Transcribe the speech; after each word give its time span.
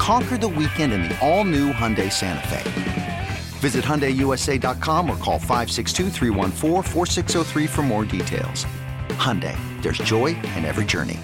Conquer 0.00 0.38
the 0.38 0.48
weekend 0.48 0.94
in 0.94 1.02
the 1.02 1.18
all 1.20 1.44
new 1.44 1.74
Hyundai 1.74 2.10
Santa 2.10 2.48
Fe. 2.48 3.28
Visit 3.58 3.84
HyundaiUSA.com 3.84 5.10
or 5.10 5.16
call 5.18 5.38
562 5.38 6.08
for 7.68 7.82
more 7.82 8.06
details. 8.06 8.64
Hyundai, 9.10 9.54
there's 9.82 9.98
joy 9.98 10.28
in 10.56 10.64
every 10.64 10.86
journey. 10.86 11.18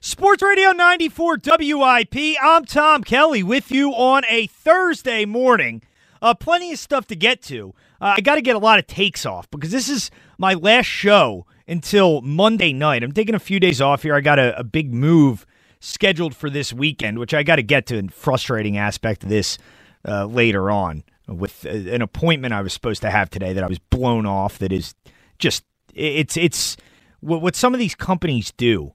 Sports 0.00 0.42
Radio 0.42 0.72
94 0.72 1.38
WIP. 1.42 2.36
I'm 2.42 2.66
Tom 2.66 3.02
Kelly 3.02 3.42
with 3.42 3.72
you 3.72 3.92
on 3.92 4.24
a 4.28 4.46
Thursday 4.46 5.24
morning. 5.24 5.80
Uh, 6.20 6.34
plenty 6.34 6.70
of 6.72 6.78
stuff 6.78 7.06
to 7.06 7.16
get 7.16 7.40
to. 7.44 7.72
Uh, 7.98 8.16
I 8.18 8.20
got 8.20 8.34
to 8.34 8.42
get 8.42 8.56
a 8.56 8.58
lot 8.58 8.78
of 8.78 8.86
takes 8.86 9.24
off 9.24 9.50
because 9.50 9.70
this 9.70 9.88
is 9.88 10.10
my 10.36 10.52
last 10.52 10.84
show 10.84 11.46
until 11.68 12.20
Monday 12.22 12.72
night. 12.72 13.02
I'm 13.02 13.12
taking 13.12 13.34
a 13.34 13.40
few 13.40 13.60
days 13.60 13.80
off 13.80 14.02
here. 14.02 14.14
I 14.14 14.20
got 14.20 14.38
a, 14.38 14.58
a 14.58 14.64
big 14.64 14.92
move 14.92 15.46
scheduled 15.80 16.34
for 16.34 16.50
this 16.50 16.72
weekend, 16.72 17.18
which 17.18 17.34
I 17.34 17.42
got 17.42 17.56
to 17.56 17.62
get 17.62 17.86
to. 17.86 17.98
A 17.98 18.08
frustrating 18.08 18.76
aspect 18.76 19.22
of 19.22 19.28
this 19.28 19.58
uh, 20.06 20.26
later 20.26 20.70
on 20.70 21.04
with 21.28 21.66
uh, 21.66 21.70
an 21.70 22.02
appointment 22.02 22.54
I 22.54 22.62
was 22.62 22.72
supposed 22.72 23.02
to 23.02 23.10
have 23.10 23.30
today 23.30 23.52
that 23.52 23.64
I 23.64 23.66
was 23.66 23.78
blown 23.78 24.26
off. 24.26 24.58
That 24.58 24.72
is 24.72 24.94
just 25.38 25.64
it's 25.94 26.36
it's 26.36 26.76
what, 27.20 27.42
what 27.42 27.56
some 27.56 27.74
of 27.74 27.80
these 27.80 27.94
companies 27.94 28.52
do 28.56 28.94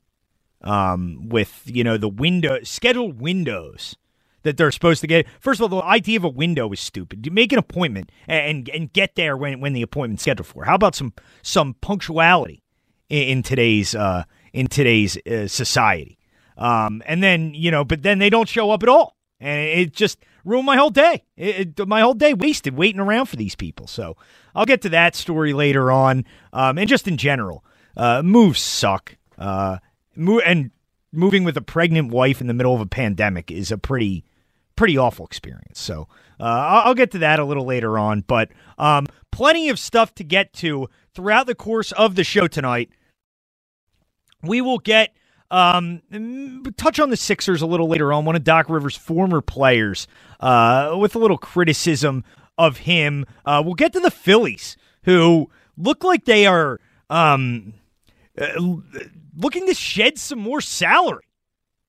um, 0.62 1.30
with 1.30 1.64
you 1.66 1.84
know 1.84 1.98
the 1.98 2.10
window 2.10 2.60
scheduled 2.64 3.22
windows 3.22 3.96
that 4.44 4.58
they're 4.58 4.72
supposed 4.72 5.02
to 5.02 5.08
get. 5.08 5.28
First 5.40 5.60
of 5.60 5.72
all, 5.72 5.80
the 5.82 5.86
idea 5.86 6.18
of 6.18 6.24
a 6.24 6.30
window 6.30 6.72
is 6.72 6.80
stupid. 6.80 7.26
You 7.26 7.32
make 7.32 7.52
an 7.52 7.60
appointment 7.60 8.12
and 8.28 8.70
and 8.70 8.92
get 8.92 9.16
there 9.16 9.36
when 9.36 9.60
when 9.60 9.74
the 9.74 9.82
appointment's 9.82 10.24
scheduled 10.24 10.48
for. 10.48 10.66
How 10.66 10.76
about 10.76 10.96
some 10.96 11.14
some 11.42 11.76
punctuality 11.82 12.61
in, 13.12 13.38
in 13.38 13.44
today's 13.44 13.94
uh, 13.94 14.24
in 14.54 14.68
today's 14.68 15.18
uh, 15.28 15.48
society? 15.48 16.18
Um, 16.58 17.04
and 17.06 17.22
then 17.22 17.54
you 17.54 17.70
know, 17.70 17.84
but 17.84 18.02
then 18.02 18.20
they 18.20 18.30
don't 18.30 18.50
show 18.50 18.72
up 18.72 18.84
at 18.84 18.90
all, 18.90 19.18
and 19.40 19.60
it 19.60 19.94
just 19.94 20.20
ruined 20.44 20.66
my 20.66 20.78
whole 20.78 20.90
day. 20.90 21.24
It, 21.38 21.80
it, 21.80 21.88
my 21.88 22.02
whole 22.02 22.14
day 22.14 22.34
wasted 22.34 22.76
waiting 22.76 23.02
around 23.02 23.28
for 23.28 23.36
these 23.36 23.56
people. 23.56 23.88
So 23.88 24.18
I'll 24.56 24.66
get 24.66 24.82
to 24.84 24.90
that 24.90 25.16
story 25.16 25.54
later 25.54 25.92
on, 25.92 26.26
um, 26.54 26.78
and 26.78 26.90
just 26.90 27.08
in 27.08 27.18
general, 27.18 27.64
uh, 27.98 28.24
moves 28.24 28.60
suck. 28.60 29.18
Uh, 29.38 29.78
Mo- 30.14 30.40
and 30.40 30.72
moving 31.12 31.44
with 31.44 31.58
a 31.58 31.62
pregnant 31.62 32.12
wife 32.12 32.42
in 32.42 32.48
the 32.48 32.54
middle 32.54 32.76
of 32.76 32.82
a 32.82 32.86
pandemic 32.86 33.50
is 33.52 33.72
a 33.72 33.78
pretty 33.78 34.24
pretty 34.76 34.98
awful 34.98 35.26
experience. 35.26 35.80
So 35.80 36.08
uh, 36.40 36.82
I'll 36.86 36.96
get 36.96 37.12
to 37.12 37.20
that 37.20 37.40
a 37.40 37.46
little 37.46 37.66
later 37.66 38.00
on, 38.00 38.22
but 38.22 38.50
um, 38.78 39.06
plenty 39.32 39.70
of 39.70 39.78
stuff 39.78 40.14
to 40.16 40.24
get 40.24 40.54
to 40.54 40.90
throughout 41.14 41.48
the 41.48 41.56
course 41.56 41.92
of 41.92 42.16
the 42.16 42.24
show 42.24 42.48
tonight. 42.48 42.90
We 44.44 44.62
will 44.62 44.80
get 44.80 45.16
um, 45.52 46.02
touch 46.78 47.00
on 47.00 47.10
the 47.10 47.18
Sixers 47.18 47.62
a 47.62 47.66
little 47.66 47.88
later 47.88 48.14
on. 48.14 48.26
One 48.26 48.36
of 48.36 48.44
Doc 48.44 48.70
Rivers' 48.70 48.96
former 48.96 49.42
players, 49.42 50.08
uh, 50.40 50.96
with 51.00 51.16
a 51.16 51.20
little 51.20 51.38
criticism 51.38 52.24
of 52.58 52.78
him. 52.78 53.26
Uh, 53.46 53.62
we'll 53.64 53.76
get 53.76 53.94
to 53.94 54.00
the 54.00 54.12
Phillies, 54.12 54.78
who 55.04 55.50
look 55.78 56.04
like 56.04 56.26
they 56.26 56.46
are 56.46 56.80
um, 57.10 57.74
uh, 58.40 58.48
looking 59.38 59.68
to 59.68 59.74
shed 59.74 60.18
some 60.18 60.40
more 60.40 60.62
salary. 60.62 61.26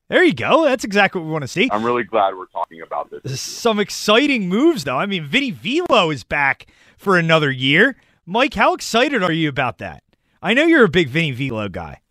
There 0.09 0.23
you 0.23 0.35
go. 0.35 0.65
That's 0.65 0.85
exactly 0.85 1.21
what 1.21 1.27
we 1.27 1.33
want 1.33 1.43
to 1.43 1.49
see. 1.49 1.71
I'm 1.73 1.85
really 1.85 2.05
glad 2.05 2.37
we're 2.37 2.45
talking 2.47 2.83
about 2.83 3.11
this. 3.11 3.41
Some 3.41 3.79
exciting 3.79 4.47
moves, 4.47 4.85
though. 4.85 4.99
I 4.99 5.07
mean, 5.07 5.25
Vinny 5.25 5.51
Velo 5.51 6.11
is 6.11 6.23
back 6.23 6.67
for 6.99 7.17
another 7.17 7.51
year. 7.51 7.97
Mike, 8.27 8.53
how 8.53 8.75
excited 8.75 9.23
are 9.23 9.33
you 9.33 9.49
about 9.49 9.79
that? 9.79 10.03
I 10.43 10.53
know 10.53 10.65
you're 10.65 10.85
a 10.85 10.89
big 10.89 11.09
Vinny 11.09 11.31
Velo 11.31 11.69
guy. 11.71 12.02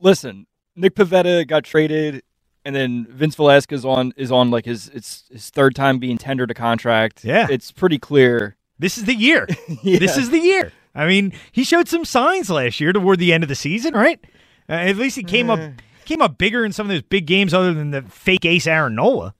Listen, 0.00 0.46
Nick 0.76 0.94
Pivetta 0.94 1.46
got 1.46 1.64
traded, 1.64 2.22
and 2.64 2.74
then 2.74 3.06
Vince 3.10 3.34
Velasquez 3.34 3.84
on 3.84 4.12
is 4.16 4.32
on 4.32 4.50
like 4.50 4.64
his 4.64 4.88
it's 4.88 5.24
his 5.30 5.50
third 5.50 5.74
time 5.74 5.98
being 5.98 6.18
tendered 6.18 6.50
a 6.50 6.54
contract. 6.54 7.24
Yeah, 7.24 7.46
it's 7.50 7.72
pretty 7.72 7.98
clear. 7.98 8.56
This 8.78 8.98
is 8.98 9.04
the 9.04 9.14
year. 9.14 9.46
yeah. 9.82 9.98
This 9.98 10.16
is 10.16 10.30
the 10.30 10.38
year. 10.38 10.72
I 10.94 11.06
mean, 11.06 11.32
he 11.52 11.64
showed 11.64 11.88
some 11.88 12.04
signs 12.04 12.50
last 12.50 12.80
year 12.80 12.92
toward 12.92 13.18
the 13.18 13.32
end 13.32 13.42
of 13.42 13.48
the 13.48 13.54
season, 13.54 13.94
right? 13.94 14.20
Uh, 14.68 14.74
at 14.74 14.96
least 14.96 15.16
he 15.16 15.22
came 15.22 15.50
up 15.50 15.60
came 16.04 16.22
up 16.22 16.38
bigger 16.38 16.64
in 16.64 16.72
some 16.72 16.86
of 16.86 16.92
those 16.92 17.02
big 17.02 17.26
games, 17.26 17.54
other 17.54 17.72
than 17.72 17.90
the 17.90 18.02
fake 18.02 18.44
ace 18.44 18.66
Aaron 18.66 18.94
Nola. 18.94 19.34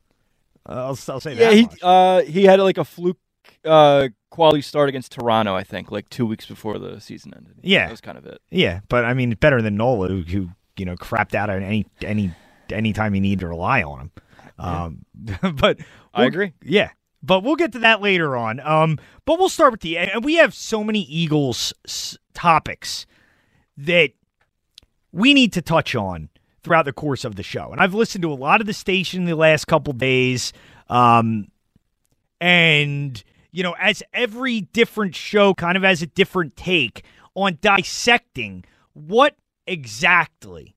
Uh, 0.66 0.72
I'll, 0.72 0.98
I'll, 1.08 1.20
say 1.20 1.34
yeah, 1.34 1.50
that. 1.50 1.56
Yeah, 1.56 1.60
he 1.60 1.68
uh, 1.82 2.22
he 2.22 2.44
had 2.44 2.60
like 2.60 2.78
a 2.78 2.84
fluke 2.84 3.18
uh, 3.64 4.08
quality 4.30 4.62
start 4.62 4.88
against 4.88 5.12
Toronto, 5.12 5.54
I 5.54 5.62
think, 5.64 5.90
like 5.90 6.08
two 6.08 6.26
weeks 6.26 6.46
before 6.46 6.78
the 6.78 7.00
season 7.00 7.32
ended. 7.36 7.54
Yeah, 7.62 7.86
that 7.86 7.90
was 7.90 8.00
kind 8.00 8.18
of 8.18 8.26
it. 8.26 8.40
Yeah, 8.50 8.80
but 8.88 9.04
I 9.04 9.14
mean, 9.14 9.30
better 9.34 9.62
than 9.62 9.76
Nola, 9.76 10.08
who, 10.08 10.22
who 10.22 10.48
you 10.76 10.84
know 10.84 10.96
crapped 10.96 11.34
out 11.34 11.50
at 11.50 11.62
any 11.62 11.86
any 12.02 12.32
any 12.70 12.92
time 12.92 13.14
you 13.14 13.20
need 13.20 13.40
to 13.40 13.48
rely 13.48 13.82
on 13.82 14.00
him. 14.00 14.10
Um, 14.58 15.04
but 15.14 15.78
we'll, 15.78 15.86
I 16.14 16.24
agree. 16.26 16.52
Yeah, 16.62 16.90
but 17.22 17.42
we'll 17.42 17.56
get 17.56 17.72
to 17.72 17.78
that 17.80 18.00
later 18.02 18.36
on. 18.36 18.60
Um, 18.60 18.98
but 19.24 19.38
we'll 19.38 19.48
start 19.48 19.72
with 19.72 19.80
the 19.80 19.98
and 19.98 20.24
we 20.24 20.34
have 20.34 20.54
so 20.54 20.84
many 20.84 21.00
Eagles 21.02 21.72
s- 21.86 22.18
topics 22.34 23.06
that 23.76 24.10
we 25.12 25.34
need 25.34 25.52
to 25.52 25.62
touch 25.62 25.94
on 25.94 26.28
throughout 26.62 26.84
the 26.86 26.92
course 26.92 27.24
of 27.24 27.36
the 27.36 27.42
show. 27.42 27.70
And 27.70 27.80
I've 27.80 27.94
listened 27.94 28.22
to 28.22 28.32
a 28.32 28.34
lot 28.34 28.60
of 28.60 28.66
the 28.66 28.72
station 28.72 29.22
in 29.22 29.26
the 29.26 29.36
last 29.36 29.66
couple 29.66 29.92
days, 29.92 30.52
um, 30.88 31.48
and 32.40 33.22
you 33.54 33.62
know, 33.62 33.76
as 33.78 34.02
every 34.12 34.62
different 34.62 35.14
show 35.14 35.54
kind 35.54 35.76
of 35.76 35.84
has 35.84 36.02
a 36.02 36.08
different 36.08 36.56
take 36.56 37.04
on 37.36 37.56
dissecting 37.60 38.64
what 38.94 39.36
exactly 39.64 40.74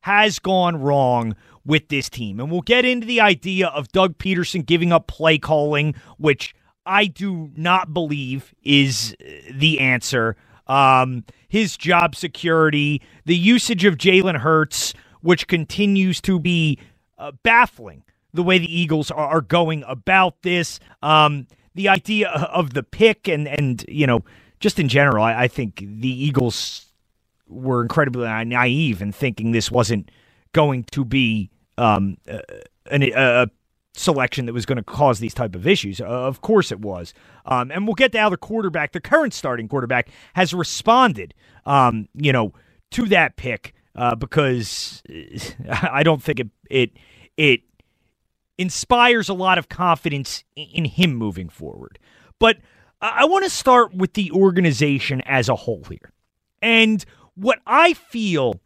has 0.00 0.40
gone 0.40 0.76
wrong 0.76 1.36
with 1.64 1.88
this 1.88 2.10
team. 2.10 2.40
And 2.40 2.50
we'll 2.50 2.62
get 2.62 2.84
into 2.84 3.06
the 3.06 3.20
idea 3.20 3.68
of 3.68 3.92
Doug 3.92 4.18
Pederson 4.18 4.66
giving 4.66 4.92
up 4.92 5.06
play 5.06 5.38
calling, 5.38 5.94
which 6.18 6.52
I 6.84 7.06
do 7.06 7.52
not 7.56 7.94
believe 7.94 8.52
is 8.64 9.14
the 9.48 9.78
answer. 9.78 10.36
Um, 10.66 11.24
his 11.46 11.76
job 11.76 12.16
security, 12.16 13.02
the 13.24 13.36
usage 13.36 13.84
of 13.84 13.96
Jalen 13.96 14.38
Hurts, 14.38 14.94
which 15.20 15.46
continues 15.46 16.20
to 16.22 16.40
be 16.40 16.80
uh, 17.18 17.30
baffling 17.44 18.02
the 18.34 18.42
way 18.42 18.58
the 18.58 18.80
Eagles 18.80 19.12
are, 19.12 19.28
are 19.28 19.40
going 19.40 19.84
about 19.86 20.42
this. 20.42 20.80
Um, 21.02 21.46
the 21.76 21.88
idea 21.88 22.28
of 22.30 22.74
the 22.74 22.82
pick 22.82 23.28
and, 23.28 23.46
and 23.46 23.84
you 23.86 24.06
know, 24.06 24.24
just 24.58 24.78
in 24.78 24.88
general, 24.88 25.22
I, 25.22 25.44
I 25.44 25.48
think 25.48 25.76
the 25.76 26.08
Eagles 26.08 26.86
were 27.46 27.82
incredibly 27.82 28.26
naive 28.44 29.00
in 29.00 29.12
thinking 29.12 29.52
this 29.52 29.70
wasn't 29.70 30.10
going 30.52 30.84
to 30.84 31.04
be 31.04 31.50
um, 31.78 32.16
a, 32.26 33.12
a, 33.12 33.46
selection 33.98 34.44
that 34.44 34.52
was 34.52 34.66
going 34.66 34.76
to 34.76 34.82
cause 34.82 35.20
these 35.20 35.32
type 35.32 35.54
of 35.54 35.66
issues. 35.66 36.02
Uh, 36.02 36.04
of 36.04 36.42
course 36.42 36.70
it 36.70 36.80
was. 36.80 37.14
Um, 37.46 37.70
and 37.70 37.86
we'll 37.86 37.94
get 37.94 38.12
to 38.12 38.18
how 38.18 38.28
the 38.28 38.36
quarterback, 38.36 38.92
the 38.92 39.00
current 39.00 39.32
starting 39.32 39.68
quarterback, 39.68 40.10
has 40.34 40.52
responded, 40.52 41.32
um, 41.64 42.06
you 42.12 42.30
know, 42.30 42.52
to 42.90 43.06
that 43.06 43.36
pick 43.36 43.74
uh, 43.94 44.14
because 44.14 45.02
I 45.70 46.02
don't 46.02 46.22
think 46.22 46.40
it 46.40 46.48
it 46.68 46.90
it 47.36 47.60
inspires 48.58 49.28
a 49.28 49.34
lot 49.34 49.58
of 49.58 49.68
confidence 49.68 50.44
in 50.54 50.84
him 50.84 51.14
moving 51.14 51.48
forward. 51.48 51.98
But 52.38 52.58
I 53.00 53.26
want 53.26 53.44
to 53.44 53.50
start 53.50 53.94
with 53.94 54.14
the 54.14 54.30
organization 54.32 55.20
as 55.26 55.48
a 55.48 55.54
whole 55.54 55.84
here. 55.84 56.12
And 56.62 57.04
what 57.34 57.58
I 57.66 57.92
feel 57.92 58.60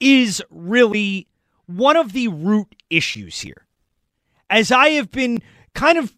is 0.00 0.42
really 0.50 1.28
one 1.66 1.96
of 1.96 2.12
the 2.12 2.28
root 2.28 2.74
issues 2.90 3.40
here. 3.40 3.66
As 4.50 4.70
I 4.70 4.90
have 4.90 5.10
been 5.10 5.40
kind 5.74 5.98
of 5.98 6.14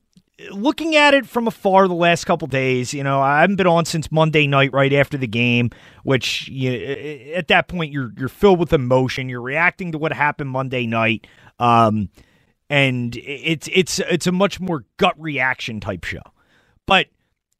looking 0.51 0.97
at 0.97 1.15
it 1.15 1.27
from 1.27 1.47
afar 1.47 1.87
the 1.87 1.95
last 1.95 2.25
couple 2.25 2.49
days, 2.49 2.93
you 2.93 3.05
know, 3.05 3.21
I 3.21 3.43
haven't 3.43 3.57
been 3.57 3.67
on 3.67 3.85
since 3.85 4.11
Monday 4.11 4.47
night 4.47 4.73
right 4.73 4.93
after 4.93 5.17
the 5.17 5.27
game, 5.27 5.71
which 6.03 6.49
you, 6.49 6.73
at 7.35 7.49
that 7.49 7.69
point 7.69 7.93
you're 7.93 8.13
you're 8.19 8.29
filled 8.29 8.59
with 8.59 8.73
emotion. 8.73 9.29
You're 9.29 9.41
reacting 9.41 9.93
to 9.93 9.99
what 9.99 10.13
happened 10.13 10.51
Monday 10.51 10.87
night. 10.87 11.27
Um, 11.59 12.09
and 12.69 13.17
it's 13.17 13.69
it's 13.73 13.99
it's 14.01 14.27
a 14.27 14.33
much 14.33 14.61
more 14.61 14.85
gut 14.97 15.15
reaction 15.19 15.81
type 15.81 16.05
show. 16.05 16.23
But 16.87 17.07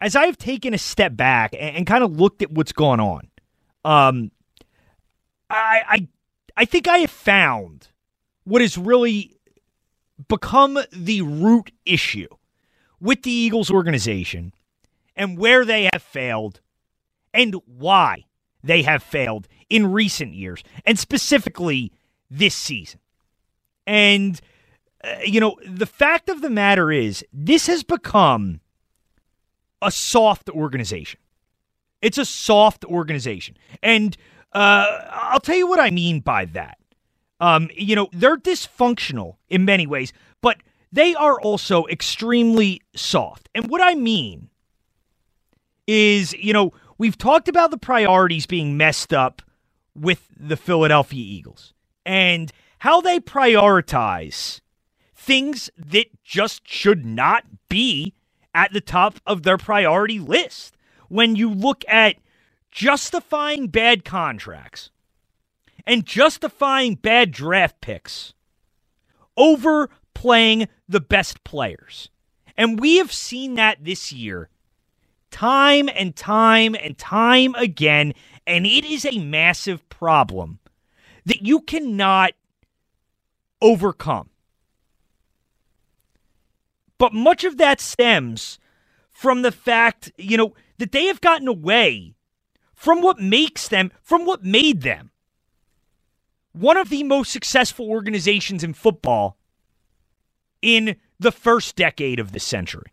as 0.01 0.17
I've 0.17 0.37
taken 0.37 0.75
a 0.75 0.79
step 0.79 1.17
back 1.17 1.53
and, 1.55 1.77
and 1.77 1.87
kind 1.87 2.05
of 2.05 2.19
looked 2.19 2.43
at 2.43 2.51
what's 2.51 2.73
gone 2.73 3.01
on, 3.01 3.29
um, 3.85 4.31
I, 5.49 5.83
I 5.89 6.09
I 6.57 6.65
think 6.65 6.89
I 6.89 6.99
have 6.99 7.11
found 7.11 7.89
what 8.45 8.63
has 8.63 8.79
really 8.79 9.37
become 10.29 10.79
the 10.93 11.23
root 11.23 11.73
issue 11.85 12.29
with 13.01 13.23
the 13.23 13.31
Eagles 13.31 13.71
organization 13.71 14.53
and 15.15 15.39
where 15.39 15.65
they 15.65 15.89
have 15.93 16.03
failed 16.03 16.61
and 17.35 17.55
why 17.67 18.25
they 18.63 18.83
have 18.83 19.03
failed 19.03 19.47
in 19.69 19.93
recent 19.93 20.35
years 20.35 20.63
and 20.85 20.99
specifically 20.99 21.93
this 22.31 22.55
season. 22.55 23.01
And 23.87 24.41
uh, 25.07 25.19
you 25.25 25.41
know, 25.41 25.57
the 25.67 25.87
fact 25.87 26.29
of 26.29 26.41
the 26.41 26.51
matter 26.51 26.91
is 26.91 27.25
this 27.33 27.67
has 27.67 27.83
become 27.83 28.61
a 29.83 29.91
soft 29.91 30.49
organization. 30.51 31.21
It's 32.03 32.19
a 32.19 32.25
soft 32.25 32.85
organization. 32.85 33.57
And 33.83 34.17
uh, 34.53 34.87
I'll 35.11 35.41
tell 35.41 35.57
you 35.57 35.67
what 35.67 35.81
I 35.81 35.91
mean 35.91 36.21
by 36.21 36.47
that. 36.47 36.79
Um, 37.41 37.69
you 37.75 37.95
know, 37.95 38.09
they're 38.13 38.39
dysfunctional 38.39 39.37
in 39.49 39.65
many 39.65 39.87
ways, 39.87 40.13
but 40.41 40.59
they 40.91 41.15
are 41.15 41.41
also 41.41 41.87
extremely 41.87 42.81
soft. 42.95 43.49
And 43.55 43.69
what 43.69 43.83
I 43.83 43.95
mean 43.95 44.49
is, 45.87 46.33
you 46.33 46.53
know, 46.53 46.73
we've 46.99 47.19
talked 47.19 47.49
about 47.49 47.71
the 47.71 47.79
priorities 47.79 48.47
being 48.47 48.77
messed 48.77 49.13
up 49.13 49.43
with 49.95 50.27
the 50.37 50.57
Philadelphia 50.57 51.23
Eagles 51.23 51.75
and 52.05 52.51
how 52.79 53.01
they 53.01 53.21
prioritize 53.21 54.61
things 55.27 55.69
that 55.77 56.07
just 56.23 56.67
should 56.69 57.05
not 57.05 57.45
be 57.69 58.15
at 58.55 58.73
the 58.73 58.81
top 58.81 59.19
of 59.27 59.43
their 59.43 59.59
priority 59.59 60.21
list. 60.21 60.77
When 61.09 61.35
you 61.35 61.51
look 61.53 61.85
at 61.89 62.17
justifying 62.71 63.67
bad 63.67 64.05
contracts 64.05 64.91
and 65.85 66.07
justifying 66.07 66.95
bad 66.95 67.33
draft 67.33 67.81
picks 67.81 68.35
over 69.37 69.91
playing 70.15 70.69
the 70.89 71.01
best 71.01 71.43
players. 71.45 72.09
And 72.57 72.79
we 72.81 72.97
have 72.97 73.13
seen 73.13 73.55
that 73.55 73.85
this 73.85 74.13
year 74.13 74.49
time 75.31 75.89
and 75.95 76.15
time 76.15 76.75
and 76.75 76.97
time 76.97 77.55
again. 77.57 78.15
And 78.47 78.65
it 78.65 78.85
is 78.85 79.05
a 79.05 79.19
massive 79.19 79.87
problem 79.89 80.61
that 81.25 81.43
you 81.43 81.61
cannot 81.61 82.33
overcome. 83.61 84.31
But 86.99 87.13
much 87.13 87.45
of 87.45 87.57
that 87.59 87.81
stems 87.81 88.59
from 89.11 89.43
the 89.43 89.53
fact, 89.53 90.13
you 90.17 90.37
know, 90.37 90.55
that 90.79 90.93
they 90.93 91.07
have 91.07 91.21
gotten 91.21 91.49
away 91.49 92.15
from 92.75 93.01
what 93.01 93.19
makes 93.19 93.69
them, 93.69 93.91
from 94.03 94.25
what 94.25 94.45
made 94.45 94.83
them 94.83 95.11
one 96.57 96.77
of 96.77 96.89
the 96.89 97.03
most 97.03 97.31
successful 97.31 97.91
organizations 97.91 98.65
in 98.65 98.73
football 98.73 99.37
in 100.63 100.97
the 101.19 101.33
first 101.33 101.77
decade 101.77 102.19
of 102.19 102.33
the 102.33 102.41
century. 102.41 102.93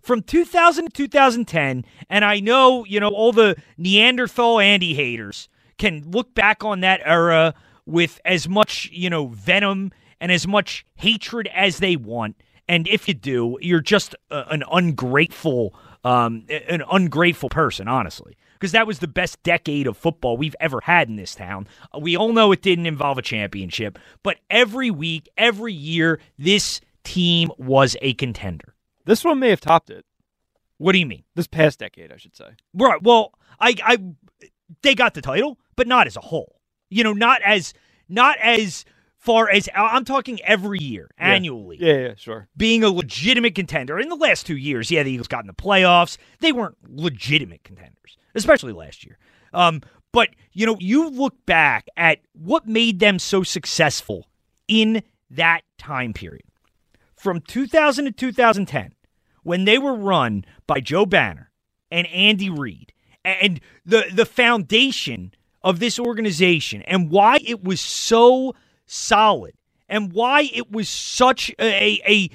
From 0.00 0.22
2000 0.22 0.84
to 0.86 0.90
2010, 0.90 1.84
and 2.08 2.24
I 2.24 2.38
know, 2.38 2.84
you 2.84 3.00
know, 3.00 3.08
all 3.08 3.32
the 3.32 3.56
Neanderthal 3.76 4.60
Andy 4.60 4.94
haters 4.94 5.48
can 5.78 6.08
look 6.08 6.32
back 6.32 6.64
on 6.64 6.80
that 6.80 7.00
era 7.04 7.54
with 7.86 8.20
as 8.24 8.48
much, 8.48 8.88
you 8.92 9.10
know, 9.10 9.26
venom 9.26 9.90
and 10.20 10.30
as 10.30 10.46
much 10.46 10.86
hatred 10.94 11.48
as 11.52 11.78
they 11.78 11.96
want. 11.96 12.36
And 12.68 12.88
if 12.88 13.08
you 13.08 13.14
do, 13.14 13.58
you're 13.60 13.80
just 13.80 14.14
a, 14.30 14.44
an 14.48 14.64
ungrateful, 14.70 15.74
um, 16.04 16.46
an 16.48 16.82
ungrateful 16.90 17.48
person, 17.48 17.88
honestly 17.88 18.36
because 18.58 18.72
that 18.72 18.86
was 18.86 19.00
the 19.00 19.08
best 19.08 19.42
decade 19.42 19.86
of 19.86 19.96
football 19.96 20.36
we've 20.36 20.56
ever 20.60 20.80
had 20.80 21.08
in 21.08 21.16
this 21.16 21.34
town. 21.34 21.68
Uh, 21.94 21.98
we 21.98 22.16
all 22.16 22.32
know 22.32 22.52
it 22.52 22.62
didn't 22.62 22.86
involve 22.86 23.18
a 23.18 23.22
championship, 23.22 23.98
but 24.22 24.38
every 24.50 24.90
week, 24.90 25.28
every 25.36 25.72
year, 25.72 26.20
this 26.38 26.80
team 27.04 27.50
was 27.58 27.96
a 28.00 28.14
contender. 28.14 28.74
This 29.04 29.24
one 29.24 29.38
may 29.38 29.50
have 29.50 29.60
topped 29.60 29.90
it. 29.90 30.04
What 30.78 30.92
do 30.92 30.98
you 30.98 31.06
mean? 31.06 31.22
This 31.34 31.46
past 31.46 31.78
decade, 31.78 32.12
I 32.12 32.16
should 32.16 32.36
say. 32.36 32.50
Right. 32.74 33.02
Well, 33.02 33.32
I, 33.60 33.76
I, 33.84 33.98
they 34.82 34.94
got 34.94 35.14
the 35.14 35.22
title, 35.22 35.58
but 35.76 35.86
not 35.86 36.06
as 36.06 36.16
a 36.16 36.20
whole. 36.20 36.60
You 36.90 37.04
know, 37.04 37.12
not 37.12 37.40
as, 37.44 37.72
not 38.08 38.38
as 38.38 38.84
far 39.26 39.50
as 39.50 39.68
I'm 39.74 40.06
talking 40.06 40.40
every 40.42 40.78
year, 40.78 41.10
yeah. 41.18 41.26
annually. 41.26 41.76
Yeah, 41.78 41.94
yeah, 41.94 42.14
sure. 42.16 42.48
Being 42.56 42.82
a 42.82 42.88
legitimate 42.88 43.54
contender. 43.54 43.98
In 43.98 44.08
the 44.08 44.16
last 44.16 44.46
two 44.46 44.56
years, 44.56 44.90
yeah, 44.90 45.02
the 45.02 45.10
Eagles 45.10 45.28
got 45.28 45.40
in 45.40 45.46
the 45.46 45.52
playoffs. 45.52 46.16
They 46.40 46.52
weren't 46.52 46.76
legitimate 46.88 47.62
contenders 47.62 48.16
especially 48.36 48.72
last 48.72 49.04
year. 49.04 49.18
Um, 49.52 49.82
but, 50.12 50.30
you 50.52 50.66
know, 50.66 50.76
you 50.78 51.08
look 51.08 51.34
back 51.46 51.88
at 51.96 52.20
what 52.32 52.68
made 52.68 53.00
them 53.00 53.18
so 53.18 53.42
successful 53.42 54.28
in 54.68 55.02
that 55.30 55.62
time 55.78 56.12
period. 56.12 56.44
From 57.16 57.40
2000 57.40 58.04
to 58.04 58.12
2010, 58.12 58.92
when 59.42 59.64
they 59.64 59.78
were 59.78 59.94
run 59.94 60.44
by 60.66 60.80
Joe 60.80 61.06
Banner 61.06 61.50
and 61.90 62.06
Andy 62.08 62.50
Reid, 62.50 62.92
and 63.24 63.60
the, 63.84 64.04
the 64.12 64.26
foundation 64.26 65.32
of 65.62 65.80
this 65.80 65.98
organization 65.98 66.82
and 66.82 67.10
why 67.10 67.38
it 67.44 67.64
was 67.64 67.80
so 67.80 68.54
solid 68.86 69.54
and 69.88 70.12
why 70.12 70.50
it 70.52 70.70
was 70.70 70.88
such 70.88 71.50
a, 71.58 72.00
a, 72.06 72.30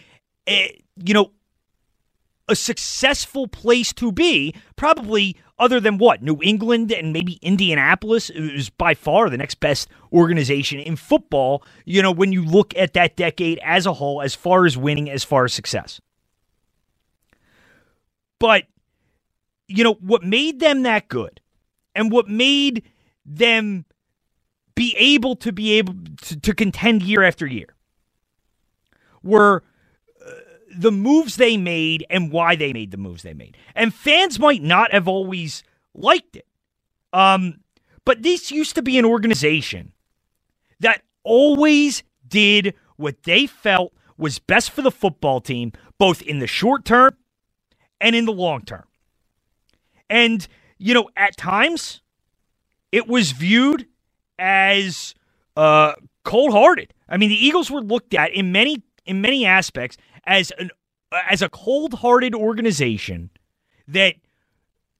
a 0.47 0.83
you 0.97 1.13
know, 1.13 1.31
a 2.47 2.55
successful 2.55 3.47
place 3.47 3.93
to 3.93 4.11
be, 4.11 4.53
probably 4.75 5.37
other 5.57 5.79
than 5.79 5.97
what? 5.97 6.21
New 6.21 6.39
England 6.41 6.91
and 6.91 7.13
maybe 7.13 7.33
Indianapolis 7.41 8.29
is 8.29 8.69
by 8.69 8.93
far 8.93 9.29
the 9.29 9.37
next 9.37 9.59
best 9.59 9.87
organization 10.11 10.79
in 10.79 10.95
football, 10.95 11.63
you 11.85 12.01
know, 12.01 12.11
when 12.11 12.33
you 12.33 12.43
look 12.43 12.75
at 12.75 12.93
that 12.93 13.15
decade 13.15 13.59
as 13.63 13.85
a 13.85 13.93
whole, 13.93 14.21
as 14.21 14.35
far 14.35 14.65
as 14.65 14.77
winning, 14.77 15.09
as 15.09 15.23
far 15.23 15.45
as 15.45 15.53
success. 15.53 16.01
But, 18.39 18.63
you 19.67 19.83
know, 19.83 19.93
what 19.93 20.23
made 20.23 20.59
them 20.59 20.81
that 20.81 21.07
good 21.07 21.39
and 21.93 22.11
what 22.11 22.27
made 22.27 22.83
them 23.23 23.85
be 24.75 24.95
able 24.97 25.35
to 25.37 25.51
be 25.51 25.73
able 25.73 25.95
to, 26.23 26.39
to 26.39 26.53
contend 26.53 27.03
year 27.03 27.23
after 27.23 27.45
year 27.45 27.75
were 29.23 29.63
the 30.75 30.91
moves 30.91 31.35
they 31.35 31.57
made 31.57 32.05
and 32.09 32.31
why 32.31 32.55
they 32.55 32.73
made 32.73 32.91
the 32.91 32.97
moves 32.97 33.23
they 33.23 33.33
made. 33.33 33.57
And 33.75 33.93
fans 33.93 34.39
might 34.39 34.61
not 34.61 34.91
have 34.91 35.07
always 35.07 35.63
liked 35.93 36.35
it. 36.35 36.47
Um, 37.13 37.59
but 38.05 38.23
this 38.23 38.51
used 38.51 38.75
to 38.75 38.81
be 38.81 38.97
an 38.97 39.05
organization 39.05 39.91
that 40.79 41.03
always 41.23 42.03
did 42.27 42.73
what 42.95 43.23
they 43.23 43.45
felt 43.45 43.93
was 44.17 44.39
best 44.39 44.71
for 44.71 44.81
the 44.81 44.91
football 44.91 45.41
team, 45.41 45.73
both 45.97 46.21
in 46.21 46.39
the 46.39 46.47
short 46.47 46.85
term 46.85 47.11
and 47.99 48.15
in 48.15 48.25
the 48.25 48.31
long 48.31 48.61
term. 48.61 48.85
And, 50.09 50.47
you 50.77 50.93
know, 50.93 51.09
at 51.15 51.37
times 51.37 52.01
it 52.91 53.07
was 53.07 53.31
viewed 53.31 53.87
as 54.41 55.13
uh, 55.55 55.93
cold 56.25 56.51
hearted. 56.51 56.93
I 57.07 57.17
mean, 57.17 57.29
the 57.29 57.45
Eagles 57.45 57.69
were 57.69 57.81
looked 57.81 58.13
at 58.13 58.33
in 58.33 58.51
many 58.51 58.83
in 59.05 59.21
many 59.21 59.45
aspects 59.45 59.97
as 60.25 60.51
an 60.57 60.71
as 61.29 61.41
a 61.41 61.49
cold-hearted 61.49 62.33
organization 62.33 63.29
that 63.87 64.15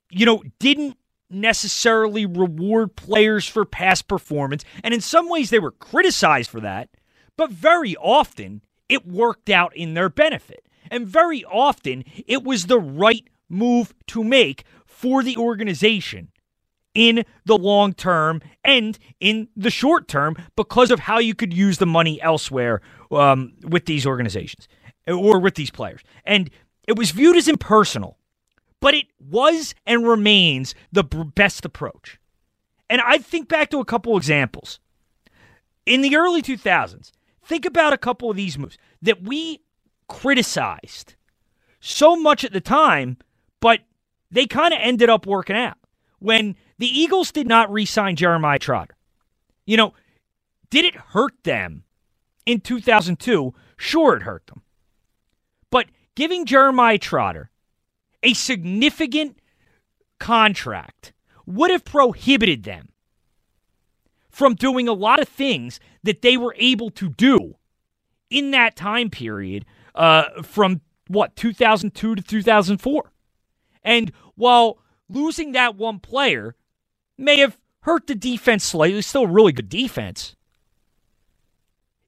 you 0.10 0.26
know 0.26 0.44
didn't 0.60 0.98
necessarily 1.30 2.26
reward 2.26 2.96
players 2.96 3.48
for 3.48 3.66
past 3.66 4.08
performance. 4.08 4.64
And 4.84 4.94
in 4.94 5.02
some 5.02 5.30
ways 5.30 5.50
they 5.50 5.60
were 5.60 5.72
criticized 5.72 6.50
for 6.50 6.60
that. 6.60 6.90
But 7.38 7.50
very 7.50 7.96
often 7.96 8.62
it 8.90 9.08
worked 9.08 9.50
out 9.50 9.76
in 9.76 9.94
their 9.94 10.10
benefit. 10.10 10.68
And 10.90 11.08
very 11.08 11.46
often 11.46 12.04
it 12.28 12.44
was 12.44 12.66
the 12.66 12.80
right 12.80 13.24
move 13.48 13.94
to 14.08 14.24
make 14.24 14.66
for 14.86 15.24
the 15.24 15.38
organization 15.38 16.31
in 16.94 17.24
the 17.46 17.58
long 17.58 17.94
term 17.94 18.42
and 18.64 18.98
in 19.20 19.48
the 19.56 19.70
short 19.70 20.08
term 20.08 20.36
because 20.56 20.92
of 20.92 21.00
how 21.00 21.20
you 21.20 21.34
could 21.34 21.54
use 21.54 21.78
the 21.78 21.86
money 21.86 22.22
elsewhere 22.22 22.82
um, 23.12 23.54
with 23.64 23.86
these 23.86 24.06
organizations 24.06 24.68
or 25.08 25.40
with 25.40 25.56
these 25.56 25.72
players. 25.72 26.02
And 26.26 26.50
it 26.88 26.98
was 26.98 27.12
viewed 27.12 27.38
as 27.38 27.48
impersonal, 27.48 28.18
but 28.80 28.94
it 28.94 29.06
was 29.20 29.74
and 29.86 30.08
remains 30.08 30.76
the 30.92 31.04
best 31.04 31.66
approach. 31.66 32.20
And 32.90 33.02
I 33.02 33.20
think 33.20 33.48
back 33.48 33.70
to 33.72 33.80
a 33.80 33.86
couple 33.86 34.18
examples. 34.18 34.80
In 35.86 36.02
the 36.02 36.16
early 36.16 36.42
2000s, 36.42 37.12
think 37.44 37.66
about 37.66 37.94
a 37.94 37.98
couple 37.98 38.30
of 38.30 38.36
these 38.36 38.58
moves 38.58 38.78
that 39.02 39.24
we 39.24 39.62
criticized 40.08 41.16
so 41.80 42.16
much 42.16 42.44
at 42.44 42.54
the 42.54 42.62
time, 42.62 43.18
but 43.60 43.80
they 44.30 44.46
kind 44.46 44.74
of 44.74 44.80
ended 44.82 45.10
up 45.10 45.26
working 45.26 45.56
out. 45.56 45.78
When 46.20 46.56
the 46.82 46.88
Eagles 46.88 47.32
did 47.32 47.48
not 47.48 47.72
re 47.72 47.86
sign 47.86 48.16
Jeremiah 48.16 48.58
Trotter, 48.58 48.96
you 49.68 49.78
know, 49.78 49.94
did 50.72 50.84
it 50.84 50.96
hurt 50.96 51.36
them 51.44 51.84
in 52.48 52.60
2002? 52.60 53.54
Sure, 53.78 54.18
it 54.18 54.24
hurt 54.24 54.48
them. 54.48 54.64
But 55.70 55.90
giving 56.16 56.44
Jeremiah 56.44 56.98
Trotter 56.98 57.52
a 58.24 58.34
significant 58.34 59.38
contract 60.20 61.14
would 61.46 61.70
have 61.70 61.86
prohibited 61.86 62.64
them 62.64 62.90
from 64.32 64.56
doing 64.56 64.88
a 64.88 64.94
lot 64.94 65.20
of 65.20 65.30
things 65.30 65.80
that 66.02 66.24
they 66.24 66.36
were 66.36 66.56
able 66.58 66.90
to 66.90 67.10
do 67.10 67.58
in 68.32 68.50
that 68.52 68.76
time 68.76 69.12
period 69.12 69.66
uh, 69.94 70.42
from 70.42 70.82
what 71.08 71.36
2002 71.36 72.16
to 72.16 72.24
2004. 72.24 73.12
And 73.84 74.12
while 74.34 74.80
losing 75.08 75.52
that 75.52 75.76
one 75.76 76.00
player 76.00 76.56
may 77.22 77.40
have 77.40 77.58
hurt 77.82 78.08
the 78.08 78.16
defense 78.16 78.64
slightly, 78.64 79.02
still 79.02 79.24
a 79.24 79.28
really 79.28 79.52
good 79.52 79.70
defense. 79.70 80.36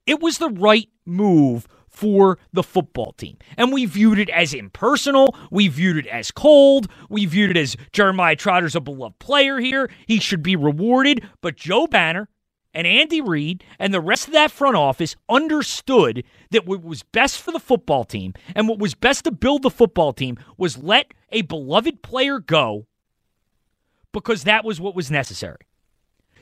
It 0.06 0.20
was 0.20 0.38
the 0.38 0.50
right 0.50 0.88
move 1.06 1.66
for 1.88 2.38
the 2.52 2.62
football 2.62 3.12
team. 3.12 3.38
And 3.56 3.72
we 3.72 3.86
viewed 3.86 4.18
it 4.18 4.28
as 4.30 4.52
impersonal. 4.52 5.34
We 5.50 5.68
viewed 5.68 5.96
it 5.96 6.06
as 6.08 6.30
cold. 6.30 6.88
We 7.08 7.24
viewed 7.24 7.50
it 7.50 7.56
as 7.56 7.76
Jeremiah 7.92 8.36
Trotter's 8.36 8.74
a 8.74 8.80
beloved 8.80 9.18
player 9.20 9.60
here. 9.60 9.90
He 10.06 10.18
should 10.18 10.42
be 10.42 10.56
rewarded. 10.56 11.24
But 11.40 11.56
Joe 11.56 11.86
Banner 11.86 12.28
and 12.74 12.86
Andy 12.86 13.20
Reid 13.20 13.62
and 13.78 13.94
the 13.94 14.00
rest 14.00 14.26
of 14.26 14.34
that 14.34 14.50
front 14.50 14.76
office 14.76 15.14
understood 15.28 16.24
that 16.50 16.66
what 16.66 16.82
was 16.82 17.04
best 17.04 17.40
for 17.40 17.52
the 17.52 17.60
football 17.60 18.04
team 18.04 18.34
and 18.54 18.68
what 18.68 18.80
was 18.80 18.94
best 18.94 19.24
to 19.24 19.30
build 19.30 19.62
the 19.62 19.70
football 19.70 20.12
team 20.12 20.36
was 20.58 20.76
let 20.76 21.14
a 21.30 21.42
beloved 21.42 22.02
player 22.02 22.40
go 22.40 22.86
because 24.14 24.44
that 24.44 24.64
was 24.64 24.80
what 24.80 24.94
was 24.94 25.10
necessary. 25.10 25.66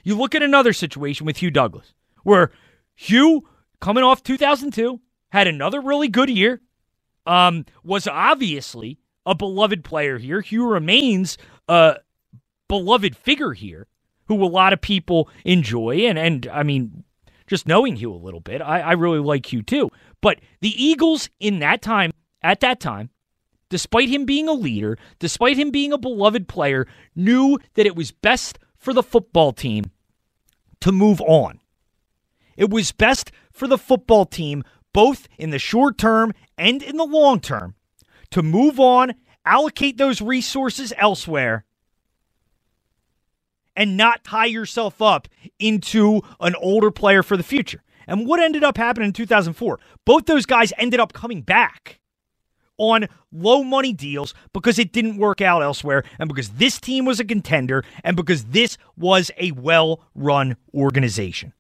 You 0.05 0.17
look 0.17 0.37
at 0.37 0.43
another 0.43 0.73
situation 0.73 1.27
with 1.27 1.39
Hugh 1.39 1.51
Douglas, 1.51 1.93
where 2.23 2.53
Hugh, 2.95 3.49
coming 3.81 4.05
off 4.05 4.23
2002, 4.23 5.01
had 5.31 5.49
another 5.49 5.81
really 5.81 6.09
good 6.09 6.31
year, 6.31 6.61
um, 7.27 7.65
was 7.83 8.07
obviously 8.07 8.99
a 9.27 9.35
beloved 9.35 9.83
player 9.83 10.19
here. 10.19 10.41
Hugh 10.41 10.67
remains 10.67 11.39
a 11.69 11.97
beloved 12.69 13.17
figure 13.17 13.53
here 13.53 13.89
who 14.27 14.45
a 14.45 14.47
lot 14.47 14.73
of 14.73 14.81
people 14.81 15.29
enjoy. 15.45 16.07
And, 16.07 16.19
and 16.19 16.47
I 16.49 16.63
mean, 16.63 17.05
just 17.47 17.67
knowing 17.67 17.97
Hugh 17.97 18.13
a 18.13 18.17
little 18.17 18.41
bit, 18.41 18.61
I, 18.61 18.81
I 18.81 18.93
really 18.93 19.21
like 19.21 19.53
Hugh 19.53 19.63
too. 19.63 19.91
But 20.21 20.41
the 20.61 20.83
Eagles 20.83 21.29
in 21.41 21.61
that 21.61 21.83
time, 21.83 22.13
at 22.43 22.61
that 22.61 22.81
time, 22.81 23.11
despite 23.73 24.11
him 24.11 24.27
being 24.27 24.49
a 24.49 24.53
leader, 24.53 24.99
despite 25.19 25.57
him 25.57 25.71
being 25.71 25.95
a 25.95 25.99
beloved 25.99 26.47
player, 26.47 26.87
knew 27.17 27.59
that 27.73 27.87
it 27.87 27.97
was 27.97 28.13
best 28.13 28.59
for 28.77 28.93
the 28.93 29.03
football 29.03 29.51
team 29.51 29.87
to 30.83 30.93
move 30.93 31.23
on. 31.23 31.59
It 32.55 32.69
was 32.69 32.93
best 32.93 33.33
for 33.51 33.67
the 33.67 33.79
football 33.79 34.27
team 34.27 34.63
both 34.93 35.27
in 35.39 35.49
the 35.49 35.59
short 35.59 35.97
term 35.97 36.35
and 36.59 36.83
in 36.83 36.99
the 36.99 37.07
long 37.07 37.41
term, 37.41 37.75
to 38.31 38.43
move 38.43 38.79
on, 38.79 39.15
allocate 39.47 39.97
those 39.97 40.21
resources 40.21 40.93
elsewhere, 40.99 41.65
and 43.75 43.97
not 43.97 44.23
tie 44.23 44.45
yourself 44.45 45.01
up 45.01 45.29
into 45.59 46.21
an 46.41 46.55
older 46.57 46.91
player 46.91 47.23
for 47.23 47.39
the 47.39 47.43
future. 47.43 47.83
And 48.07 48.27
what 48.27 48.39
ended 48.39 48.65
up 48.65 48.77
happening 48.77 49.07
in 49.07 49.13
2004? 49.15 49.81
Both 50.05 50.27
those 50.27 50.45
guys 50.45 50.75
ended 50.77 51.01
up 51.01 51.15
coming 51.15 51.41
back 51.41 52.01
on 52.79 53.09
low 53.33 53.63
money 53.63 53.93
deals 53.93 54.35
because 54.53 54.79
it 54.79 54.93
didn't 54.93 55.19
work 55.19 55.41
out 55.41 55.63
elsewhere 55.63 56.05
and 56.19 56.29
because 56.29 56.51
this 56.51 56.81
team 56.81 57.05
was 57.05 57.21
a 57.21 57.25
contender 57.25 57.85
and 58.03 58.17
because 58.17 58.45
this 58.47 58.79
was 58.97 59.31
a 59.39 59.53
well 59.53 60.01
run 60.15 60.57
organization. 60.75 61.53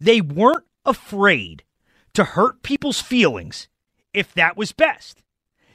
They 0.00 0.20
weren't 0.20 0.64
afraid 0.84 1.62
to 2.14 2.24
hurt 2.24 2.62
people's 2.62 3.00
feelings 3.00 3.68
if 4.12 4.32
that 4.34 4.56
was 4.56 4.72
best. 4.72 5.22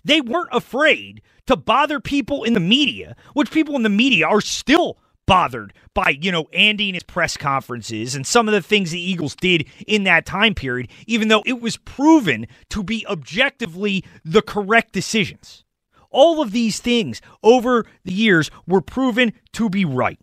They 0.03 0.21
weren't 0.21 0.49
afraid 0.51 1.21
to 1.47 1.55
bother 1.55 1.99
people 1.99 2.43
in 2.43 2.53
the 2.53 2.59
media, 2.59 3.15
which 3.33 3.51
people 3.51 3.75
in 3.75 3.83
the 3.83 3.89
media 3.89 4.25
are 4.27 4.41
still 4.41 4.97
bothered 5.29 5.73
by, 5.93 6.09
you 6.19 6.31
know, 6.31 6.47
Andy 6.53 6.89
and 6.89 6.95
his 6.95 7.03
press 7.03 7.37
conferences 7.37 8.15
and 8.15 8.25
some 8.25 8.47
of 8.47 8.51
the 8.51 8.63
things 8.63 8.89
the 8.89 8.99
Eagles 8.99 9.35
did 9.35 9.63
in 9.85 10.03
that 10.05 10.25
time 10.25 10.55
period, 10.55 10.89
even 11.05 11.27
though 11.27 11.43
it 11.45 11.61
was 11.61 11.77
proven 11.77 12.47
to 12.69 12.81
be 12.81 13.05
objectively 13.05 14.03
the 14.25 14.41
correct 14.41 14.91
decisions. 14.91 15.63
All 16.09 16.41
of 16.41 16.51
these 16.51 16.79
things 16.79 17.21
over 17.43 17.85
the 18.03 18.11
years 18.11 18.49
were 18.65 18.81
proven 18.81 19.33
to 19.53 19.69
be 19.69 19.85
right. 19.85 20.19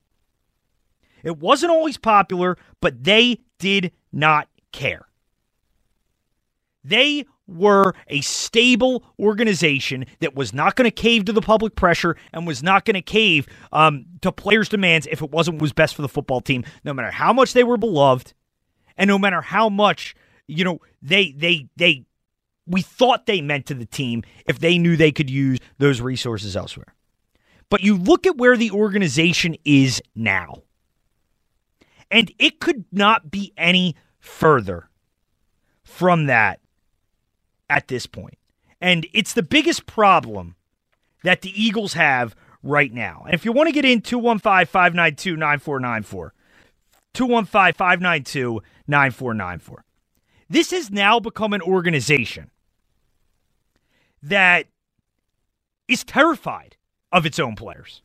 It 1.22 1.38
wasn't 1.38 1.70
always 1.70 1.98
popular, 1.98 2.58
but 2.80 3.04
they 3.04 3.38
did 3.60 3.92
not 4.12 4.48
care. 4.72 5.06
They 6.82 7.26
were 7.46 7.94
a 8.08 8.20
stable 8.22 9.04
organization 9.18 10.04
that 10.20 10.34
was 10.34 10.52
not 10.52 10.76
going 10.76 10.86
to 10.86 10.90
cave 10.90 11.24
to 11.26 11.32
the 11.32 11.40
public 11.40 11.76
pressure 11.76 12.16
and 12.32 12.46
was 12.46 12.62
not 12.62 12.84
going 12.84 12.94
to 12.94 13.02
cave 13.02 13.46
um, 13.72 14.04
to 14.22 14.32
players' 14.32 14.68
demands 14.68 15.06
if 15.10 15.22
it 15.22 15.30
wasn't 15.30 15.56
what 15.56 15.62
was 15.62 15.72
best 15.72 15.94
for 15.94 16.02
the 16.02 16.08
football 16.08 16.40
team, 16.40 16.64
no 16.84 16.92
matter 16.92 17.10
how 17.10 17.32
much 17.32 17.52
they 17.52 17.64
were 17.64 17.76
beloved, 17.76 18.34
and 18.96 19.08
no 19.08 19.18
matter 19.18 19.40
how 19.40 19.68
much 19.68 20.14
you 20.48 20.64
know 20.64 20.80
they 21.02 21.32
they 21.32 21.68
they 21.76 22.04
we 22.66 22.82
thought 22.82 23.26
they 23.26 23.40
meant 23.40 23.66
to 23.66 23.74
the 23.74 23.86
team 23.86 24.22
if 24.46 24.58
they 24.58 24.78
knew 24.78 24.96
they 24.96 25.12
could 25.12 25.30
use 25.30 25.58
those 25.78 26.00
resources 26.00 26.56
elsewhere. 26.56 26.94
But 27.68 27.82
you 27.82 27.96
look 27.96 28.26
at 28.26 28.36
where 28.36 28.56
the 28.56 28.70
organization 28.70 29.56
is 29.64 30.02
now, 30.14 30.62
and 32.10 32.32
it 32.38 32.60
could 32.60 32.84
not 32.92 33.30
be 33.30 33.52
any 33.56 33.96
further 34.18 34.88
from 35.84 36.26
that 36.26 36.60
at 37.68 37.88
this 37.88 38.06
point. 38.06 38.38
And 38.80 39.06
it's 39.12 39.32
the 39.32 39.42
biggest 39.42 39.86
problem 39.86 40.56
that 41.22 41.42
the 41.42 41.60
Eagles 41.60 41.94
have 41.94 42.34
right 42.62 42.92
now. 42.92 43.22
And 43.24 43.34
if 43.34 43.44
you 43.44 43.52
want 43.52 43.68
to 43.68 43.72
get 43.72 43.84
in 43.84 44.00
215 44.00 44.66
592 44.66 45.36
9494, 45.36 46.34
215 47.14 47.72
592 47.72 48.60
9494. 48.86 49.84
This 50.48 50.70
has 50.70 50.90
now 50.90 51.18
become 51.18 51.52
an 51.52 51.62
organization 51.62 52.50
that 54.22 54.66
is 55.88 56.04
terrified 56.04 56.76
of 57.12 57.26
its 57.26 57.38
own 57.38 57.56
players. 57.56 58.02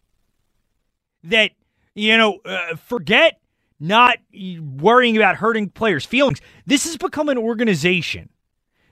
That, 1.23 1.51
you 1.93 2.17
know, 2.17 2.39
uh, 2.45 2.75
forget 2.75 3.39
not 3.79 4.17
worrying 4.59 5.17
about 5.17 5.35
hurting 5.35 5.69
players' 5.69 6.05
feelings. 6.05 6.39
This 6.65 6.85
has 6.85 6.97
become 6.97 7.29
an 7.29 7.37
organization 7.37 8.29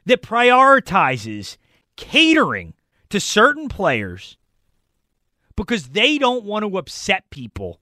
that 0.09 0.23
prioritizes 0.23 1.57
catering 1.95 2.73
to 3.09 3.19
certain 3.19 3.69
players 3.69 4.37
because 5.55 5.89
they 5.89 6.17
don't 6.17 6.45
want 6.45 6.65
to 6.65 6.77
upset 6.77 7.29
people 7.29 7.79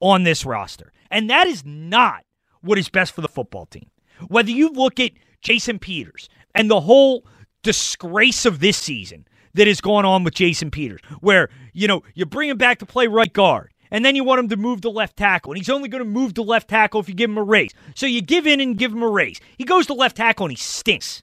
on 0.00 0.24
this 0.24 0.44
roster. 0.44 0.92
And 1.10 1.30
that 1.30 1.46
is 1.46 1.64
not 1.64 2.24
what 2.60 2.78
is 2.78 2.88
best 2.88 3.14
for 3.14 3.20
the 3.20 3.28
football 3.28 3.66
team. 3.66 3.90
Whether 4.28 4.50
you 4.50 4.70
look 4.70 5.00
at 5.00 5.12
Jason 5.40 5.78
Peters 5.78 6.28
and 6.54 6.70
the 6.70 6.80
whole 6.80 7.26
disgrace 7.62 8.44
of 8.44 8.60
this 8.60 8.76
season 8.76 9.26
that 9.54 9.66
is 9.66 9.80
going 9.80 10.04
on 10.04 10.24
with 10.24 10.34
Jason 10.34 10.70
Peters, 10.70 11.00
where, 11.20 11.48
you 11.72 11.88
know, 11.88 12.02
you 12.14 12.26
bring 12.26 12.50
him 12.50 12.58
back 12.58 12.80
to 12.80 12.86
play 12.86 13.06
right 13.06 13.32
guard. 13.32 13.72
And 13.90 14.04
then 14.04 14.16
you 14.16 14.24
want 14.24 14.40
him 14.40 14.48
to 14.48 14.56
move 14.56 14.80
to 14.80 14.90
left 14.90 15.16
tackle. 15.16 15.52
And 15.52 15.58
he's 15.58 15.70
only 15.70 15.88
going 15.88 16.02
to 16.02 16.10
move 16.10 16.34
to 16.34 16.42
left 16.42 16.68
tackle 16.68 17.00
if 17.00 17.08
you 17.08 17.14
give 17.14 17.30
him 17.30 17.38
a 17.38 17.42
raise. 17.42 17.70
So 17.94 18.04
you 18.04 18.20
give 18.20 18.46
in 18.46 18.60
and 18.60 18.76
give 18.76 18.92
him 18.92 19.02
a 19.02 19.08
raise. 19.08 19.40
He 19.56 19.64
goes 19.64 19.86
to 19.86 19.94
left 19.94 20.16
tackle 20.16 20.46
and 20.46 20.52
he 20.52 20.56
stinks. 20.56 21.22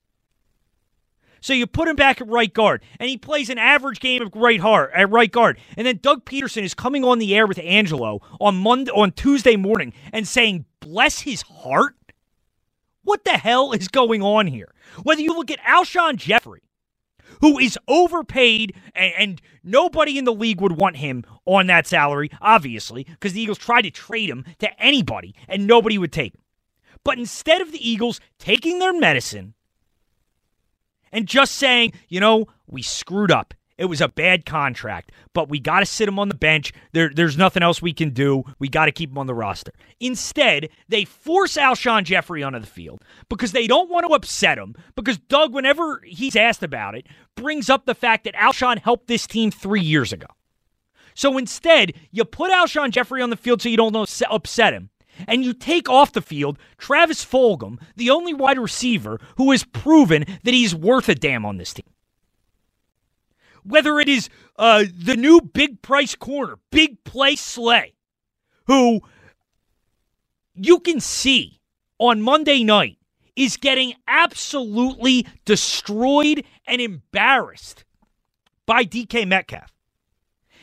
So 1.44 1.52
you 1.52 1.68
put 1.68 1.90
him 1.90 1.98
back 1.98 2.22
at 2.22 2.30
right 2.30 2.52
guard, 2.52 2.84
and 3.02 3.10
he 3.10 3.18
plays 3.18 3.50
an 3.50 3.58
average 3.58 4.00
game 4.00 4.22
of 4.22 4.32
right 4.34 4.62
heart 4.62 4.92
at 4.96 5.10
right 5.10 5.30
guard. 5.30 5.60
And 5.76 5.86
then 5.86 6.00
Doug 6.02 6.24
Pederson 6.24 6.64
is 6.64 6.74
coming 6.74 7.04
on 7.04 7.20
the 7.20 7.36
air 7.36 7.46
with 7.46 7.60
Angelo 7.60 8.22
on 8.40 8.56
Monday 8.56 8.92
on 8.92 9.12
Tuesday 9.12 9.58
morning 9.58 9.92
and 10.14 10.26
saying, 10.26 10.64
"Bless 10.80 11.20
his 11.20 11.42
heart." 11.42 11.98
What 13.04 13.26
the 13.26 13.32
hell 13.32 13.74
is 13.74 13.90
going 13.90 14.22
on 14.22 14.48
here? 14.48 14.74
Whether 15.04 15.22
you 15.22 15.36
look 15.36 15.52
at 15.52 15.60
Alshon 15.60 16.16
Jeffery, 16.16 16.64
who 17.42 17.60
is 17.60 17.78
overpaid 17.90 18.74
and, 18.96 19.14
and, 19.18 19.42
nobody 19.66 20.18
in 20.18 20.24
the 20.24 20.34
league 20.34 20.62
would 20.62 20.78
want 20.78 20.96
him 20.96 21.26
on 21.46 21.68
that 21.68 21.88
salary, 21.88 22.30
obviously, 22.42 23.04
because 23.04 23.34
the 23.34 23.42
Eagles 23.42 23.58
tried 23.58 23.82
to 23.82 23.92
trade 23.92 24.30
him 24.30 24.46
to 24.60 24.82
anybody 24.82 25.36
and 25.50 25.68
nobody 25.68 25.98
would 25.98 26.14
take 26.14 26.36
him. 26.36 26.42
But 27.04 27.20
instead 27.20 27.60
of 27.60 27.74
the 27.74 27.90
Eagles 27.90 28.22
taking 28.40 28.80
their 28.80 28.94
medicine 28.94 29.56
and 31.14 31.26
just 31.28 31.56
saying, 31.56 31.94
you 32.10 32.20
know, 32.20 32.48
we 32.68 32.82
screwed 32.82 33.32
up 33.32 33.54
It 33.78 33.86
was 33.86 34.02
a 34.02 34.08
bad 34.08 34.46
contract, 34.46 35.12
but 35.34 35.50
we 35.50 35.60
got 35.60 35.80
to 35.80 35.86
sit 35.86 36.08
him 36.08 36.20
on 36.20 36.30
the 36.30 36.36
bench. 36.36 36.74
There, 36.92 37.10
there's 37.14 37.38
nothing 37.38 37.64
else 37.64 37.82
we 37.82 37.92
can 37.92 38.12
do. 38.12 38.44
We 38.60 38.70
got 38.70 38.86
to 38.86 38.92
keep 38.92 39.10
him 39.10 39.18
on 39.18 39.26
the 39.26 39.34
roster. 39.34 39.72
Instead, 40.00 40.70
they 40.90 41.06
force 41.06 41.58
Alshon 41.58 42.04
Jeffery 42.04 42.44
onto 42.44 42.60
the 42.60 42.68
field 42.68 43.04
because 43.30 43.52
they 43.52 43.66
don't 43.66 43.90
want 43.90 44.06
to 44.06 44.14
upset 44.14 44.60
him. 44.60 44.76
Because 44.96 45.18
Doug, 45.18 45.54
whenever 45.54 46.02
he's 46.06 46.36
asked 46.36 46.62
about 46.62 46.96
it, 46.96 47.08
brings 47.36 47.70
up 47.70 47.86
the 47.86 47.96
fact 47.96 48.26
that 48.26 48.36
Alshon 48.36 48.78
helped 48.78 49.08
this 49.08 49.26
team 49.26 49.50
three 49.50 49.82
years 49.82 50.14
ago. 50.14 50.28
So 51.16 51.38
instead, 51.38 51.94
you 52.12 52.26
put 52.26 52.52
Alshon 52.52 52.92
Jeffery 52.92 53.22
on 53.22 53.32
the 53.32 53.38
field 53.38 53.62
so 53.62 53.70
you 53.70 53.78
don't 53.78 53.96
upset 54.30 54.74
him. 54.74 54.90
And 55.28 55.44
you 55.46 55.54
take 55.54 55.90
off 55.90 56.14
the 56.14 56.22
field 56.22 56.58
Travis 56.78 57.24
Fulgham, 57.26 57.80
the 57.96 58.10
only 58.10 58.34
wide 58.34 58.60
receiver 58.60 59.20
who 59.38 59.52
has 59.52 59.64
proven 59.64 60.26
that 60.44 60.54
he's 60.54 60.76
worth 60.76 61.10
a 61.10 61.16
damn 61.16 61.46
on 61.46 61.58
this 61.58 61.74
team 61.74 61.86
whether 63.64 64.00
it 64.00 64.10
is 64.10 64.30
uh, 64.58 64.86
the 64.94 65.16
new 65.16 65.42
big 65.42 65.82
price 65.82 66.16
corner, 66.16 66.58
big 66.72 67.04
play 67.04 67.36
Slay, 67.36 67.94
who 68.68 69.02
you 70.56 70.80
can 70.80 71.00
see 71.00 71.60
on 72.00 72.22
Monday 72.22 72.64
night 72.64 72.98
is 73.36 73.58
getting 73.58 73.94
absolutely 74.08 75.28
destroyed 75.46 76.44
and 76.68 76.82
embarrassed 76.82 77.84
by 78.66 78.84
DK 78.86 79.28
Metcalf. 79.28 79.72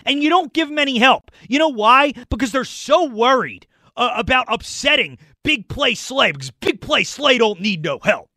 And 0.07 0.23
you 0.23 0.31
don't 0.31 0.53
give 0.53 0.71
him 0.71 0.79
any 0.79 0.99
help. 0.99 1.31
You 1.49 1.59
know 1.59 1.69
why? 1.69 2.13
Because 2.31 2.53
they're 2.53 2.65
so 2.65 3.05
worried 3.05 3.67
uh, 4.01 4.15
about 4.17 4.47
upsetting 4.49 5.19
big 5.45 5.69
play 5.69 5.95
Slay 5.95 6.33
because 6.33 6.51
big 6.51 6.81
play 6.81 7.05
Slay 7.05 7.39
don't 7.39 7.61
need 7.61 7.85
no 7.85 8.01
help. 8.01 8.29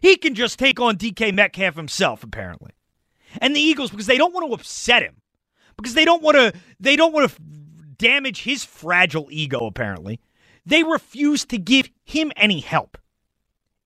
He 0.00 0.16
can 0.16 0.34
just 0.34 0.58
take 0.58 0.80
on 0.80 0.96
DK 0.96 1.32
Metcalf 1.32 1.76
himself, 1.76 2.24
apparently 2.24 2.72
and 3.40 3.56
the 3.56 3.60
Eagles 3.60 3.90
because 3.90 4.06
they 4.06 4.18
don't 4.18 4.34
want 4.34 4.46
to 4.46 4.54
upset 4.54 5.02
him 5.02 5.16
because 5.76 5.94
they 5.94 6.04
don't 6.04 6.22
want 6.22 6.36
to 6.36 6.52
they 6.80 6.96
don't 6.96 7.12
want 7.12 7.30
to 7.30 7.40
damage 7.96 8.42
his 8.42 8.64
fragile 8.64 9.28
ego 9.30 9.66
apparently. 9.66 10.20
They 10.66 10.82
refuse 10.82 11.44
to 11.46 11.58
give 11.58 11.90
him 12.04 12.32
any 12.36 12.60
help 12.60 12.98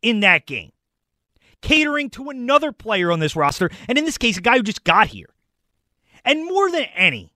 in 0.02 0.20
that 0.20 0.46
game. 0.46 0.72
Catering 1.62 2.10
to 2.10 2.28
another 2.28 2.70
player 2.70 3.10
on 3.10 3.18
this 3.18 3.34
roster, 3.34 3.70
and 3.88 3.96
in 3.96 4.04
this 4.04 4.18
case, 4.18 4.36
a 4.36 4.42
guy 4.42 4.56
who 4.56 4.62
just 4.62 4.84
got 4.84 5.08
here. 5.08 5.28
And 6.24 6.44
more 6.44 6.70
than 6.70 6.84
any, 6.94 7.32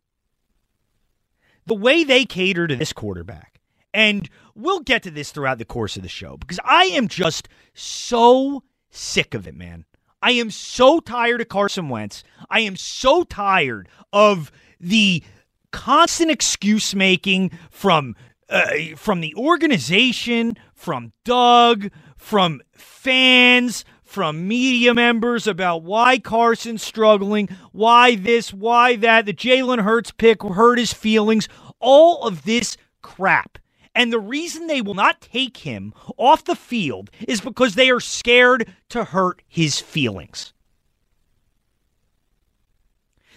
the 1.70 1.74
way 1.74 2.02
they 2.02 2.24
cater 2.24 2.66
to 2.66 2.74
this 2.74 2.92
quarterback, 2.92 3.60
and 3.94 4.28
we'll 4.56 4.80
get 4.80 5.04
to 5.04 5.10
this 5.12 5.30
throughout 5.30 5.58
the 5.58 5.64
course 5.64 5.96
of 5.96 6.02
the 6.02 6.08
show 6.08 6.36
because 6.36 6.58
I 6.64 6.86
am 6.86 7.06
just 7.06 7.48
so 7.74 8.64
sick 8.90 9.34
of 9.34 9.46
it, 9.46 9.54
man. 9.54 9.84
I 10.20 10.32
am 10.32 10.50
so 10.50 10.98
tired 10.98 11.40
of 11.40 11.48
Carson 11.48 11.88
Wentz. 11.88 12.24
I 12.50 12.58
am 12.58 12.74
so 12.74 13.22
tired 13.22 13.88
of 14.12 14.50
the 14.80 15.22
constant 15.70 16.32
excuse 16.32 16.92
making 16.92 17.52
from 17.70 18.16
uh, 18.48 18.96
from 18.96 19.20
the 19.20 19.32
organization, 19.36 20.56
from 20.74 21.12
Doug, 21.24 21.92
from 22.16 22.62
fans, 22.72 23.84
from 24.10 24.48
media 24.48 24.92
members 24.92 25.46
about 25.46 25.84
why 25.84 26.18
Carson's 26.18 26.82
struggling, 26.82 27.48
why 27.70 28.16
this, 28.16 28.52
why 28.52 28.96
that, 28.96 29.24
the 29.24 29.32
Jalen 29.32 29.82
Hurts 29.82 30.10
pick 30.10 30.42
hurt 30.42 30.80
his 30.80 30.92
feelings, 30.92 31.48
all 31.78 32.26
of 32.26 32.42
this 32.42 32.76
crap. 33.02 33.58
And 33.94 34.12
the 34.12 34.18
reason 34.18 34.66
they 34.66 34.82
will 34.82 34.94
not 34.94 35.20
take 35.20 35.58
him 35.58 35.94
off 36.16 36.44
the 36.44 36.56
field 36.56 37.10
is 37.28 37.40
because 37.40 37.76
they 37.76 37.88
are 37.88 38.00
scared 38.00 38.72
to 38.88 39.04
hurt 39.04 39.42
his 39.46 39.78
feelings. 39.78 40.52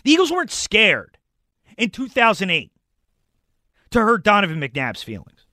The 0.04 0.12
Eagles 0.12 0.32
weren't 0.32 0.52
scared 0.52 1.20
in 1.78 1.92
2008 1.92 2.72
to 3.92 4.00
hurt 4.00 4.24
Donovan 4.24 4.60
McNabb's 4.60 5.04
feelings. 5.04 5.46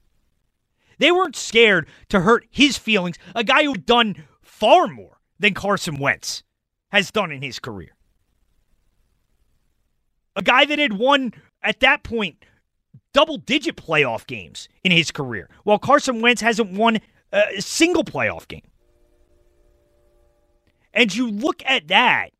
They 0.98 1.12
weren't 1.12 1.36
scared 1.36 1.88
to 2.08 2.20
hurt 2.20 2.46
his 2.50 2.78
feelings, 2.78 3.16
a 3.34 3.44
guy 3.44 3.64
who 3.64 3.72
had 3.72 3.86
done 3.86 4.16
far 4.60 4.86
more 4.86 5.18
than 5.38 5.54
Carson 5.54 5.98
Wentz 5.98 6.44
has 6.92 7.10
done 7.10 7.32
in 7.32 7.42
his 7.42 7.58
career. 7.58 7.96
A 10.36 10.42
guy 10.42 10.64
that 10.66 10.78
had 10.78 10.92
won, 10.92 11.32
at 11.62 11.80
that 11.80 12.02
point, 12.02 12.44
double 13.12 13.38
digit 13.38 13.76
playoff 13.76 14.26
games 14.26 14.68
in 14.84 14.92
his 14.92 15.10
career, 15.10 15.48
while 15.64 15.78
Carson 15.78 16.20
Wentz 16.20 16.42
hasn't 16.42 16.72
won 16.72 17.00
a 17.32 17.60
single 17.60 18.04
playoff 18.04 18.46
game. 18.46 18.62
And 20.92 21.14
you 21.14 21.30
look 21.30 21.62
at 21.64 21.88
that, 21.88 22.30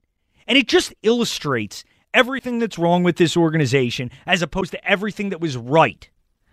and 0.46 0.58
it 0.58 0.68
just 0.68 0.92
illustrates 1.02 1.84
everything 2.12 2.58
that's 2.58 2.78
wrong 2.78 3.02
with 3.02 3.16
this 3.16 3.36
organization 3.36 4.10
as 4.26 4.42
opposed 4.42 4.72
to 4.72 4.88
everything 4.88 5.30
that 5.30 5.40
was 5.40 5.56
right 5.56 6.10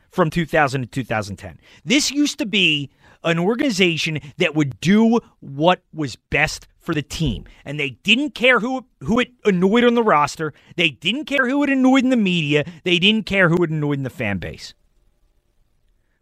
from 0.10 0.30
2000 0.30 0.82
to 0.82 0.88
2010. 0.88 1.60
This 1.86 2.12
used 2.12 2.40
to 2.40 2.46
be 2.46 2.90
an 3.24 3.40
organization 3.40 4.20
that 4.38 4.56
would 4.56 4.80
do 4.80 5.20
what 5.40 5.82
was 5.94 6.16
best 6.16 6.68
for 6.80 6.94
the 6.94 7.02
team. 7.02 7.46
And 7.66 7.80
they 7.80 7.92
didn't 7.92 8.32
care 8.32 8.60
who 8.60 8.86
who 9.02 9.20
it 9.20 9.32
annoyed 9.44 9.84
on 9.84 9.96
the 9.96 10.04
roster. 10.04 10.54
They 10.76 10.90
didn't 10.90 11.26
care 11.26 11.48
who 11.48 11.64
it 11.64 11.70
annoyed 11.70 12.04
in 12.04 12.10
the 12.10 12.18
media. 12.18 12.66
They 12.84 13.00
didn't 13.00 13.26
care 13.26 13.50
who 13.50 13.64
it 13.64 13.70
annoyed 13.70 13.98
in 13.98 14.04
the 14.04 14.10
fan 14.10 14.38
base. 14.38 14.74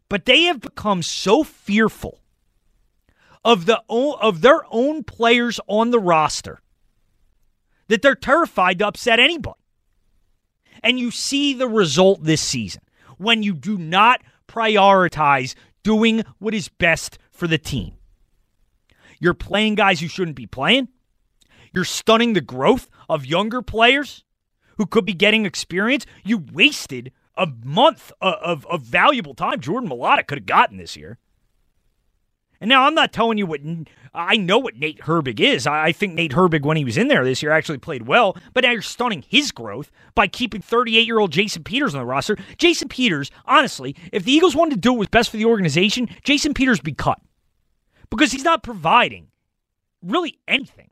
But 0.09 0.25
they 0.25 0.43
have 0.43 0.61
become 0.61 1.01
so 1.03 1.43
fearful 1.43 2.19
of 3.43 3.67
the 3.67 3.81
of 3.87 4.41
their 4.41 4.63
own 4.71 5.03
players 5.03 5.59
on 5.67 5.91
the 5.91 5.99
roster 5.99 6.61
that 7.87 8.01
they're 8.01 8.15
terrified 8.15 8.79
to 8.79 8.87
upset 8.87 9.19
anybody. 9.19 9.59
And 10.81 10.99
you 10.99 11.11
see 11.11 11.53
the 11.53 11.67
result 11.67 12.23
this 12.23 12.41
season 12.41 12.81
when 13.17 13.43
you 13.43 13.53
do 13.53 13.77
not 13.77 14.21
prioritize 14.47 15.55
doing 15.83 16.23
what 16.39 16.53
is 16.53 16.67
best 16.67 17.17
for 17.31 17.47
the 17.47 17.57
team. 17.57 17.93
You're 19.19 19.33
playing 19.33 19.75
guys 19.75 19.99
who 19.99 20.07
shouldn't 20.07 20.35
be 20.35 20.47
playing. 20.47 20.89
You're 21.73 21.83
stunning 21.83 22.33
the 22.33 22.41
growth 22.41 22.89
of 23.09 23.25
younger 23.25 23.61
players 23.61 24.23
who 24.77 24.85
could 24.85 25.05
be 25.05 25.13
getting 25.13 25.45
experience. 25.45 26.05
You 26.23 26.43
wasted 26.53 27.11
a 27.37 27.47
month 27.63 28.11
of, 28.21 28.35
of, 28.35 28.67
of 28.67 28.81
valuable 28.81 29.33
time 29.33 29.59
Jordan 29.59 29.89
Mailata 29.89 30.25
could 30.25 30.39
have 30.39 30.45
gotten 30.45 30.77
this 30.77 30.95
year. 30.95 31.17
And 32.61 32.69
now 32.69 32.85
I'm 32.85 32.95
not 32.95 33.11
telling 33.11 33.37
you 33.37 33.45
what 33.45 33.61
I 34.13 34.37
know 34.37 34.57
what 34.57 34.77
Nate 34.77 34.99
Herbig 35.01 35.39
is. 35.39 35.67
I 35.67 35.91
think 35.91 36.13
Nate 36.13 36.31
Herbig, 36.31 36.63
when 36.63 36.77
he 36.77 36.85
was 36.85 36.97
in 36.97 37.09
there 37.09 37.25
this 37.25 37.43
year, 37.43 37.51
actually 37.51 37.79
played 37.79 38.07
well. 38.07 38.37
But 38.53 38.63
now 38.63 38.71
you're 38.71 38.81
stunning 38.81 39.23
his 39.27 39.51
growth 39.51 39.91
by 40.15 40.27
keeping 40.27 40.61
38 40.61 41.05
year 41.05 41.19
old 41.19 41.31
Jason 41.31 41.63
Peters 41.63 41.93
on 41.93 41.99
the 41.99 42.05
roster. 42.05 42.37
Jason 42.57 42.87
Peters, 42.87 43.29
honestly, 43.45 43.95
if 44.11 44.23
the 44.23 44.31
Eagles 44.31 44.55
wanted 44.55 44.75
to 44.75 44.81
do 44.81 44.93
what 44.93 44.99
was 44.99 45.07
best 45.09 45.29
for 45.29 45.37
the 45.37 45.45
organization, 45.45 46.09
Jason 46.23 46.53
Peters 46.53 46.79
be 46.79 46.93
cut 46.93 47.19
because 48.09 48.31
he's 48.31 48.43
not 48.43 48.63
providing 48.63 49.27
really 50.01 50.39
anything. 50.47 50.89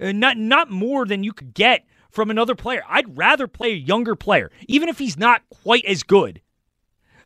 Uh, 0.00 0.12
not 0.12 0.36
not 0.36 0.70
more 0.70 1.06
than 1.06 1.22
you 1.22 1.32
could 1.32 1.54
get 1.54 1.84
from 2.10 2.30
another 2.30 2.54
player. 2.54 2.82
I'd 2.88 3.16
rather 3.16 3.46
play 3.46 3.72
a 3.72 3.76
younger 3.76 4.16
player, 4.16 4.50
even 4.66 4.88
if 4.88 4.98
he's 4.98 5.16
not 5.16 5.42
quite 5.62 5.84
as 5.84 6.02
good. 6.02 6.40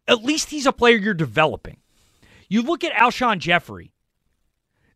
At 0.07 0.25
least 0.25 0.51
he's 0.51 0.67
a 0.67 0.73
player 0.73 0.97
you're 0.97 1.15
developing. 1.15 1.79
You 2.49 2.63
look 2.63 2.85
at 2.85 2.93
Alshon 2.93 3.39
Jeffery. 3.39 3.93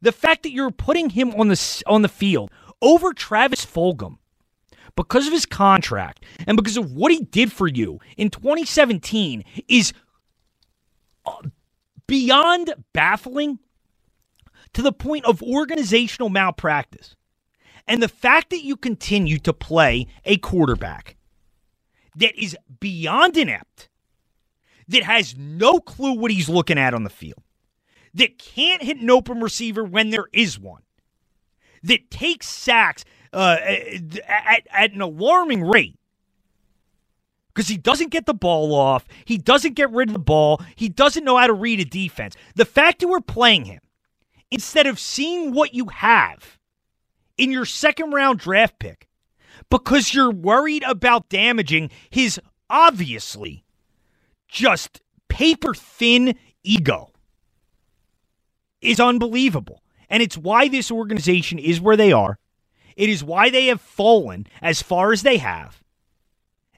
The 0.01 0.13
fact 0.13 0.43
that 0.43 0.53
you're 0.53 0.71
putting 0.71 1.11
him 1.11 1.33
on 1.35 1.49
the 1.49 1.83
on 1.87 2.03
the 2.03 2.09
field 2.09 2.51
over 2.81 3.13
Travis 3.13 3.65
Fulgham 3.65 4.19
because 4.97 5.27
of 5.27 5.33
his 5.33 5.47
contract 5.47 6.25
and 6.47 6.57
because 6.57 6.77
of 6.77 6.93
what 6.93 7.13
he 7.13 7.21
did 7.21 7.53
for 7.53 7.69
you 7.69 8.01
in 8.17 8.29
2017 8.29 9.45
is 9.69 9.93
uh, 11.25 11.35
beyond 12.07 12.75
baffling 12.93 13.59
to 14.75 14.83
the 14.83 14.93
point 14.93 15.25
of 15.25 15.43
organizational 15.43 16.29
malpractice. 16.29 17.15
And 17.87 18.03
the 18.03 18.09
fact 18.09 18.51
that 18.51 18.65
you 18.65 18.77
continue 18.77 19.39
to 19.39 19.53
play 19.53 20.07
a 20.25 20.37
quarterback 20.39 21.17
that 22.17 22.35
is 22.41 22.57
beyond 22.81 23.37
inept, 23.37 23.89
that 24.89 25.03
has 25.03 25.37
no 25.37 25.81
clue 25.81 26.15
what 26.15 26.31
he's 26.31 26.49
looking 26.49 26.79
at 26.79 26.95
on 26.95 27.05
the 27.05 27.11
field, 27.11 27.43
that 28.15 28.39
can't 28.39 28.83
hit 28.83 28.99
an 28.99 29.11
open 29.11 29.41
receiver 29.41 29.85
when 29.85 30.11
there 30.11 30.27
is 30.33 30.59
one, 30.59 30.83
that 31.83 32.11
takes 32.11 32.49
sacks 32.49 33.05
uh, 33.33 33.59
at, 33.61 34.67
at 34.71 34.93
an 34.93 35.01
alarming 35.01 35.63
rate, 35.63 35.99
because 37.55 37.69
he 37.69 37.77
doesn't 37.77 38.11
get 38.11 38.27
the 38.27 38.35
ball 38.35 38.75
off. 38.75 39.07
He 39.25 39.39
doesn't 39.39 39.75
get 39.75 39.91
rid 39.91 40.09
of 40.09 40.15
the 40.15 40.19
ball. 40.19 40.63
He 40.75 40.89
doesn't 40.89 41.25
know 41.25 41.37
how 41.37 41.47
to 41.47 41.53
read 41.53 41.81
a 41.81 41.85
defense. 41.85 42.35
The 42.55 42.65
fact 42.65 43.01
that 43.01 43.09
we're 43.09 43.21
playing 43.21 43.67
him 43.67 43.81
instead 44.51 44.87
of 44.87 44.99
seeing 44.99 45.53
what 45.53 45.75
you 45.75 45.87
have 45.87 46.59
in 47.37 47.51
your 47.51 47.65
second 47.65 48.13
round 48.13 48.39
draft 48.39 48.79
pick 48.79 49.09
because 49.71 50.15
you're 50.15 50.31
worried 50.31 50.83
about 50.85 51.29
damaging 51.29 51.91
his 52.11 52.41
obviously 52.69 53.62
just 54.53 55.01
paper 55.29 55.75
thin 55.75 56.39
ego 56.63 57.11
is 58.81 59.01
unbelievable. 59.01 59.83
And 60.09 60.23
it's 60.23 60.37
why 60.37 60.69
this 60.69 60.91
organization 60.91 61.59
is 61.59 61.81
where 61.81 61.97
they 61.97 62.13
are. 62.13 62.39
It 62.95 63.09
is 63.09 63.25
why 63.25 63.49
they 63.49 63.67
have 63.67 63.81
fallen 63.81 64.47
as 64.61 64.83
far 64.83 65.13
as 65.13 65.23
they 65.23 65.39
have. 65.39 65.83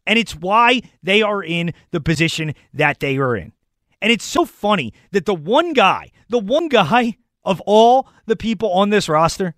And 0.06 0.18
it's 0.18 0.36
why 0.36 0.82
they 1.02 1.20
are 1.22 1.42
in 1.42 1.74
the 1.90 2.00
position 2.00 2.54
that 2.72 3.00
they 3.00 3.16
are 3.16 3.36
in. 3.36 3.52
And 4.00 4.12
it's 4.12 4.24
so 4.24 4.44
funny 4.44 4.92
that 5.10 5.26
the 5.26 5.34
one 5.34 5.72
guy, 5.72 6.12
the 6.28 6.38
one 6.38 6.68
guy 6.68 7.16
of 7.42 7.60
all 7.62 8.06
the 8.26 8.36
people 8.36 8.70
on 8.70 8.90
this 8.90 9.08
roster, 9.08 9.54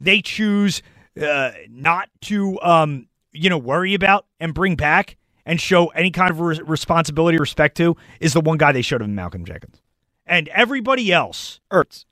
they 0.00 0.20
choose 0.20 0.82
uh, 1.20 1.52
not 1.70 2.10
to, 2.22 2.60
um, 2.60 3.08
you 3.32 3.48
know, 3.48 3.58
worry 3.58 3.94
about 3.94 4.26
and 4.38 4.52
bring 4.52 4.76
back 4.76 5.16
and 5.48 5.60
show 5.60 5.86
any 5.88 6.10
kind 6.12 6.30
of 6.30 6.38
re- 6.40 6.60
responsibility, 6.64 7.38
respect 7.38 7.76
to, 7.78 7.96
is 8.20 8.34
the 8.34 8.40
one 8.40 8.58
guy 8.58 8.70
they 8.70 8.82
showed 8.82 9.02
him, 9.02 9.14
Malcolm 9.14 9.44
Jenkins. 9.44 9.80
And 10.26 10.46
everybody 10.48 11.10
else, 11.10 11.58
Ertz. 11.72 12.04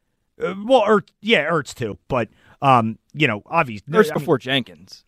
uh, 0.43 0.55
well, 0.65 0.83
Ertz, 0.83 1.11
yeah, 1.21 1.49
Ertz 1.49 1.75
too, 1.75 1.99
but 2.09 2.29
um, 2.63 2.99
you 3.13 3.29
know, 3.29 3.43
obviously, 3.47 3.93
Ertz 3.93 4.07
I 4.07 4.15
mean- 4.15 4.15
before 4.15 4.39
Jenkins. 4.39 5.05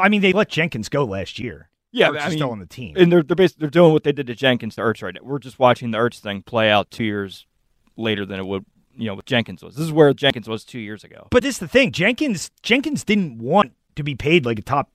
I 0.00 0.08
mean, 0.08 0.22
they 0.22 0.32
let 0.32 0.48
Jenkins 0.48 0.88
go 0.88 1.04
last 1.04 1.38
year. 1.38 1.68
Yeah, 1.90 2.08
Ertz 2.10 2.18
I 2.20 2.24
is 2.26 2.28
mean, 2.30 2.38
still 2.38 2.50
on 2.50 2.58
the 2.60 2.66
team. 2.66 2.94
and 2.96 3.10
they're 3.12 3.22
they're 3.22 3.34
basically 3.36 3.62
they're 3.64 3.70
doing 3.70 3.92
what 3.92 4.04
they 4.04 4.12
did 4.12 4.26
to 4.28 4.34
Jenkins 4.34 4.76
to 4.76 4.82
Ertz 4.82 5.02
right 5.02 5.14
now. 5.14 5.20
We're 5.22 5.38
just 5.38 5.58
watching 5.58 5.90
the 5.90 5.98
Ertz 5.98 6.20
thing 6.20 6.42
play 6.42 6.70
out 6.70 6.90
two 6.90 7.04
years 7.04 7.46
later 7.96 8.24
than 8.24 8.38
it 8.40 8.46
would, 8.46 8.64
you 8.96 9.06
know, 9.08 9.14
with 9.14 9.26
Jenkins 9.26 9.62
was. 9.62 9.74
This 9.76 9.84
is 9.86 9.92
where 9.92 10.12
Jenkins 10.14 10.48
was 10.48 10.64
two 10.64 10.78
years 10.78 11.04
ago. 11.04 11.28
But 11.30 11.42
this 11.42 11.56
is 11.56 11.58
the 11.60 11.68
thing: 11.68 11.92
Jenkins 11.92 12.50
Jenkins 12.62 13.04
didn't 13.04 13.38
want 13.38 13.72
to 13.96 14.02
be 14.02 14.14
paid 14.14 14.46
like 14.46 14.58
a 14.58 14.62
top 14.62 14.90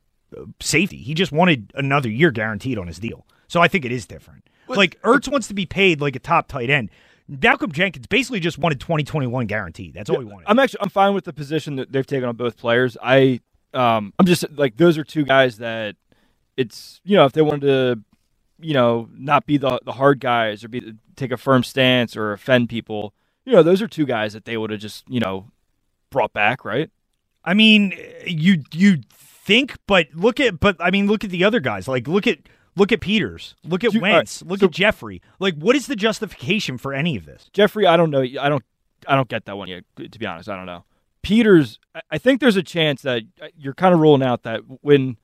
safety. 0.59 0.97
He 0.97 1.13
just 1.13 1.31
wanted 1.31 1.71
another 1.75 2.09
year 2.09 2.31
guaranteed 2.31 2.77
on 2.77 2.87
his 2.87 2.99
deal. 2.99 3.25
So 3.47 3.61
I 3.61 3.67
think 3.67 3.85
it 3.85 3.91
is 3.91 4.05
different. 4.05 4.43
like 4.67 5.01
Ertz 5.01 5.31
wants 5.31 5.47
to 5.47 5.53
be 5.53 5.65
paid 5.65 6.01
like 6.01 6.15
a 6.15 6.19
top 6.19 6.47
tight 6.47 6.69
end. 6.69 6.89
Malcolm 7.27 7.71
Jenkins 7.71 8.07
basically 8.07 8.39
just 8.39 8.57
wanted 8.57 8.79
2021 8.79 9.47
guaranteed. 9.47 9.93
That's 9.93 10.09
all 10.09 10.19
he 10.19 10.25
wanted. 10.25 10.45
I'm 10.47 10.59
actually 10.59 10.81
I'm 10.81 10.89
fine 10.89 11.13
with 11.13 11.25
the 11.25 11.33
position 11.33 11.75
that 11.77 11.91
they've 11.91 12.05
taken 12.05 12.27
on 12.27 12.35
both 12.35 12.57
players. 12.57 12.97
I 13.01 13.41
um 13.73 14.13
I'm 14.19 14.25
just 14.25 14.45
like 14.51 14.77
those 14.77 14.97
are 14.97 15.03
two 15.03 15.23
guys 15.25 15.57
that 15.57 15.95
it's 16.55 17.01
you 17.03 17.15
know 17.15 17.25
if 17.25 17.33
they 17.33 17.41
wanted 17.41 17.61
to 17.61 17.99
you 18.59 18.73
know 18.73 19.09
not 19.13 19.45
be 19.45 19.57
the 19.57 19.79
the 19.85 19.93
hard 19.93 20.19
guys 20.19 20.63
or 20.63 20.69
be 20.69 20.93
take 21.15 21.31
a 21.31 21.37
firm 21.37 21.63
stance 21.63 22.15
or 22.15 22.31
offend 22.31 22.69
people 22.69 23.13
you 23.45 23.51
know 23.53 23.61
those 23.63 23.81
are 23.81 23.87
two 23.87 24.05
guys 24.05 24.33
that 24.33 24.45
they 24.45 24.55
would 24.57 24.69
have 24.69 24.79
just 24.79 25.03
you 25.09 25.19
know 25.19 25.51
brought 26.09 26.33
back 26.33 26.63
right 26.63 26.89
I 27.47 27.53
mean, 27.53 27.93
you 28.25 28.61
you 28.73 28.97
think, 29.47 29.75
but 29.87 30.07
look 30.13 30.39
at 30.39 30.59
but 30.59 30.75
I 30.79 30.91
mean, 30.91 31.07
look 31.07 31.23
at 31.23 31.31
the 31.31 31.43
other 31.43 31.59
guys. 31.59 31.87
Like 31.87 32.07
look 32.07 32.27
at 32.27 32.37
look 32.75 32.91
at 32.91 33.01
Peters, 33.01 33.55
look 33.63 33.83
at 33.83 33.91
Do- 33.93 33.97
all 33.97 34.03
right, 34.03 34.13
Wentz, 34.17 34.43
look 34.43 34.59
so- 34.59 34.67
at 34.67 34.71
Jeffery. 34.71 35.21
Like 35.39 35.55
what 35.55 35.75
is 35.75 35.87
the 35.87 35.95
justification 35.95 36.77
for 36.77 36.93
any 36.93 37.15
of 37.17 37.25
this? 37.25 37.49
Jeffery 37.53 37.87
I 37.87 37.97
don't 37.97 38.11
know 38.11 38.21
I 38.21 38.49
don't 38.49 38.63
I 39.07 39.15
don't 39.15 39.27
get 39.29 39.45
that 39.45 39.57
one 39.57 39.67
yet 39.69 39.83
to 39.97 40.19
be 40.19 40.25
honest 40.27 40.47
I 40.49 40.55
don't 40.55 40.65
know 40.67 40.83
Peters 41.23 41.79
I- 42.11 42.19
think 42.19 42.39
there's 42.41 42.55
a 42.57 42.63
chance 42.63 43.01
that 43.01 43.23
uh, 43.41 43.47
you're 43.57 43.73
kind 43.73 43.93
of 43.95 43.99
ruling 43.99 44.21
out 44.23 44.43
that 44.43 44.61
when 44.81 45.17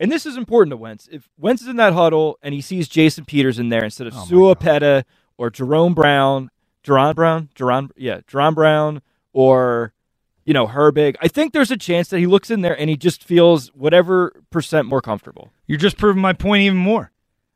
and 0.00 0.10
this 0.10 0.26
is 0.26 0.36
important 0.36 0.70
to 0.72 0.76
Wentz. 0.76 1.08
If 1.10 1.28
Wentz 1.38 1.62
is 1.62 1.68
in 1.68 1.76
that 1.76 1.92
huddle 1.92 2.38
and 2.42 2.52
he 2.52 2.60
sees 2.60 2.88
Jason 2.88 3.24
Peters 3.24 3.58
in 3.58 3.68
there 3.68 3.84
instead 3.84 4.06
of 4.08 4.14
Oh 4.14 4.18
my 4.18 4.24
Sua 4.26 4.54
God. 4.54 4.60
Peta 4.60 5.04
or 5.38 5.50
Jerome 5.50 5.94
Brown, 5.94 6.50
Jerron 6.84 7.14
Brown, 7.14 7.48
Jerron, 7.54 7.90
yeah, 7.96 8.20
Jerron 8.22 8.54
Brown, 8.56 9.02
or 9.32 9.92
you 10.44 10.52
know 10.54 10.66
Herbig, 10.66 11.16
I 11.20 11.28
think 11.28 11.52
there's 11.52 11.70
a 11.70 11.76
chance 11.76 12.08
that 12.08 12.18
he 12.18 12.26
looks 12.26 12.50
in 12.50 12.60
there 12.62 12.78
and 12.78 12.90
he 12.90 12.96
just 12.96 13.24
feels 13.24 13.68
whatever 13.68 14.32
percent 14.50 14.86
more 14.88 15.00
comfortable. 15.00 15.50
You're 15.66 15.78
just 15.78 15.96
proving 15.96 16.22
my 16.22 16.32
point 16.32 16.62
even 16.62 16.78
more. 16.78 17.10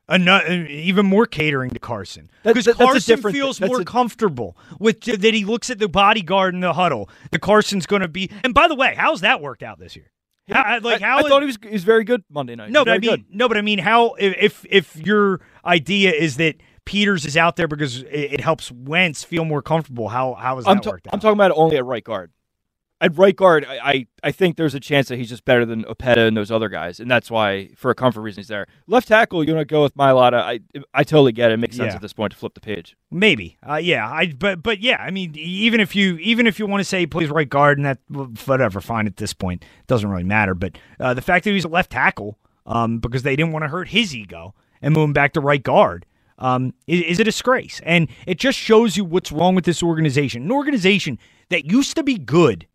Ano- 0.07 0.37
uh, 0.37 0.65
even 0.67 1.05
more 1.05 1.27
catering 1.27 1.69
to 1.69 1.79
Carson 1.79 2.31
because 2.43 2.65
that- 2.65 2.77
that's 2.79 3.05
a 3.05 3.15
Carson 3.15 3.31
feels 3.31 3.61
more 3.61 3.81
a- 3.81 3.85
comfortable 3.85 4.57
with 4.79 5.01
that 5.01 5.33
he 5.35 5.45
looks 5.45 5.69
at 5.69 5.77
the 5.77 5.87
bodyguard 5.87 6.55
in 6.55 6.61
the 6.61 6.73
huddle. 6.73 7.09
The 7.31 7.37
Carson's 7.37 7.85
going 7.85 8.01
to 8.01 8.07
be. 8.07 8.31
And 8.43 8.53
by 8.55 8.67
the 8.67 8.73
way, 8.75 8.95
how's 8.97 9.21
that 9.21 9.39
worked 9.39 9.61
out 9.61 9.77
this 9.77 9.95
year? 9.95 10.11
How, 10.49 10.79
like 10.79 10.99
how? 10.99 11.19
I 11.19 11.29
thought 11.29 11.43
he 11.43 11.45
was 11.45 11.59
he 11.61 11.69
was 11.69 11.83
very 11.83 12.03
good 12.03 12.23
Monday 12.27 12.55
night. 12.55 12.71
no, 12.71 12.83
but 12.83 12.95
I 12.95 12.97
mean, 12.97 13.09
good. 13.11 13.25
no, 13.29 13.47
but 13.47 13.55
I 13.57 13.61
mean, 13.61 13.77
how 13.77 14.15
if 14.17 14.65
if 14.67 14.95
your 14.97 15.41
idea 15.63 16.11
is 16.11 16.37
that 16.37 16.55
Peters 16.85 17.23
is 17.27 17.37
out 17.37 17.55
there 17.55 17.67
because 17.67 18.01
it, 18.01 18.07
it 18.09 18.41
helps 18.41 18.71
Wentz 18.71 19.23
feel 19.23 19.45
more 19.45 19.61
comfortable? 19.61 20.07
How 20.09 20.33
how 20.33 20.57
is 20.57 20.65
that 20.65 20.71
I'm, 20.71 20.81
ta- 20.81 20.89
worked 20.89 21.05
out? 21.05 21.13
I'm 21.13 21.19
talking 21.19 21.37
about 21.37 21.51
only 21.55 21.77
at 21.77 21.85
right 21.85 22.03
guard. 22.03 22.31
At 23.01 23.17
right 23.17 23.35
guard, 23.35 23.65
I, 23.65 23.77
I, 23.79 24.07
I 24.25 24.31
think 24.31 24.57
there's 24.57 24.75
a 24.75 24.79
chance 24.79 25.07
that 25.07 25.17
he's 25.17 25.29
just 25.29 25.45
better 25.45 25.65
than 25.65 25.85
Opeta 25.85 26.27
and 26.27 26.35
those 26.35 26.51
other 26.51 26.67
guys, 26.67 26.99
and 26.99 27.09
that's 27.09 27.31
why, 27.31 27.69
for 27.77 27.89
a 27.91 27.95
comfort 27.95 28.19
reason, 28.21 28.41
he's 28.41 28.49
there. 28.49 28.67
Left 28.87 29.07
tackle, 29.07 29.41
you 29.43 29.53
want 29.55 29.65
to 29.67 29.71
go 29.73 29.83
with 29.83 29.95
Mailata. 29.95 30.41
I 30.41 30.59
I 30.93 31.03
totally 31.03 31.31
get 31.31 31.49
it. 31.51 31.53
It 31.53 31.57
makes 31.57 31.77
sense 31.77 31.91
Yeah. 31.91 31.95
at 31.95 32.01
this 32.01 32.11
point 32.11 32.33
to 32.33 32.37
flip 32.37 32.55
the 32.55 32.59
page. 32.61 32.97
Maybe, 33.09 33.57
uh, 33.67 33.75
yeah. 33.75 34.09
I 34.09 34.33
but 34.37 34.61
but 34.61 34.81
yeah. 34.81 34.97
I 35.01 35.11
mean, 35.11 35.33
even 35.37 35.79
if 35.79 35.95
you 35.95 36.17
even 36.17 36.45
if 36.45 36.59
you 36.59 36.67
want 36.67 36.81
to 36.81 36.85
say 36.85 36.99
he 36.99 37.07
plays 37.07 37.29
right 37.29 37.47
guard 37.47 37.77
and 37.77 37.85
that 37.85 37.99
whatever, 38.45 38.81
fine. 38.81 39.07
At 39.07 39.15
this 39.15 39.33
point, 39.33 39.63
it 39.63 39.87
doesn't 39.87 40.09
really 40.09 40.23
matter. 40.25 40.53
But 40.53 40.77
uh, 40.99 41.13
the 41.13 41.21
fact 41.21 41.45
that 41.45 41.51
he's 41.51 41.63
a 41.65 41.69
left 41.69 41.91
tackle, 41.91 42.37
um, 42.65 42.99
because 42.99 43.23
they 43.23 43.35
didn't 43.37 43.53
want 43.53 43.63
to 43.63 43.69
hurt 43.69 43.87
his 43.89 44.13
ego 44.13 44.53
and 44.81 44.93
move 44.93 45.05
him 45.05 45.13
back 45.13 45.31
to 45.33 45.39
right 45.39 45.63
guard, 45.63 46.05
um, 46.37 46.73
is, 46.85 47.01
is 47.03 47.19
a 47.21 47.23
disgrace. 47.23 47.79
And 47.85 48.09
it 48.27 48.39
just 48.39 48.57
shows 48.57 48.97
you 48.97 49.05
what's 49.05 49.31
wrong 49.31 49.55
with 49.55 49.63
this 49.63 49.81
organization. 49.81 50.43
An 50.43 50.51
organization 50.51 51.17
that 51.49 51.65
used 51.65 51.95
to 51.95 52.03
be 52.03 52.17
good, 52.17 52.67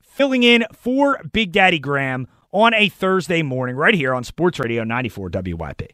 filling 0.00 0.42
in 0.42 0.64
for 0.72 1.20
Big 1.32 1.52
Daddy 1.52 1.78
Graham 1.78 2.28
on 2.52 2.74
a 2.74 2.88
Thursday 2.88 3.42
morning 3.42 3.76
right 3.76 3.94
here 3.94 4.14
on 4.14 4.24
Sports 4.24 4.58
Radio 4.58 4.84
94 4.84 5.30
WIP. 5.32 5.92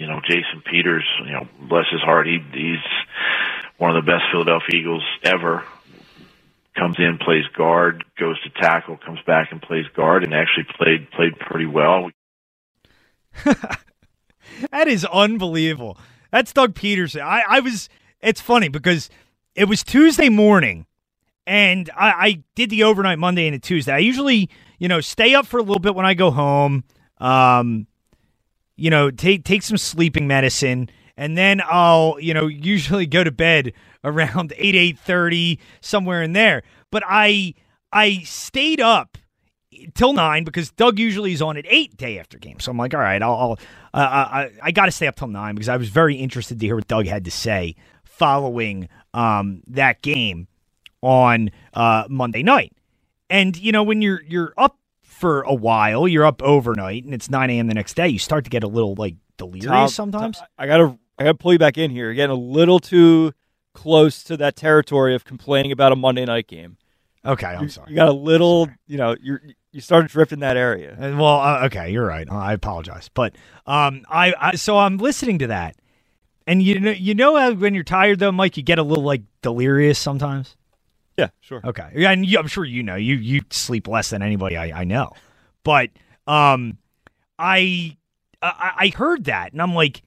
You 0.00 0.06
know, 0.06 0.20
Jason 0.26 0.62
Peters, 0.64 1.04
you 1.26 1.32
know, 1.32 1.46
bless 1.68 1.84
his 1.92 2.00
heart, 2.00 2.26
he 2.26 2.38
he's 2.52 2.78
one 3.76 3.94
of 3.94 4.02
the 4.02 4.10
best 4.10 4.24
Philadelphia 4.32 4.80
Eagles 4.80 5.04
ever. 5.22 5.62
Comes 6.74 6.96
in, 6.98 7.18
plays 7.18 7.44
guard, 7.56 8.04
goes 8.18 8.40
to 8.42 8.50
tackle, 8.50 8.96
comes 8.96 9.18
back 9.26 9.52
and 9.52 9.60
plays 9.60 9.86
guard, 9.94 10.24
and 10.24 10.32
actually 10.32 10.64
played 10.78 11.10
played 11.10 11.38
pretty 11.38 11.66
well. 11.66 12.10
That 14.70 14.88
is 14.88 15.04
unbelievable. 15.06 15.98
That's 16.30 16.52
Doug 16.52 16.74
Pederson. 16.74 17.22
I, 17.22 17.42
I 17.48 17.60
was. 17.60 17.88
It's 18.20 18.40
funny 18.40 18.68
because 18.68 19.08
it 19.54 19.64
was 19.66 19.82
Tuesday 19.82 20.28
morning, 20.28 20.86
and 21.46 21.88
I, 21.96 22.10
I 22.10 22.42
did 22.54 22.70
the 22.70 22.84
overnight 22.84 23.18
Monday 23.18 23.46
and 23.46 23.54
into 23.54 23.66
Tuesday. 23.66 23.92
I 23.92 23.98
usually, 23.98 24.50
you 24.78 24.88
know, 24.88 25.00
stay 25.00 25.34
up 25.34 25.46
for 25.46 25.58
a 25.58 25.62
little 25.62 25.80
bit 25.80 25.94
when 25.94 26.06
I 26.06 26.14
go 26.14 26.30
home. 26.30 26.84
Um, 27.18 27.86
you 28.80 28.88
know, 28.88 29.10
take 29.10 29.44
take 29.44 29.62
some 29.62 29.76
sleeping 29.76 30.26
medicine, 30.26 30.88
and 31.16 31.36
then 31.36 31.60
I'll, 31.64 32.16
you 32.18 32.32
know, 32.32 32.46
usually 32.46 33.06
go 33.06 33.22
to 33.22 33.30
bed 33.30 33.74
around 34.02 34.54
eight 34.58 34.74
eight 34.74 34.98
thirty 34.98 35.60
somewhere 35.82 36.22
in 36.22 36.32
there. 36.32 36.62
But 36.90 37.02
I 37.06 37.54
I 37.92 38.20
stayed 38.24 38.80
up 38.80 39.18
till 39.94 40.14
nine 40.14 40.44
because 40.44 40.70
Doug 40.70 40.98
usually 40.98 41.32
is 41.32 41.42
on 41.42 41.58
at 41.58 41.66
eight 41.68 41.96
day 41.98 42.18
after 42.18 42.38
game. 42.38 42.58
So 42.58 42.70
I'm 42.70 42.78
like, 42.78 42.94
all 42.94 43.00
right, 43.00 43.22
I'll, 43.22 43.34
I'll 43.34 43.58
uh, 43.92 43.98
I, 43.98 44.50
I 44.62 44.70
got 44.70 44.86
to 44.86 44.92
stay 44.92 45.06
up 45.06 45.16
till 45.16 45.28
nine 45.28 45.54
because 45.54 45.68
I 45.68 45.76
was 45.76 45.90
very 45.90 46.16
interested 46.16 46.58
to 46.58 46.66
hear 46.66 46.76
what 46.76 46.88
Doug 46.88 47.06
had 47.06 47.26
to 47.26 47.30
say 47.30 47.76
following 48.04 48.88
um, 49.12 49.62
that 49.66 50.00
game 50.00 50.48
on 51.02 51.50
uh, 51.74 52.04
Monday 52.08 52.42
night. 52.42 52.72
And 53.28 53.56
you 53.58 53.72
know, 53.72 53.82
when 53.82 54.00
you're 54.00 54.22
you're 54.22 54.54
up 54.56 54.79
for 55.20 55.42
a 55.42 55.54
while, 55.54 56.08
you're 56.08 56.24
up 56.26 56.42
overnight, 56.42 57.04
and 57.04 57.14
it's 57.14 57.30
nine 57.30 57.50
a.m. 57.50 57.66
the 57.68 57.74
next 57.74 57.94
day, 57.94 58.08
you 58.08 58.18
start 58.18 58.44
to 58.44 58.50
get 58.50 58.64
a 58.64 58.68
little 58.68 58.94
like 58.94 59.14
delirious 59.36 59.66
Tom, 59.68 59.88
sometimes. 59.88 60.38
Tom, 60.38 60.46
I 60.58 60.66
gotta 60.66 60.98
I 61.18 61.24
gotta 61.24 61.34
pull 61.38 61.52
you 61.52 61.58
back 61.58 61.78
in 61.78 61.90
here. 61.90 62.06
You're 62.06 62.14
getting 62.14 62.36
a 62.36 62.40
little 62.40 62.80
too 62.80 63.32
close 63.74 64.22
to 64.24 64.36
that 64.38 64.56
territory 64.56 65.14
of 65.14 65.24
complaining 65.24 65.70
about 65.72 65.92
a 65.92 65.96
Monday 65.96 66.24
night 66.24 66.48
game. 66.48 66.76
okay, 67.24 67.46
I'm 67.46 67.64
You- 67.64 67.68
sorry. 67.68 67.90
You 67.90 67.96
got 67.96 68.08
a 68.08 68.12
little, 68.12 68.68
you 68.86 68.96
know, 68.98 69.14
you're 69.20 69.40
you 69.72 69.80
started 69.80 70.10
drifting 70.10 70.40
that 70.40 70.56
area. 70.56 70.94
Uh, 70.94 71.16
Well, 71.16 71.40
uh, 71.40 71.66
okay, 71.66 71.90
you're 71.90 72.04
right. 72.06 72.26
I 72.28 72.52
apologize, 72.54 73.08
but 73.14 73.36
um, 73.66 74.02
I, 74.10 74.34
I 74.40 74.56
so 74.56 74.76
I'm 74.78 74.96
listening 74.96 75.38
to 75.40 75.46
that, 75.48 75.76
And 76.46 76.60
you 76.60 76.80
know, 76.80 76.90
you 76.90 77.14
know 77.14 77.36
how 77.36 77.52
when 77.52 77.74
you're 77.74 77.84
tired 77.84 78.18
though, 78.18 78.32
Mike, 78.32 78.56
you 78.56 78.64
get 78.64 78.80
a 78.80 78.82
little 78.82 79.04
like 79.04 79.22
delirious 79.42 79.98
sometimes. 79.98 80.56
Yeah, 81.20 81.28
sure. 81.40 81.60
Okay, 81.64 81.90
yeah, 81.94 82.10
and 82.12 82.24
you, 82.24 82.38
I'm 82.38 82.46
sure 82.46 82.64
you 82.64 82.82
know 82.82 82.96
you 82.96 83.16
you 83.16 83.42
sleep 83.50 83.86
less 83.88 84.10
than 84.10 84.22
anybody 84.22 84.56
I, 84.56 84.80
I 84.80 84.84
know, 84.84 85.12
but 85.64 85.90
um, 86.26 86.78
I, 87.38 87.96
I 88.40 88.72
I 88.78 88.92
heard 88.96 89.24
that 89.24 89.52
and 89.52 89.60
I'm 89.60 89.74
like, 89.74 90.02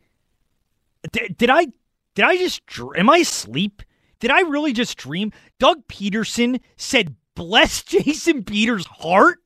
did, 1.12 1.50
I 1.50 1.68
did 2.16 2.26
I 2.26 2.38
just 2.38 2.62
am 2.98 3.10
I 3.10 3.18
asleep? 3.18 3.82
Did 4.20 4.32
I 4.32 4.42
really 4.42 4.74
just 4.74 4.98
dream? 4.98 5.32
Doug 5.60 5.88
Pederson 5.88 6.60
said, 6.78 7.16
"Bless 7.36 7.84
Jason 7.94 8.44
Peters' 8.44 8.88
heart." 8.88 9.40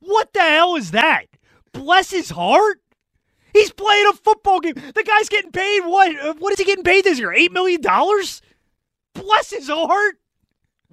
What 0.00 0.32
the 0.32 0.40
hell 0.40 0.76
is 0.76 0.90
that? 0.92 1.26
Bless 1.72 2.10
his 2.10 2.30
heart. 2.30 2.80
He's 3.52 3.72
playing 3.72 4.06
a 4.08 4.12
football 4.12 4.60
game. 4.60 4.74
The 4.74 5.02
guy's 5.04 5.28
getting 5.28 5.52
paid 5.52 5.80
what? 5.86 6.16
uh, 6.18 6.34
What 6.38 6.52
is 6.52 6.58
he 6.58 6.64
getting 6.64 6.84
paid 6.84 7.04
this 7.04 7.18
year? 7.18 7.32
Eight 7.32 7.52
million 7.52 7.80
dollars. 7.80 8.42
Bless 9.14 9.50
his 9.50 9.68
heart. 9.68 10.16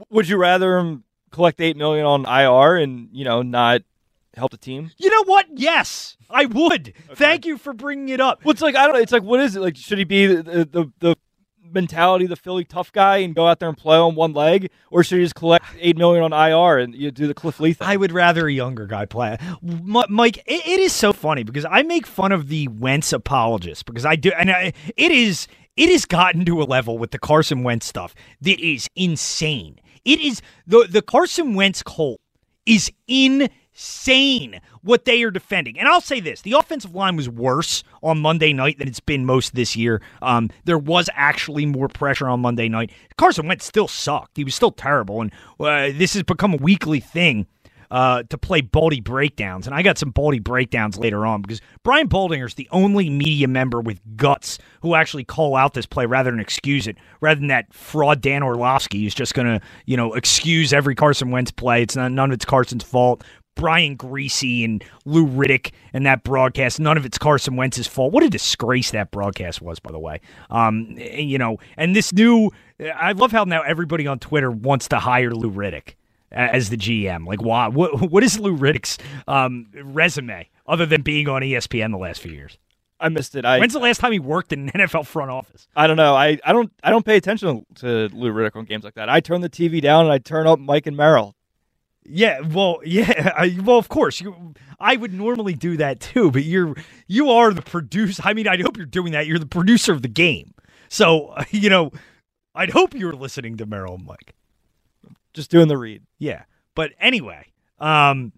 Would 0.10 0.28
you 0.28 0.38
rather 0.38 0.78
him 0.78 1.04
collect 1.32 1.60
eight 1.62 1.78
million 1.78 2.06
on 2.06 2.26
IR 2.26 2.78
and 2.78 3.10
you 3.12 3.26
know 3.26 3.42
not 3.42 3.82
help 4.36 4.52
the 4.52 4.58
team? 4.58 4.92
You 4.98 5.10
know 5.10 5.24
what? 5.24 5.48
Yes, 5.54 6.18
I 6.30 6.46
would. 6.46 6.94
Thank 7.14 7.46
you 7.46 7.58
for 7.58 7.74
bringing 7.74 8.10
it 8.10 8.22
up. 8.22 8.44
Well, 8.44 8.52
it's 8.52 8.62
like 8.62 8.76
I 8.76 8.86
don't 8.86 8.96
know. 8.96 9.02
It's 9.02 9.12
like 9.12 9.24
what 9.24 9.40
is 9.40 9.56
it? 9.56 9.62
Like 9.62 9.78
should 9.78 9.98
he 9.98 10.04
be 10.04 10.28
the 10.28 10.44
the, 10.44 10.66
the, 10.66 10.92
the 11.00 11.18
mentality, 11.72 12.26
the 12.26 12.36
Philly 12.36 12.64
tough 12.64 12.92
guy, 12.92 13.18
and 13.18 13.36
go 13.36 13.48
out 13.48 13.60
there 13.60 13.70
and 13.70 13.78
play 13.78 13.98
on 13.98 14.16
one 14.16 14.34
leg, 14.34 14.70
or 14.92 15.04
should 15.04 15.20
he 15.20 15.26
just 15.26 15.36
collect 15.36 15.66
eight 15.80 15.98
million 15.98 16.24
on 16.24 16.34
IR 16.34 16.80
and 16.80 16.96
you 16.96 17.12
do 17.12 17.28
the 17.28 17.34
Cliff 17.34 17.60
Lee 17.60 17.74
thing? 17.74 17.88
I 17.88 17.98
would 17.98 18.12
rather 18.12 18.48
a 18.48 18.52
younger 18.52 18.88
guy 18.88 19.06
play. 19.06 19.38
Mike, 19.62 20.38
it, 20.38 20.68
it 20.68 20.80
is 20.80 20.94
so 20.94 21.14
funny 21.14 21.44
because 21.44 21.66
I 21.70 21.84
make 21.84 22.08
fun 22.08 22.32
of 22.32 22.48
the 22.48 22.68
Wentz 22.68 23.14
apologists 23.14 23.84
because 23.84 24.06
I 24.06 24.16
do, 24.16 24.32
and 24.38 24.50
I, 24.52 24.74
it 24.96 25.12
is 25.12 25.48
it 25.76 25.90
has 25.90 26.06
gotten 26.06 26.46
to 26.46 26.62
a 26.62 26.64
level 26.64 26.98
with 26.98 27.12
the 27.12 27.20
Carson 27.20 27.64
Wentz 27.64 27.86
stuff 27.86 28.16
that 28.42 28.60
is 28.60 28.90
insane. 28.96 29.80
It 30.06 30.22
is 30.22 30.42
the 30.66 30.88
the 30.90 31.02
Carson 31.02 31.56
Wentz 31.56 31.84
cult 31.84 32.22
is 32.66 32.92
insane 33.08 34.60
what 34.82 35.06
they 35.06 35.24
are 35.24 35.32
defending. 35.32 35.78
And 35.80 35.88
I'll 35.88 36.02
say 36.02 36.20
this: 36.20 36.42
the 36.42 36.54
offensive 36.54 36.96
line 36.96 37.16
was 37.16 37.28
worse 37.28 37.84
on 38.02 38.22
Monday 38.22 38.54
night 38.54 38.78
than 38.78 38.88
it's 38.88 39.00
been 39.00 39.26
most 39.26 39.56
this 39.56 39.76
year. 39.76 40.02
Um, 40.22 40.50
there 40.66 40.78
was 40.78 41.10
actually 41.14 41.66
more 41.66 41.88
pressure 41.88 42.30
on 42.30 42.40
Monday 42.40 42.70
night. 42.70 42.92
Carson 43.18 43.48
Wentz 43.48 43.66
still 43.66 43.88
sucked. 43.88 44.38
He 44.38 44.44
was 44.44 44.56
still 44.56 44.72
terrible, 44.72 45.22
and 45.22 45.32
uh, 45.60 45.90
this 45.98 46.14
has 46.14 46.24
become 46.24 46.54
a 46.54 46.58
weekly 46.58 47.00
thing 47.00 47.48
uh, 47.92 48.24
to 48.24 48.38
play 48.38 48.62
Baldy 48.62 49.02
breakdowns. 49.02 49.68
And 49.68 49.76
I 49.76 49.82
got 49.82 49.98
some 49.98 50.12
Baldy 50.12 50.40
breakdowns 50.40 50.98
later 50.98 51.26
on 51.26 51.42
because 51.42 51.62
Brian 51.84 52.08
Baldinger's 52.08 52.56
the 52.56 52.68
only 52.72 53.10
media 53.10 53.48
member 53.48 53.82
with 53.82 54.00
guts 54.16 54.58
who 54.82 54.96
actually 54.96 55.24
call 55.24 55.56
out 55.56 55.74
this 55.74 55.86
play 55.86 56.06
rather 56.06 56.32
than 56.32 56.40
excuse 56.40 56.88
it, 56.88 56.98
rather 57.22 57.40
than 57.40 57.48
that 57.48 57.74
fraud 57.74 58.22
Dan 58.22 58.44
Orlovsky 58.44 59.04
who's 59.04 59.16
just 59.16 59.34
going 59.34 59.48
to, 59.48 59.66
you 59.86 59.98
know, 59.98 60.14
excuse 60.14 60.74
every 60.74 60.96
Carson 60.96 61.32
Wentz 61.32 61.52
play. 61.52 61.82
It's 61.82 61.96
not, 61.96 62.12
none 62.12 62.32
of 62.32 62.36
it's 62.36 62.46
Carson's 62.46 62.84
fault. 62.84 63.24
Brian 63.56 63.98
Griese 63.98 64.66
and 64.66 64.84
Lou 65.06 65.26
Riddick 65.26 65.72
and 65.94 66.06
that 66.06 66.24
broadcast. 66.24 66.80
None 66.80 66.98
of 66.98 67.06
it's 67.06 67.18
Carson 67.18 67.56
Wentz's 67.56 67.88
fault. 67.88 68.12
What 68.12 68.24
a 68.24 68.30
disgrace 68.30 68.92
that 68.92 69.12
broadcast 69.12 69.62
was, 69.62 69.80
by 69.80 69.92
the 69.92 70.00
way. 70.00 70.20
Um, 70.50 70.96
you 70.98 71.38
know, 71.38 71.58
and 71.78 71.96
this 71.96 72.12
new, 72.12 72.52
I 72.94 73.14
love 73.14 73.32
how 73.32 73.46
now 73.46 73.62
everybody 73.62 74.08
on 74.08 74.20
Twitter 74.20 74.52
wants 74.52 74.90
to 74.90 75.00
hire 75.00 75.34
Lou 75.34 75.50
Riddick 75.50 75.96
as 76.36 76.70
the 76.70 76.78
GM. 76.78 77.26
Like, 77.26 77.42
why? 77.42 77.68
What, 77.68 78.12
what 78.12 78.24
is 78.24 78.40
Lou 78.40 78.56
Riddick's 78.56 78.98
um, 79.28 79.68
resume 79.74 80.50
other 80.68 80.86
than 80.86 81.02
being 81.02 81.28
on 81.28 81.42
ESPN 81.42 81.92
the 81.92 81.98
last 81.98 82.22
few 82.22 82.32
years? 82.32 82.58
I 83.00 83.10
missed 83.10 83.36
it. 83.36 83.46
I 83.46 83.60
When's 83.60 83.74
the 83.74 83.80
last 83.80 84.00
time 84.00 84.12
he 84.12 84.20
worked 84.20 84.54
in 84.54 84.70
an 84.70 84.88
NFL 84.88 85.06
front 85.06 85.30
office? 85.30 85.68
I 85.76 85.88
don't 85.88 85.98
know. 85.98 86.16
I, 86.16 86.40
I 86.46 86.54
don't 86.54 86.72
I 86.82 86.90
don't 86.92 87.06
pay 87.06 87.18
attention 87.18 87.66
to 87.76 88.10
Lou 88.14 88.32
Riddick 88.32 88.56
on 88.56 88.66
games 88.66 88.84
like 88.84 88.96
that. 88.96 89.10
I 89.10 89.20
turn 89.20 89.42
the 89.42 89.50
TV 89.50 89.82
down 89.82 90.06
and 90.06 90.14
I 90.14 90.18
turn 90.18 90.48
up 90.48 90.60
Mike 90.60 90.88
and 90.88 90.96
Merrill. 90.96 91.36
Yeah, 92.08 92.40
well, 92.42 92.80
yeah, 92.86 93.34
I, 93.38 93.58
well, 93.64 93.78
of 93.78 93.90
course, 93.90 94.22
you. 94.22 94.54
I 94.80 94.96
would 94.96 95.14
normally 95.14 95.54
do 95.54 95.78
that 95.78 96.00
too, 96.00 96.32
but 96.32 96.44
you're 96.44 96.76
you 97.08 97.30
are 97.32 97.54
the 97.54 97.62
producer. 97.62 98.22
I 98.26 98.34
mean, 98.34 98.48
I 98.48 98.62
hope 98.62 98.78
you're 98.78 98.86
doing 98.86 99.12
that. 99.14 99.28
You're 99.28 99.40
the 99.40 99.46
producer 99.46 99.92
of 99.92 100.02
the 100.02 100.08
game, 100.08 100.54
so 100.88 101.36
you 101.50 101.70
know, 101.70 101.92
I'd 102.54 102.72
hope 102.72 102.94
you 102.94 103.08
were 103.08 103.16
listening 103.16 103.58
to 103.58 103.66
Merrill 103.66 103.96
and 103.96 104.06
Mike. 104.06 104.36
Just 105.36 105.52
doing 105.52 105.68
the 105.68 105.78
read. 105.78 106.02
Yeah, 106.18 106.44
but 106.74 106.92
anyway, 107.00 107.46
um, 107.80 108.32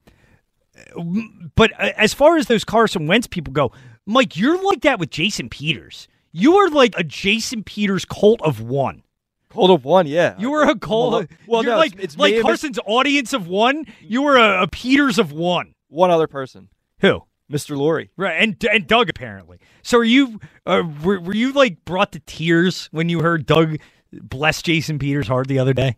but 1.55 1.71
as 1.79 2.13
far 2.13 2.37
as 2.37 2.47
those 2.47 2.63
Carson 2.63 3.07
Wentz 3.07 3.27
people 3.27 3.53
go, 3.53 3.71
Mike, 4.05 4.35
you're 4.37 4.61
like 4.63 4.81
that 4.81 4.99
with 4.99 5.09
Jason 5.09 5.49
Peters. 5.49 6.07
You 6.31 6.55
are 6.57 6.69
like 6.69 6.93
a 6.97 7.03
Jason 7.03 7.63
Peters 7.63 8.05
cult 8.05 8.41
of 8.41 8.61
one. 8.61 9.03
Cult 9.49 9.71
of 9.71 9.85
one, 9.85 10.07
yeah. 10.07 10.35
You 10.37 10.51
were 10.51 10.63
a 10.63 10.77
cult. 10.77 11.11
Well, 11.11 11.21
Of, 11.21 11.29
well, 11.47 11.63
you're 11.63 11.71
no, 11.73 11.77
like 11.77 11.93
it's, 11.93 12.03
it's 12.03 12.17
like 12.17 12.41
Carson's 12.41 12.79
audience 12.85 13.33
of 13.33 13.47
one. 13.47 13.85
You 14.01 14.21
were 14.21 14.37
a, 14.37 14.63
a 14.63 14.67
Peters 14.67 15.17
of 15.17 15.31
one. 15.31 15.73
one 15.87 16.11
other 16.11 16.27
person, 16.27 16.69
Who? 16.99 17.23
Mr. 17.51 17.77
Lurie. 17.77 18.09
Right, 18.17 18.35
and 18.41 18.61
and 18.69 18.85
Doug 18.85 19.09
apparently. 19.09 19.59
So 19.81 19.99
are 19.99 20.03
you 20.03 20.39
uh, 20.65 20.83
were, 21.01 21.19
were 21.21 21.33
you 21.33 21.53
like 21.53 21.85
brought 21.85 22.11
to 22.11 22.19
tears 22.19 22.89
when 22.91 23.07
you 23.07 23.21
heard 23.21 23.45
Doug 23.45 23.77
bless 24.11 24.61
Jason 24.61 24.99
Peters 24.99 25.27
hard 25.29 25.47
the 25.47 25.57
other 25.59 25.73
day? 25.73 25.95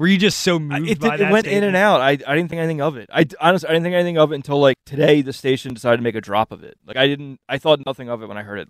Were 0.00 0.06
you 0.06 0.16
just 0.16 0.40
so 0.40 0.58
moved 0.58 0.88
It, 0.88 0.98
by 0.98 1.10
did- 1.18 1.20
that? 1.20 1.28
it 1.28 1.32
went 1.32 1.46
in 1.46 1.62
and 1.62 1.76
out. 1.76 2.00
I, 2.00 2.12
I 2.12 2.34
didn't 2.34 2.48
think 2.48 2.58
anything 2.58 2.80
of 2.80 2.96
it. 2.96 3.10
I 3.12 3.26
honestly 3.38 3.68
I 3.68 3.72
didn't 3.72 3.82
think 3.84 3.94
anything 3.94 4.16
of 4.16 4.32
it 4.32 4.36
until 4.36 4.58
like 4.58 4.78
today. 4.86 5.20
The 5.20 5.34
station 5.34 5.74
decided 5.74 5.98
to 5.98 6.02
make 6.02 6.14
a 6.14 6.22
drop 6.22 6.52
of 6.52 6.64
it. 6.64 6.78
Like 6.86 6.96
I 6.96 7.06
didn't. 7.06 7.38
I 7.50 7.58
thought 7.58 7.80
nothing 7.84 8.08
of 8.08 8.22
it 8.22 8.26
when 8.26 8.38
I 8.38 8.42
heard 8.42 8.60
it 8.60 8.68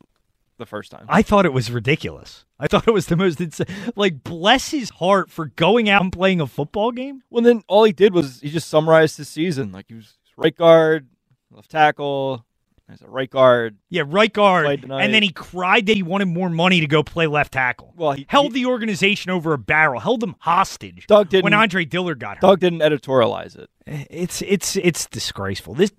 the 0.59 0.66
first 0.66 0.90
time. 0.90 1.07
I 1.09 1.23
thought 1.23 1.47
it 1.47 1.53
was 1.53 1.71
ridiculous. 1.71 2.45
I 2.59 2.66
thought 2.66 2.88
it 2.88 2.93
was 2.93 3.07
the 3.07 3.16
most 3.16 3.40
insane. 3.40 3.66
Like, 3.95 4.25
bless 4.25 4.73
his 4.73 4.90
heart 4.90 5.31
for 5.31 5.47
going 5.47 5.88
out 5.88 6.03
and 6.03 6.12
playing 6.12 6.40
a 6.40 6.49
football 6.49 6.90
game. 6.90 7.23
well, 7.31 7.45
then 7.45 7.62
all 7.69 7.85
he 7.85 7.93
did 7.93 8.12
was 8.12 8.40
he 8.40 8.51
just 8.51 8.66
summarized 8.69 9.16
his 9.16 9.29
season. 9.29 9.71
Like 9.71 9.87
he 9.88 9.95
was 9.95 10.19
right 10.37 10.55
guard, 10.57 11.09
left 11.53 11.71
tackle, 11.71 12.45
as 12.92 13.03
a 13.03 13.09
right 13.09 13.31
guard. 13.31 13.76
Yeah, 13.88 14.03
right 14.07 14.33
guard. 14.33 14.85
And 14.85 15.14
then 15.14 15.22
he 15.22 15.31
cried 15.31 15.87
that 15.87 15.96
he 15.96 16.03
wanted 16.03 16.26
more 16.26 16.50
money 16.50 16.81
to 16.81 16.87
go 16.87 17.03
play 17.03 17.26
left 17.26 17.53
tackle. 17.53 17.92
Well, 17.96 18.12
he- 18.12 18.26
held 18.29 18.55
he- 18.55 18.62
the 18.62 18.66
organization 18.70 19.31
over 19.31 19.53
a 19.53 19.59
barrel, 19.59 20.00
held 20.00 20.20
them 20.20 20.37
hostage. 20.40 21.07
Doug 21.07 21.29
didn't- 21.29 21.44
when 21.44 21.55
Andre 21.55 21.85
Dillard 21.85 22.18
got 22.20 22.37
hurt. 22.38 22.40
Doug 22.42 22.61
didn't 22.61 22.81
editorialize 22.81 23.59
it. 23.59 23.70
It's 23.87 24.42
it's 24.42 24.76
it's 24.76 25.07
disgraceful. 25.07 25.74
This, 25.74 25.90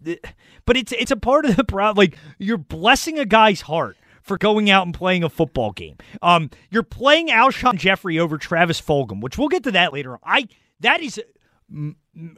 but 0.66 0.78
it's 0.78 0.92
it's 0.94 1.12
a 1.12 1.18
part 1.18 1.46
of 1.46 1.56
the 1.56 1.64
problem. 1.64 1.98
Like 2.04 2.18
you're 2.38 2.58
blessing 2.58 3.20
a 3.20 3.26
guy's 3.26 3.62
heart 3.62 3.98
for 4.22 4.38
going 4.38 4.70
out 4.70 4.86
and 4.86 4.94
playing 4.94 5.24
a 5.24 5.30
football 5.30 5.72
game. 5.72 5.96
Um, 6.22 6.50
you're 6.70 6.84
playing 6.84 7.30
Alshon 7.30 7.76
Jeffery 7.76 8.20
over 8.20 8.38
Travis 8.38 8.80
Fulgham, 8.80 9.20
which 9.22 9.38
we'll 9.38 9.48
get 9.50 9.64
to 9.64 9.72
that 9.72 9.94
later 9.94 10.14
on. 10.14 10.20
I 10.24 10.48
that 10.82 11.02
is. 11.02 11.20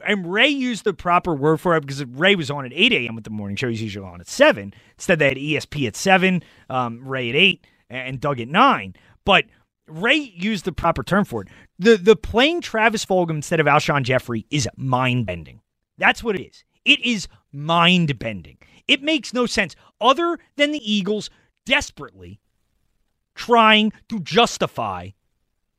And 0.06 0.32
Ray 0.32 0.48
used 0.48 0.84
the 0.84 0.94
proper 0.94 1.34
word 1.34 1.60
for 1.60 1.76
it 1.76 1.80
because 1.80 2.04
Ray 2.04 2.36
was 2.36 2.50
on 2.50 2.64
at 2.64 2.72
8 2.72 2.92
a.m. 2.92 3.14
with 3.16 3.24
the 3.24 3.30
morning 3.30 3.56
show. 3.56 3.68
He's 3.68 3.82
usually 3.82 4.06
on 4.06 4.20
at 4.20 4.28
7. 4.28 4.72
Instead, 4.96 5.18
they 5.18 5.28
had 5.28 5.36
ESP 5.36 5.88
at 5.88 5.96
7, 5.96 6.42
um, 6.70 7.06
Ray 7.06 7.30
at 7.30 7.34
8, 7.34 7.66
and 7.90 8.20
Doug 8.20 8.40
at 8.40 8.48
9. 8.48 8.94
But 9.24 9.46
Ray 9.88 10.14
used 10.16 10.64
the 10.64 10.72
proper 10.72 11.02
term 11.02 11.24
for 11.24 11.42
it. 11.42 11.48
The 11.78 11.96
the 11.96 12.16
playing 12.16 12.60
Travis 12.60 13.04
Fulgham 13.04 13.30
instead 13.30 13.60
of 13.60 13.66
Alshon 13.66 14.02
Jeffery 14.02 14.46
is 14.50 14.68
mind 14.76 15.26
bending. 15.26 15.60
That's 15.98 16.22
what 16.22 16.36
it 16.36 16.44
is. 16.44 16.64
It 16.84 17.04
is 17.04 17.28
mind 17.52 18.18
bending. 18.18 18.58
It 18.86 19.02
makes 19.02 19.32
no 19.32 19.46
sense 19.46 19.74
other 20.00 20.38
than 20.56 20.72
the 20.72 20.92
Eagles 20.92 21.30
desperately 21.66 22.40
trying 23.34 23.92
to 24.08 24.20
justify 24.20 25.10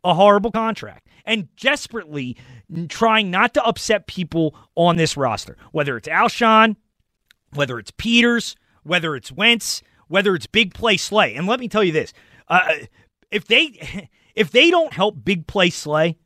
a 0.04 0.14
horrible 0.14 0.52
contract 0.52 1.08
and 1.26 1.54
desperately 1.56 2.38
trying 2.90 3.32
not 3.32 3.54
to 3.54 3.64
upset 3.64 4.08
people 4.08 4.56
on 4.76 4.96
this 4.98 5.18
roster, 5.18 5.58
whether 5.72 5.98
it's 5.98 6.08
Alshon, 6.08 6.76
whether 7.54 7.80
it's 7.80 7.92
Peters, 7.92 8.56
whether 8.84 9.16
it's 9.16 9.32
Wentz, 9.32 9.82
whether 10.08 10.36
it's 10.36 10.48
big 10.48 10.74
play 10.74 10.98
Slay. 10.98 11.36
And 11.36 11.48
let 11.48 11.60
me 11.60 11.68
tell 11.68 11.84
you 11.84 11.92
this: 11.92 12.14
uh, 12.48 12.74
if 13.32 13.46
they 13.46 14.10
if 14.36 14.52
they 14.52 14.70
don't 14.70 14.94
help 14.94 15.24
big 15.24 15.48
play 15.48 15.70
Slay 15.70 16.18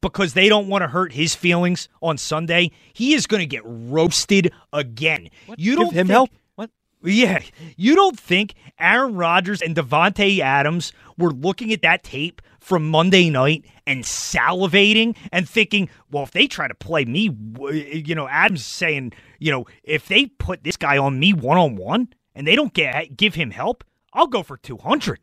because 0.00 0.34
they 0.34 0.48
don't 0.48 0.68
want 0.68 0.82
to 0.82 0.88
hurt 0.88 1.12
his 1.12 1.34
feelings 1.34 1.88
on 2.00 2.18
Sunday, 2.18 2.70
he 2.92 3.14
is 3.14 3.26
going 3.26 3.40
to 3.40 3.46
get 3.46 3.62
roasted 3.64 4.52
again. 4.72 5.28
You 5.56 5.76
don't 5.76 5.86
him 5.92 6.06
think- 6.06 6.10
help. 6.10 6.30
What? 6.54 6.70
yeah, 7.02 7.42
you 7.76 7.94
don't 7.94 8.18
think 8.18 8.54
Aaron 8.78 9.14
Rodgers 9.14 9.62
and 9.62 9.74
Davante 9.74 10.40
Adams 10.40 10.92
were 11.16 11.32
looking 11.32 11.72
at 11.72 11.82
that 11.82 12.02
tape 12.02 12.42
from 12.68 12.86
Monday 12.86 13.30
night 13.30 13.64
and 13.86 14.04
salivating 14.04 15.16
and 15.32 15.48
thinking, 15.48 15.88
well, 16.10 16.22
if 16.22 16.32
they 16.32 16.46
try 16.46 16.68
to 16.68 16.74
play 16.74 17.06
me, 17.06 17.30
you 17.72 18.14
know, 18.14 18.28
Adams 18.28 18.64
saying, 18.64 19.14
you 19.38 19.50
know, 19.50 19.66
if 19.82 20.06
they 20.06 20.26
put 20.26 20.64
this 20.64 20.76
guy 20.76 20.98
on 20.98 21.18
me 21.18 21.32
one 21.32 21.56
on 21.56 21.76
one 21.76 22.08
and 22.34 22.46
they 22.46 22.54
don't 22.54 22.74
get 22.74 23.16
give 23.16 23.34
him 23.34 23.50
help, 23.50 23.84
I'll 24.12 24.26
go 24.26 24.42
for 24.42 24.58
two 24.58 24.76
hundred. 24.76 25.18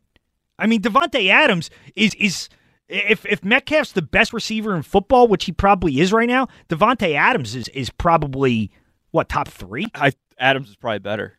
I 0.58 0.66
mean, 0.66 0.82
Davante 0.82 1.30
Adams 1.30 1.70
is 1.94 2.14
is 2.14 2.48
if 2.88 3.24
if 3.24 3.44
Metcalf's 3.44 3.92
the 3.92 4.02
best 4.02 4.32
receiver 4.32 4.74
in 4.74 4.82
football, 4.82 5.28
which 5.28 5.44
he 5.44 5.52
probably 5.52 6.00
is 6.00 6.12
right 6.12 6.28
now, 6.28 6.48
Davante 6.68 7.14
Adams 7.14 7.54
is 7.54 7.68
is 7.68 7.90
probably 7.90 8.72
what 9.12 9.28
top 9.28 9.46
three. 9.46 9.86
I 9.94 10.12
Adams 10.36 10.70
is 10.70 10.76
probably 10.76 10.98
better. 10.98 11.38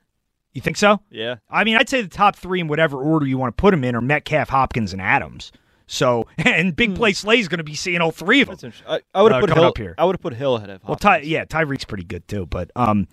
You 0.53 0.61
think 0.61 0.77
so? 0.77 1.01
Yeah. 1.11 1.35
I 1.49 1.65
mean, 1.65 1.75
I'd 1.75 1.89
say 1.89 2.01
the 2.01 2.07
top 2.07 2.37
three 2.37 2.61
in 2.61 2.67
whatever 2.67 2.97
order 2.97 3.27
you 3.27 3.37
want 3.37 3.55
to 3.55 3.61
put 3.61 3.71
them 3.71 3.83
in 3.83 3.93
are 3.93 4.01
Metcalf, 4.01 4.49
Hopkins, 4.49 4.93
and 4.93 5.01
Adams. 5.01 5.51
So, 5.87 6.27
and 6.37 6.75
Big 6.75 6.95
Play 6.95 7.13
Slay's 7.13 7.47
going 7.47 7.57
to 7.59 7.63
be 7.63 7.73
seeing 7.75 8.01
all 8.01 8.11
three 8.11 8.41
of 8.41 8.59
them. 8.59 8.73
I, 8.87 8.99
I 9.15 9.23
would 9.23 9.31
Uh, 9.31 9.35
have 9.35 9.41
put 9.41 9.49
coming 9.49 9.61
Hill 9.63 9.69
up 9.69 9.77
here. 9.77 9.95
I 9.97 10.05
would 10.05 10.15
have 10.15 10.21
put 10.21 10.33
Hill 10.33 10.55
ahead 10.57 10.69
of. 10.69 10.81
Him. 10.81 10.87
Well, 10.87 10.97
Ty, 10.97 11.11
Hopkins. 11.13 11.29
yeah, 11.31 11.45
Tyreek's 11.45 11.85
pretty 11.85 12.03
good 12.03 12.27
too, 12.27 12.45
but 12.45 12.69
um, 12.75 13.07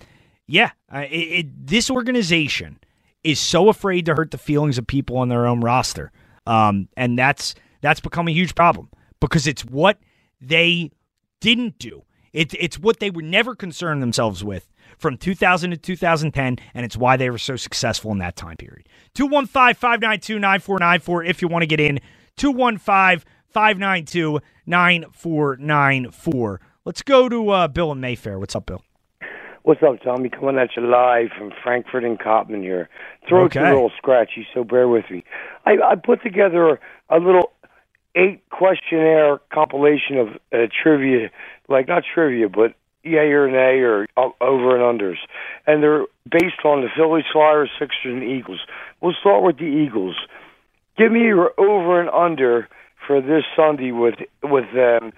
yeah, 0.47 0.71
uh, 0.93 1.05
it, 1.11 1.17
it, 1.17 1.67
this 1.67 1.89
organization 1.91 2.79
is 3.23 3.41
so 3.41 3.69
afraid 3.69 4.05
to 4.07 4.15
hurt 4.15 4.31
the 4.33 4.39
feelings 4.39 4.77
of 4.77 4.87
people 4.87 5.17
on 5.17 5.29
their 5.29 5.47
own 5.47 5.61
roster, 5.61 6.13
um, 6.47 6.89
and 6.97 7.19
that's 7.19 7.55
that's 7.81 8.01
become 8.01 8.29
a 8.29 8.33
huge 8.33 8.55
problem 8.55 8.91
because 9.21 9.47
it's 9.47 9.65
what 9.65 9.99
they 10.41 10.91
didn't 11.41 11.79
do. 11.79 12.03
It's 12.33 12.55
it's 12.59 12.79
what 12.79 12.99
they 12.99 13.11
would 13.11 13.25
never 13.25 13.55
concern 13.55 14.01
themselves 14.01 14.43
with 14.43 14.69
from 14.99 15.17
2000 15.17 15.71
to 15.71 15.77
2010, 15.77 16.59
and 16.75 16.85
it's 16.85 16.97
why 16.97 17.17
they 17.17 17.31
were 17.31 17.39
so 17.39 17.57
successful 17.57 18.11
in 18.13 18.19
that 18.19 18.37
time 18.37 18.57
period. 18.57 18.89
215 19.15 19.75
592 19.75 20.39
9494 20.41 21.25
if 21.25 21.41
you 21.41 21.49
want 21.49 21.63
to 21.63 21.67
get 21.67 21.79
in. 21.81 22.01
215 22.37 23.25
592 23.49 24.40
9494. 24.66 26.61
Let's 26.85 27.03
go 27.03 27.29
to 27.29 27.49
uh, 27.51 27.68
Bill 27.68 27.92
in 27.92 28.01
Mayfair. 28.01 28.38
What's 28.38 28.57
up, 28.57 28.66
Bill? 28.66 28.83
What's 29.62 29.83
up, 29.83 30.03
Tommy? 30.03 30.29
Coming 30.29 30.59
at 30.59 30.70
you 30.77 30.87
live 30.87 31.29
from 31.38 31.51
Frankford 31.62 32.05
and 32.05 32.18
Cottman 32.18 32.61
here. 32.62 32.90
Throat's 33.27 33.57
Okay. 33.57 33.64
a 33.66 33.73
little 33.73 33.92
scratchy, 33.97 34.47
so 34.53 34.62
bear 34.62 34.88
with 34.88 35.05
me. 35.11 35.25
I, 35.64 35.79
I 35.83 35.94
put 35.94 36.23
together 36.23 36.79
a 37.09 37.18
little 37.18 37.51
eight 38.14 38.47
questionnaire 38.51 39.38
compilation 39.53 40.18
of 40.18 40.29
uh, 40.53 40.66
trivia, 40.83 41.31
like 41.68 41.88
not 41.88 42.03
trivia, 42.12 42.49
but 42.51 42.75
yay 43.05 43.31
or 43.33 43.49
nay 43.51 43.79
or 43.81 44.07
over 44.42 44.77
and 44.77 45.01
unders, 45.01 45.16
and 45.66 45.83
they're 45.83 46.05
based 46.31 46.64
on 46.64 46.83
the 46.83 46.88
Phillies, 46.94 47.25
Flyers, 47.33 47.70
Sixers, 47.79 48.05
and 48.05 48.23
Eagles. 48.23 48.61
We'll 49.01 49.14
start 49.18 49.42
with 49.42 49.57
the 49.59 49.64
Eagles. 49.64 50.16
Give 50.97 51.11
me 51.11 51.21
your 51.21 51.53
over 51.59 52.01
and 52.01 52.11
under 52.11 52.69
for 53.07 53.21
this 53.21 53.45
Sunday 53.57 53.91
with 53.91 54.15
with 54.43 54.67
um, 54.75 55.13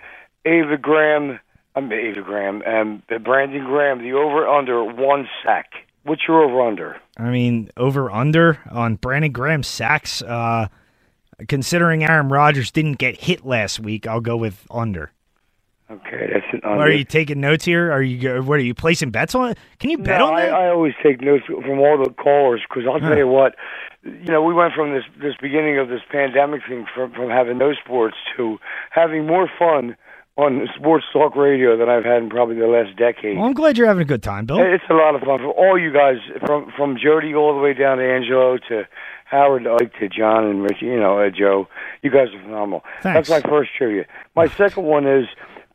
Ava 0.45 0.79
Graham. 0.81 1.39
I'm 1.75 1.93
Ava 1.93 2.23
Graham. 2.23 2.63
Um, 2.63 3.03
Brandon 3.23 3.65
Graham. 3.65 4.03
The 4.03 4.13
over 4.13 4.49
under 4.49 4.83
one 4.85 5.29
sack. 5.45 5.73
What's 6.05 6.23
your 6.27 6.43
over 6.45 6.63
under? 6.63 6.97
I 7.19 7.31
mean, 7.31 7.71
over 7.77 8.11
under 8.11 8.59
on 8.71 8.97
Brandon 8.97 9.33
Graham 9.33 9.63
sacks. 9.63 10.23
Uh, 10.23 10.69
considering 11.49 12.05
Aaron 12.05 12.29
Rodgers 12.29 12.71
didn't 12.71 12.95
get 12.95 13.21
hit 13.21 13.45
last 13.45 13.81
week, 13.81 14.07
I'll 14.07 14.21
go 14.21 14.37
with 14.37 14.67
under. 14.71 15.13
Okay, 15.89 16.31
that's 16.33 16.47
an. 16.53 16.61
Are 16.65 16.91
you 16.91 17.05
taking 17.05 17.41
notes 17.41 17.65
here? 17.65 17.93
Are 17.93 18.03
you 18.03 18.43
what 18.43 18.59
are 18.59 18.63
you 18.63 18.75
placing 18.75 19.11
bets 19.11 19.37
on? 19.37 19.55
Can 19.79 19.91
you 19.91 19.99
bet 19.99 20.19
no, 20.19 20.29
on 20.29 20.35
I, 20.35 20.47
that? 20.47 20.55
I 20.55 20.69
always 20.69 20.95
take 21.01 21.21
notes 21.21 21.45
from 21.47 21.79
all 21.79 22.03
the 22.03 22.11
callers 22.11 22.61
because 22.69 22.89
I'll 22.91 22.99
tell 22.99 23.17
you 23.17 23.29
what, 23.29 23.55
you 24.03 24.33
know, 24.33 24.43
we 24.43 24.53
went 24.53 24.75
from 24.75 24.93
this 24.93 25.05
this 25.23 25.35
beginning 25.41 25.79
of 25.79 25.89
this 25.89 26.01
pandemic 26.11 26.63
thing 26.69 26.87
from 26.93 27.13
from 27.13 27.31
having 27.31 27.59
no 27.59 27.73
sports 27.75 28.17
to 28.37 28.59
having 28.91 29.27
more 29.27 29.49
fun 29.59 29.97
on 30.37 30.69
sports 30.75 31.05
talk 31.13 31.37
radio 31.37 31.77
than 31.79 31.89
I've 31.89 32.05
had 32.05 32.23
in 32.23 32.31
probably 32.31 32.57
the 32.57 32.67
last 32.67 32.97
decade. 32.97 33.39
well, 33.39 33.47
I'm 33.47 33.55
glad 33.55 33.79
you're 33.79 33.87
having 33.87 34.03
a 34.03 34.07
good 34.07 34.23
time, 34.23 34.45
Bill. 34.45 34.59
It's 34.59 34.85
a 34.91 34.95
lot 34.95 35.15
of 35.15 35.23
fun 35.23 35.39
for 35.39 35.53
all 35.53 35.79
you 35.79 35.93
guys, 35.93 36.17
from 36.45 36.73
from 36.77 36.99
Jody 37.03 37.33
all 37.33 37.55
the 37.55 37.61
way 37.61 37.75
down 37.75 37.99
to 37.99 38.05
Angelo 38.05 38.59
to 38.69 38.89
Howard, 39.25 39.67
Ike 39.67 39.93
to 40.01 40.09
John 40.09 40.45
and 40.45 40.63
Rich. 40.65 40.83
You 40.83 40.99
know, 40.99 41.21
uh, 41.21 41.31
Joe. 41.31 41.69
You 42.03 42.11
guys 42.11 42.29
are 42.35 42.43
phenomenal. 42.43 42.83
Thanks. 43.03 43.29
That's 43.29 43.45
my 43.45 43.49
first 43.49 43.71
trivia. 43.79 44.07
My 44.35 44.49
second 44.49 44.83
one 44.83 45.07
is 45.07 45.27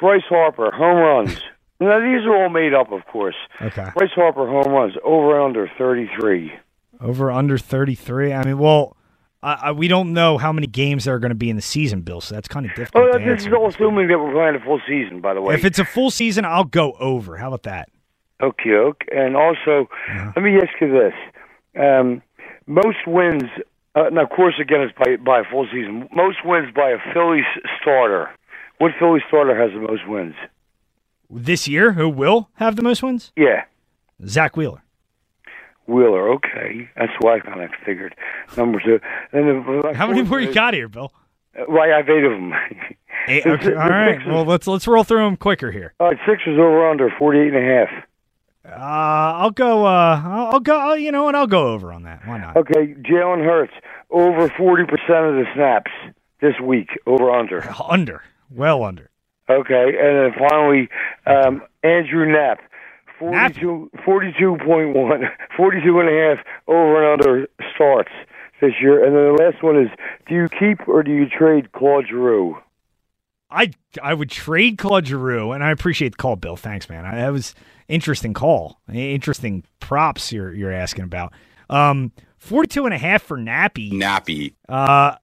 Bryce 0.02 0.24
Harper 0.28 0.72
home 0.72 0.98
runs. 0.98 1.42
Now 1.80 1.98
these 2.00 2.24
are 2.28 2.36
all 2.44 2.50
made 2.50 2.76
up, 2.76 2.92
of 2.92 3.04
course. 3.08 3.34
Okay. 3.60 3.90
Bryce 3.96 4.12
Harper 4.14 4.46
home 4.46 4.72
runs 4.72 4.94
over 5.04 5.42
under 5.42 5.68
thirty 5.80 6.08
three. 6.20 6.54
Over 7.00 7.32
under 7.32 7.58
33. 7.58 8.34
I 8.34 8.46
mean, 8.46 8.60
well, 8.60 8.96
I, 9.42 9.54
I, 9.54 9.72
we 9.72 9.88
don't 9.88 10.14
know 10.14 10.38
how 10.38 10.52
many 10.52 10.68
games 10.68 11.06
there 11.06 11.16
are 11.16 11.20
going 11.20 11.30
to 11.30 11.36
be 11.36 11.50
in 11.50 11.56
the 11.56 11.62
season, 11.64 12.02
Bill. 12.02 12.22
So 12.22 12.36
that's 12.36 12.48
kind 12.48 12.68
of 12.68 12.76
difficult. 12.76 13.16
Oh, 13.16 13.18
this 13.18 13.48
is 13.48 13.54
all 13.54 13.68
assuming 13.68 14.10
that 14.10 14.20
we're 14.20 14.32
playing 14.32 14.56
a 14.56 14.60
full 14.64 14.80
season, 14.88 15.22
by 15.22 15.34
the 15.34 15.42
way. 15.42 15.56
If 15.56 15.66
it's 15.66 15.80
a 15.80 15.86
full 15.86 16.12
season, 16.12 16.46
I'll 16.46 16.66
go 16.66 16.94
over. 17.00 17.38
How 17.38 17.48
about 17.48 17.64
that? 17.64 17.90
Okay, 18.44 18.70
okay. 18.74 19.08
And 19.12 19.36
also, 19.36 19.90
let 20.36 20.44
me 20.44 20.58
ask 20.58 20.70
you 20.80 20.92
this: 20.92 21.14
um, 21.82 22.22
most 22.68 23.08
wins. 23.08 23.50
Uh, 23.96 24.10
now, 24.12 24.24
of 24.24 24.30
course, 24.30 24.54
again, 24.62 24.82
it's 24.82 24.94
by 24.96 25.16
by 25.18 25.40
a 25.40 25.44
full 25.50 25.66
season. 25.72 26.08
Most 26.14 26.46
wins 26.46 26.72
by 26.76 26.92
a 26.92 26.98
Phillies 27.12 27.46
starter. 27.82 28.30
What 28.82 28.94
Philly 28.98 29.20
starter 29.28 29.56
has 29.56 29.72
the 29.74 29.80
most 29.88 30.08
wins? 30.08 30.34
This 31.30 31.68
year, 31.68 31.92
who 31.94 32.10
will 32.10 32.50
have 32.56 32.76
the 32.76 32.82
most 32.82 33.04
wins? 33.04 33.32
Yeah, 33.36 33.66
Zach 34.26 34.58
Wheeler. 34.58 34.82
Wheeler. 35.86 36.30
Okay, 36.34 36.90
that's 36.96 37.12
what 37.20 37.34
I 37.36 37.40
kind 37.42 37.62
of 37.62 37.70
figured. 37.86 38.16
Number 38.58 38.80
two. 38.84 39.00
And 39.32 39.84
the, 39.84 39.94
How 39.94 40.08
many 40.08 40.24
more 40.24 40.40
you 40.40 40.52
got 40.64 40.74
here, 40.74 40.88
Bill? 40.88 41.14
Right, 41.68 41.92
I 41.92 41.98
have 41.98 42.10
eight 42.10 42.24
of 42.24 42.32
them. 42.40 42.54
Eight, 43.28 43.46
okay, 43.46 43.74
all 43.74 43.90
right. 43.90 44.16
Sixers- 44.16 44.28
Well, 44.34 44.46
let's 44.46 44.66
let's 44.68 44.88
roll 44.88 45.04
through 45.04 45.26
them 45.26 45.38
quicker 45.38 45.72
here. 45.72 45.94
All 46.00 46.08
right, 46.08 46.18
Sixers 46.28 46.58
over 46.58 46.90
under 46.90 47.10
forty 47.20 47.40
eight 47.40 47.54
and 47.54 47.58
a 47.58 47.62
half. 47.86 48.04
Uh, 48.66 48.74
I'll 48.80 49.52
go. 49.52 49.86
Uh, 49.86 50.22
I'll, 50.26 50.54
I'll 50.54 50.60
go. 50.60 50.92
uh, 50.92 50.94
You 50.96 51.12
know 51.12 51.24
what? 51.24 51.36
I'll 51.36 51.46
go 51.48 51.68
over 51.74 51.94
on 51.94 52.04
that. 52.04 52.26
Why 52.28 52.40
not? 52.40 52.58
Okay, 52.58 52.96
Jalen 52.96 53.44
Hurts 53.46 53.74
over 54.10 54.50
forty 54.58 54.86
percent 54.86 55.26
of 55.26 55.36
the 55.36 55.46
snaps 55.54 55.92
this 56.42 56.60
week. 56.60 56.90
Over 57.06 57.32
under. 57.32 57.64
Under. 57.88 58.24
Well 58.54 58.84
under. 58.84 59.10
Okay, 59.50 59.94
and 60.00 60.34
then 60.34 60.50
finally, 60.50 60.90
um, 61.26 61.62
Andrew 61.84 62.26
Knapp, 62.32 62.60
42, 63.20 63.92
42.1, 64.06 65.30
42 65.58 66.00
and 66.00 66.10
a 66.10 66.36
half 66.36 66.46
over 66.68 67.04
and 67.14 67.22
under 67.22 67.48
starts 67.76 68.12
this 68.62 68.74
year. 68.82 69.04
And 69.04 69.16
then 69.16 69.36
the 69.36 69.44
last 69.44 69.64
one 69.64 69.78
is, 69.78 69.90
do 70.28 70.36
you 70.36 70.48
keep 70.48 70.88
or 70.88 71.04
do 71.04 71.12
you 71.12 71.28
trade 71.28 71.72
Claude 71.74 72.06
Giroux? 72.08 72.58
I 73.50 73.72
I 74.02 74.14
would 74.14 74.30
trade 74.30 74.78
Claude 74.78 75.08
Giroux, 75.08 75.52
and 75.52 75.64
I 75.64 75.72
appreciate 75.72 76.14
the 76.14 76.18
call, 76.18 76.38
Bill. 76.38 76.56
Thanks, 76.56 76.88
man. 76.88 77.06
I, 77.06 77.16
that 77.16 77.34
was 77.34 77.54
interesting 77.90 78.34
call. 78.34 78.80
Interesting 78.92 79.66
props 79.82 80.32
you're 80.32 80.54
you're 80.54 80.72
asking 80.72 81.04
about. 81.04 81.34
Um, 81.70 82.14
42 82.38 82.86
and 82.86 82.94
a 82.94 82.98
half 82.98 83.22
for 83.22 83.38
Nappy. 83.38 83.92
Nappy. 83.92 84.54
Uh, 84.68 85.16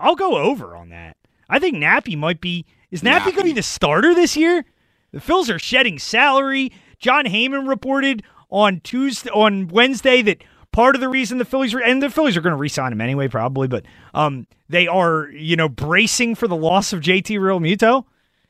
I'll 0.00 0.16
go 0.16 0.36
over 0.36 0.76
on 0.76 0.90
that. 0.90 1.16
I 1.52 1.58
think 1.58 1.76
Nappy 1.76 2.16
might 2.16 2.40
be. 2.40 2.64
Is 2.90 3.02
Nappy, 3.02 3.18
Nappy. 3.18 3.24
going 3.24 3.36
to 3.36 3.44
be 3.44 3.52
the 3.52 3.62
starter 3.62 4.14
this 4.14 4.36
year? 4.36 4.64
The 5.12 5.20
Phils 5.20 5.54
are 5.54 5.58
shedding 5.58 5.98
salary. 5.98 6.72
Jon 6.98 7.26
Heyman 7.26 7.68
reported 7.68 8.22
on 8.48 8.80
Tuesday, 8.80 9.30
on 9.30 9.68
Wednesday, 9.68 10.22
that 10.22 10.42
part 10.72 10.94
of 10.94 11.02
the 11.02 11.08
reason 11.10 11.36
the 11.36 11.44
Phillies 11.44 11.74
were, 11.74 11.82
and 11.82 12.02
the 12.02 12.08
Phillies 12.08 12.36
are 12.36 12.40
going 12.40 12.54
to 12.54 12.58
re-sign 12.58 12.92
him 12.92 13.02
anyway, 13.02 13.28
probably, 13.28 13.68
but 13.68 13.84
um, 14.14 14.46
they 14.70 14.86
are, 14.86 15.28
you 15.28 15.54
know, 15.54 15.68
bracing 15.68 16.34
for 16.34 16.48
the 16.48 16.56
loss 16.56 16.94
of 16.94 17.00
JT 17.00 17.38
Realmuto. 17.38 18.06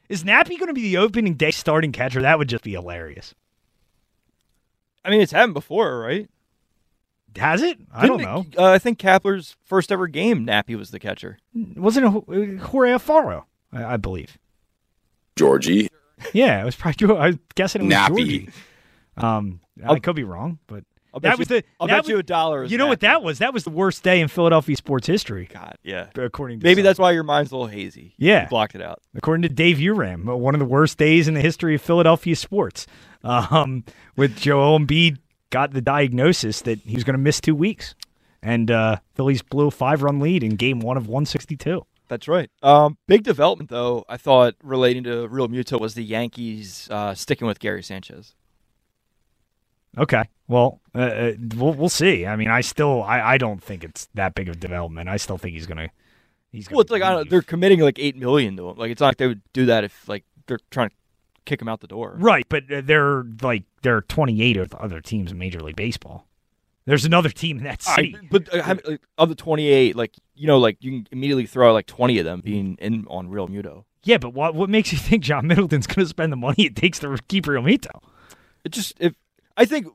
Is 0.08 0.22
Nappy 0.22 0.58
going 0.58 0.68
to 0.68 0.74
be 0.74 0.82
the 0.82 0.98
opening 0.98 1.34
day 1.34 1.50
starting 1.50 1.90
catcher? 1.90 2.22
That 2.22 2.38
would 2.38 2.48
just 2.48 2.62
be 2.62 2.72
hilarious. 2.72 3.34
I 5.04 5.10
mean, 5.10 5.20
it's 5.20 5.32
happened 5.32 5.54
before, 5.54 5.98
right? 5.98 6.30
Has 7.36 7.62
it? 7.62 7.78
I 7.92 8.06
don't 8.06 8.18
Didn't 8.18 8.32
know. 8.34 8.46
it- 8.52 8.58
Uh, 8.58 8.70
I 8.72 8.78
think 8.78 8.98
Kapler's 8.98 9.56
first 9.64 9.90
ever 9.92 10.06
game, 10.06 10.46
Nappy 10.46 10.76
was 10.76 10.90
the 10.90 10.98
catcher. 10.98 11.38
Wasn't 11.54 12.04
it 12.28 12.58
Jorge 12.60 12.90
Alfaro? 12.92 13.44
I, 13.72 13.94
I 13.94 13.96
believe. 13.96 14.38
Georgie. 15.36 15.88
Yeah, 16.32 16.60
it 16.62 16.64
was 16.64 16.76
probably. 16.76 17.16
I 17.16 17.26
was 17.28 17.38
guessing 17.54 17.82
it 17.82 17.84
was 17.86 17.94
Nappy. 17.94 18.08
Georgie. 18.08 18.48
Um, 19.16 19.60
I 19.82 19.88
I'll- 19.88 20.00
could 20.00 20.16
be 20.16 20.24
wrong, 20.24 20.58
but 20.66 20.84
I'll 21.14 21.20
bet 21.20 21.32
that 21.32 21.38
was 21.38 21.50
you, 21.50 21.60
the. 21.60 21.66
I'll 21.80 21.86
that 21.88 21.94
bet 21.94 22.02
was- 22.04 22.08
you 22.10 22.18
a 22.18 22.22
dollar. 22.22 22.64
You 22.64 22.78
know 22.78 22.86
what 22.86 23.00
that 23.00 23.22
was? 23.22 23.38
That 23.38 23.52
was 23.52 23.64
the 23.64 23.70
worst 23.70 24.02
day 24.02 24.20
in 24.20 24.28
Philadelphia 24.28 24.76
sports 24.76 25.06
history, 25.06 25.48
God, 25.52 25.76
yeah. 25.82 26.06
according 26.16 26.60
to 26.60 26.64
Maybe 26.64 26.80
some. 26.80 26.84
that's 26.84 26.98
why 26.98 27.12
your 27.12 27.22
mind's 27.24 27.50
a 27.50 27.56
little 27.56 27.66
hazy. 27.68 28.14
Yeah. 28.18 28.44
You 28.44 28.48
blocked 28.48 28.74
it 28.74 28.82
out. 28.82 29.00
according 29.14 29.42
to 29.42 29.48
Dave 29.48 29.78
Uram, 29.78 30.24
one 30.38 30.54
of 30.54 30.58
the 30.58 30.64
worst 30.66 30.96
days 30.98 31.28
in 31.28 31.34
the 31.34 31.40
history 31.40 31.74
of 31.74 31.82
Philadelphia 31.82 32.36
sports. 32.36 32.86
Um, 33.24 33.84
with 34.16 34.36
Joel 34.36 34.78
Embiid 34.80 35.18
got 35.52 35.72
the 35.72 35.80
diagnosis 35.80 36.62
that 36.62 36.80
he 36.80 36.96
was 36.96 37.04
going 37.04 37.14
to 37.14 37.22
miss 37.22 37.40
two 37.40 37.54
weeks, 37.54 37.94
and 38.42 38.70
uh, 38.70 38.96
Phillies 39.14 39.42
blew 39.42 39.68
a 39.68 39.70
five-run 39.70 40.18
lead 40.18 40.42
in 40.42 40.56
Game 40.56 40.80
One 40.80 40.96
of 40.96 41.06
162. 41.06 41.86
That's 42.08 42.26
right. 42.26 42.50
Um, 42.62 42.98
big 43.06 43.22
development, 43.22 43.70
though, 43.70 44.04
I 44.08 44.16
thought, 44.16 44.56
relating 44.62 45.04
to 45.04 45.28
Realmuto 45.28 45.80
was 45.80 45.94
the 45.94 46.02
Yankees 46.02 46.88
uh, 46.90 47.14
sticking 47.14 47.46
with 47.46 47.60
Gary 47.60 47.82
Sanchez. 47.82 48.34
Okay. 49.96 50.24
Well, 50.48 50.80
uh, 50.94 50.98
uh, 50.98 51.32
we'll 51.56 51.72
we'll 51.74 51.88
see. 51.88 52.26
I 52.26 52.36
mean, 52.36 52.48
I 52.48 52.60
still 52.62 53.02
I, 53.02 53.20
I 53.20 53.38
don't 53.38 53.62
think 53.62 53.84
it's 53.84 54.08
that 54.14 54.34
big 54.34 54.48
of 54.48 54.60
development. 54.60 55.08
I 55.08 55.16
still 55.16 55.38
think 55.38 55.54
he's 55.54 55.66
gonna 55.66 55.90
he's 56.50 56.68
gonna 56.68 56.76
Well, 56.76 56.82
it's 56.82 56.90
like 56.90 57.02
I 57.02 57.10
don't, 57.12 57.30
they're 57.30 57.42
committing 57.42 57.80
like 57.80 57.98
eight 57.98 58.16
million 58.16 58.56
to 58.56 58.70
him. 58.70 58.76
Like 58.76 58.90
it's 58.90 59.00
not 59.00 59.08
like 59.08 59.16
they 59.18 59.28
would 59.28 59.42
do 59.52 59.66
that 59.66 59.84
if 59.84 60.08
like 60.08 60.24
they're 60.46 60.58
trying 60.70 60.90
to 60.90 60.94
kick 61.44 61.60
him 61.60 61.68
out 61.68 61.80
the 61.80 61.86
door. 61.86 62.16
right, 62.18 62.46
but 62.48 62.64
they're 62.68 63.24
like 63.42 63.64
there 63.82 63.96
are 63.96 64.02
28 64.02 64.72
other 64.74 65.00
teams 65.00 65.30
in 65.32 65.38
Major 65.38 65.60
League 65.60 65.76
Baseball. 65.76 66.26
There's 66.84 67.04
another 67.04 67.28
team 67.28 67.58
in 67.58 67.64
that 67.64 67.82
I- 67.86 67.94
city. 67.96 68.16
but 68.30 68.52
uh, 68.52 68.74
like, 68.88 69.00
of 69.16 69.28
the 69.28 69.36
twenty-eight, 69.36 69.94
like 69.94 70.16
you 70.34 70.48
know, 70.48 70.58
like 70.58 70.78
you 70.80 70.90
can 70.90 71.08
immediately 71.12 71.46
throw 71.46 71.70
out 71.70 71.74
like 71.74 71.86
twenty 71.86 72.18
of 72.18 72.24
them 72.24 72.40
being 72.40 72.76
in 72.80 73.06
on 73.08 73.28
Realmuto. 73.28 73.84
yeah, 74.02 74.18
but 74.18 74.34
what 74.34 74.56
what 74.56 74.68
makes 74.68 74.90
you 74.92 74.98
think 75.08 75.22
John 75.22 75.46
Middleton's 75.46 75.86
going 75.86 76.04
to 76.04 76.08
spend 76.08 76.32
the 76.32 76.36
money 76.36 76.64
it 76.64 76.74
takes 76.74 76.98
to 77.00 77.16
keep 77.28 77.44
Realmuto? 77.46 78.00
It 78.64 78.72
just 78.72 78.94
if 78.98 79.14
I 79.56 79.64
think 79.64 79.86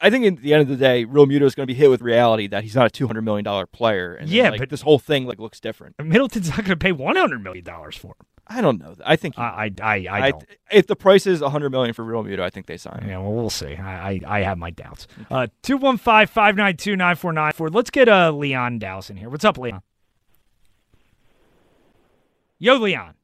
I 0.00 0.08
think 0.08 0.24
at 0.24 0.40
the 0.42 0.52
end 0.52 0.62
of 0.62 0.68
the 0.68 0.76
day, 0.76 1.04
Realmuto 1.04 1.42
is 1.42 1.56
going 1.56 1.66
to 1.66 1.72
be 1.72 1.74
hit 1.74 1.90
with 1.90 2.00
reality 2.00 2.46
that 2.46 2.62
he's 2.62 2.76
not 2.76 2.86
a 2.86 2.90
two 2.90 3.08
hundred 3.08 3.22
million 3.22 3.44
dollar 3.44 3.66
player. 3.66 4.14
And 4.14 4.28
Yeah, 4.28 4.50
like, 4.50 4.60
but- 4.60 4.70
this 4.70 4.82
whole 4.82 5.00
thing 5.00 5.26
like 5.26 5.40
looks 5.40 5.58
different. 5.58 5.96
Middleton's 6.00 6.50
not 6.50 6.58
going 6.58 6.66
to 6.66 6.76
pay 6.76 6.92
one 6.92 7.16
hundred 7.16 7.42
million 7.42 7.64
dollars 7.64 7.96
for 7.96 8.08
him. 8.08 8.26
I 8.48 8.60
don't 8.60 8.78
know. 8.80 8.94
I 9.04 9.16
think 9.16 9.34
he- 9.34 9.42
I 9.42 9.64
I 9.66 9.70
I, 9.82 10.08
I 10.10 10.30
don't. 10.30 10.44
if 10.70 10.86
the 10.86 10.94
price 10.96 11.26
is 11.26 11.42
a 11.42 11.50
hundred 11.50 11.70
million 11.70 11.92
for 11.94 12.04
Realmuto, 12.04 12.40
I 12.40 12.50
think 12.50 12.66
they 12.66 12.76
sign. 12.76 13.00
him. 13.02 13.08
Yeah, 13.10 13.18
well, 13.18 13.32
we'll 13.32 13.50
see. 13.50 13.74
I, 13.74 14.10
I, 14.10 14.20
I 14.26 14.40
have 14.42 14.56
my 14.56 14.70
doubts. 14.70 15.08
Uh, 15.30 15.48
215 15.62 16.26
592 16.28 16.94
9494. 16.96 17.70
Let's 17.70 17.90
get 17.90 18.08
uh, 18.08 18.30
Leon 18.30 18.78
Dallas 18.78 19.10
in 19.10 19.16
here. 19.16 19.28
What's 19.28 19.44
up, 19.44 19.58
Leon? 19.58 19.82
Yo, 22.58 22.76
Leon. 22.76 23.14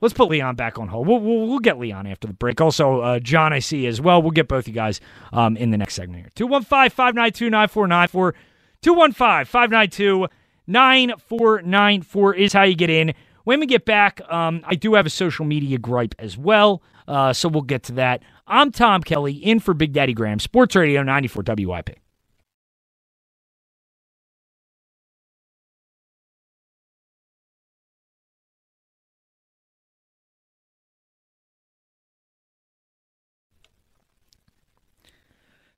Let's 0.00 0.14
put 0.14 0.30
Leon 0.30 0.56
back 0.56 0.78
on 0.78 0.88
hold. 0.88 1.06
We'll, 1.06 1.20
we'll, 1.20 1.46
we'll 1.46 1.58
get 1.58 1.78
Leon 1.78 2.06
after 2.06 2.26
the 2.26 2.32
break. 2.32 2.58
Also, 2.60 3.00
uh, 3.00 3.18
John, 3.18 3.52
I 3.52 3.58
see 3.58 3.86
as 3.86 4.00
well. 4.00 4.22
We'll 4.22 4.30
get 4.30 4.48
both 4.48 4.66
you 4.66 4.72
guys 4.72 4.98
um, 5.32 5.56
in 5.58 5.70
the 5.72 5.76
next 5.76 5.94
segment 5.94 6.22
here. 6.22 6.30
215 6.36 6.88
592 6.90 7.50
9494. 7.50 8.34
215 8.80 9.44
592 9.44 10.26
9494 10.66 12.34
is 12.36 12.52
how 12.54 12.62
you 12.62 12.74
get 12.76 12.88
in. 12.88 13.12
When 13.44 13.60
we 13.60 13.66
get 13.66 13.84
back, 13.84 14.20
um, 14.30 14.62
I 14.66 14.74
do 14.74 14.94
have 14.94 15.06
a 15.06 15.10
social 15.10 15.44
media 15.44 15.78
gripe 15.78 16.14
as 16.18 16.36
well, 16.36 16.82
uh, 17.08 17.32
so 17.32 17.48
we'll 17.48 17.62
get 17.62 17.82
to 17.84 17.92
that. 17.92 18.22
I'm 18.46 18.70
Tom 18.70 19.02
Kelly, 19.02 19.32
in 19.32 19.60
for 19.60 19.74
Big 19.74 19.92
Daddy 19.92 20.12
Graham, 20.12 20.38
Sports 20.38 20.76
Radio 20.76 21.02
94 21.02 21.44
WIP. 21.46 21.98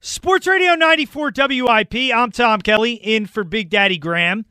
Sports 0.04 0.48
Radio 0.48 0.74
94 0.74 1.32
WIP. 1.36 1.94
I'm 2.12 2.32
Tom 2.32 2.60
Kelly, 2.60 2.94
in 2.94 3.26
for 3.26 3.44
Big 3.44 3.70
Daddy 3.70 3.98
Graham. 3.98 4.46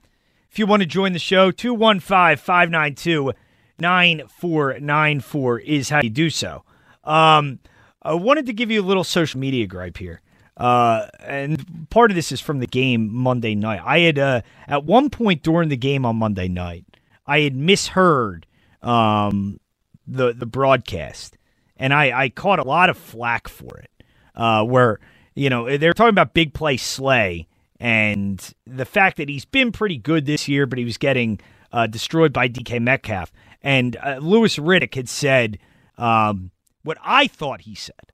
If 0.51 0.59
you 0.59 0.65
want 0.65 0.81
to 0.81 0.85
join 0.85 1.13
the 1.13 1.19
show, 1.19 1.49
215 1.49 2.35
592 2.35 3.31
9494 3.79 5.59
is 5.59 5.89
how 5.89 6.01
you 6.01 6.09
do 6.09 6.29
so. 6.29 6.63
Um, 7.05 7.59
I 8.01 8.15
wanted 8.15 8.47
to 8.47 8.53
give 8.53 8.69
you 8.69 8.81
a 8.81 8.83
little 8.83 9.05
social 9.05 9.39
media 9.39 9.65
gripe 9.65 9.97
here. 9.97 10.19
Uh, 10.57 11.07
and 11.21 11.87
part 11.89 12.11
of 12.11 12.15
this 12.15 12.33
is 12.33 12.41
from 12.41 12.59
the 12.59 12.67
game 12.67 13.13
Monday 13.13 13.55
night. 13.55 13.81
I 13.85 13.99
had, 13.99 14.19
uh, 14.19 14.41
at 14.67 14.83
one 14.83 15.09
point 15.09 15.41
during 15.41 15.69
the 15.69 15.77
game 15.77 16.05
on 16.05 16.17
Monday 16.17 16.49
night, 16.49 16.85
I 17.25 17.39
had 17.39 17.55
misheard 17.55 18.45
um, 18.81 19.57
the, 20.05 20.33
the 20.33 20.45
broadcast. 20.45 21.37
And 21.77 21.93
I, 21.93 22.23
I 22.23 22.29
caught 22.29 22.59
a 22.59 22.63
lot 22.63 22.89
of 22.89 22.97
flack 22.97 23.47
for 23.47 23.77
it, 23.77 24.03
uh, 24.35 24.65
where, 24.65 24.99
you 25.33 25.49
know, 25.49 25.77
they're 25.77 25.93
talking 25.93 26.09
about 26.09 26.33
big 26.33 26.53
play 26.53 26.75
Slay 26.75 27.47
and 27.81 28.53
the 28.67 28.85
fact 28.85 29.17
that 29.17 29.27
he's 29.27 29.43
been 29.43 29.71
pretty 29.71 29.97
good 29.97 30.27
this 30.27 30.47
year, 30.47 30.67
but 30.67 30.77
he 30.77 30.85
was 30.85 30.99
getting 30.99 31.39
uh, 31.71 31.87
destroyed 31.87 32.31
by 32.31 32.47
DK 32.47 32.79
Metcalf. 32.79 33.31
And 33.63 33.97
uh, 33.97 34.19
Louis 34.21 34.55
Riddick 34.57 34.93
had 34.93 35.09
said 35.09 35.57
um, 35.97 36.51
what 36.83 36.99
I 37.03 37.25
thought 37.25 37.61
he 37.61 37.73
said 37.73 38.13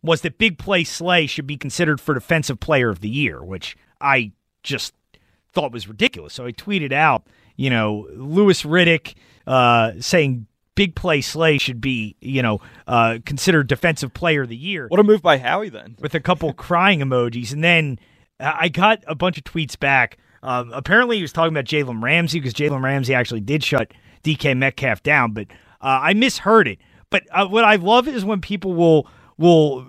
was 0.00 0.20
that 0.20 0.38
big 0.38 0.58
play 0.58 0.84
Slay 0.84 1.26
should 1.26 1.46
be 1.48 1.56
considered 1.56 2.00
for 2.00 2.14
defensive 2.14 2.60
player 2.60 2.88
of 2.88 3.00
the 3.00 3.08
year, 3.08 3.42
which 3.42 3.76
I 4.00 4.30
just 4.62 4.94
thought 5.52 5.72
was 5.72 5.88
ridiculous. 5.88 6.32
So 6.32 6.46
I 6.46 6.52
tweeted 6.52 6.92
out, 6.92 7.24
you 7.56 7.68
know, 7.68 8.06
Louis 8.14 8.62
Riddick 8.62 9.14
uh, 9.44 9.94
saying 9.98 10.46
big 10.76 10.94
play 10.94 11.20
Slay 11.20 11.58
should 11.58 11.80
be, 11.80 12.14
you 12.20 12.42
know, 12.42 12.60
uh, 12.86 13.18
considered 13.26 13.66
defensive 13.66 14.14
player 14.14 14.42
of 14.42 14.48
the 14.48 14.56
year 14.56 14.86
What 14.86 15.00
a 15.00 15.02
move 15.02 15.20
by 15.20 15.38
Howie 15.38 15.68
then. 15.68 15.96
with 15.98 16.14
a 16.14 16.20
couple 16.20 16.52
crying 16.54 17.00
emojis. 17.00 17.52
And 17.52 17.64
then 17.64 17.98
I 18.40 18.68
got 18.68 19.02
a 19.06 19.14
bunch 19.14 19.38
of 19.38 19.44
tweets 19.44 19.78
back. 19.78 20.18
Um, 20.42 20.72
apparently, 20.72 21.16
he 21.16 21.22
was 21.22 21.32
talking 21.32 21.52
about 21.52 21.66
Jalen 21.66 22.02
Ramsey 22.02 22.40
because 22.40 22.54
Jalen 22.54 22.82
Ramsey 22.82 23.14
actually 23.14 23.40
did 23.40 23.62
shut 23.62 23.92
DK 24.24 24.56
Metcalf 24.56 25.02
down, 25.02 25.32
but 25.32 25.46
uh, 25.80 26.00
I 26.02 26.14
misheard 26.14 26.68
it. 26.68 26.78
But 27.10 27.24
uh, 27.32 27.46
what 27.46 27.64
I 27.64 27.76
love 27.76 28.08
is 28.08 28.24
when 28.24 28.40
people 28.40 28.74
will 28.74 29.06
will 29.36 29.86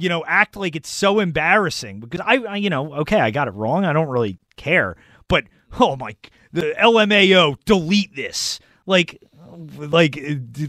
you 0.00 0.08
know 0.08 0.24
act 0.26 0.56
like 0.56 0.76
it's 0.76 0.88
so 0.88 1.20
embarrassing 1.20 2.00
because 2.00 2.20
I, 2.24 2.36
I 2.36 2.56
you 2.56 2.70
know 2.70 2.94
okay 2.94 3.20
I 3.20 3.30
got 3.30 3.48
it 3.48 3.52
wrong 3.52 3.84
I 3.84 3.92
don't 3.92 4.08
really 4.08 4.38
care 4.56 4.96
but 5.28 5.44
oh 5.78 5.96
my 5.96 6.16
the 6.52 6.74
LMAO 6.78 7.56
delete 7.66 8.16
this 8.16 8.60
like 8.86 9.22
like 9.76 10.18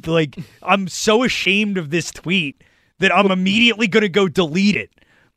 like 0.05 0.38
I'm 0.61 0.88
so 0.88 1.24
ashamed 1.24 1.78
of 1.78 1.89
this 1.89 2.11
tweet 2.11 2.63
that 2.99 3.15
I'm 3.15 3.32
immediately 3.32 3.88
going 3.88 4.01
to 4.01 4.09
go 4.09 4.28
delete 4.28 4.76
it 4.76 4.91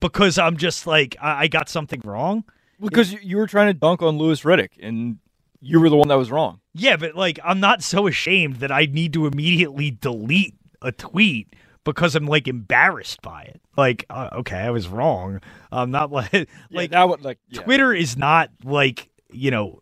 because 0.04 0.38
I'm 0.38 0.58
just 0.58 0.86
like 0.86 1.16
I, 1.20 1.42
I 1.42 1.48
got 1.48 1.68
something 1.68 2.00
wrong. 2.04 2.44
Because 2.80 3.12
you, 3.12 3.18
you 3.22 3.36
were 3.38 3.46
trying 3.46 3.68
to 3.68 3.74
dunk 3.74 4.02
on 4.02 4.18
Louis 4.18 4.40
Riddick, 4.42 4.70
and 4.82 5.18
you 5.60 5.80
were 5.80 5.88
the 5.88 5.96
one 5.96 6.08
that 6.08 6.16
was 6.18 6.30
wrong. 6.30 6.60
Yeah, 6.74 6.96
but 6.96 7.14
like 7.14 7.40
I'm 7.42 7.58
not 7.58 7.82
so 7.82 8.06
ashamed 8.06 8.56
that 8.56 8.70
I 8.70 8.86
need 8.86 9.14
to 9.14 9.26
immediately 9.26 9.90
delete 9.90 10.54
a 10.82 10.92
tweet 10.92 11.54
because 11.84 12.14
I'm 12.14 12.26
like 12.26 12.46
embarrassed 12.46 13.22
by 13.22 13.42
it. 13.42 13.60
Like 13.76 14.04
uh, 14.10 14.28
okay, 14.34 14.58
I 14.58 14.70
was 14.70 14.88
wrong. 14.88 15.40
I'm 15.72 15.90
not 15.90 16.12
like 16.12 16.32
Like 16.32 16.48
like 16.70 16.90
that 16.90 17.08
would 17.08 17.24
like 17.24 17.38
yeah. 17.48 17.62
Twitter 17.62 17.94
is 17.94 18.16
not 18.16 18.50
like 18.62 19.08
you 19.32 19.50
know 19.50 19.80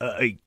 a, 0.00 0.38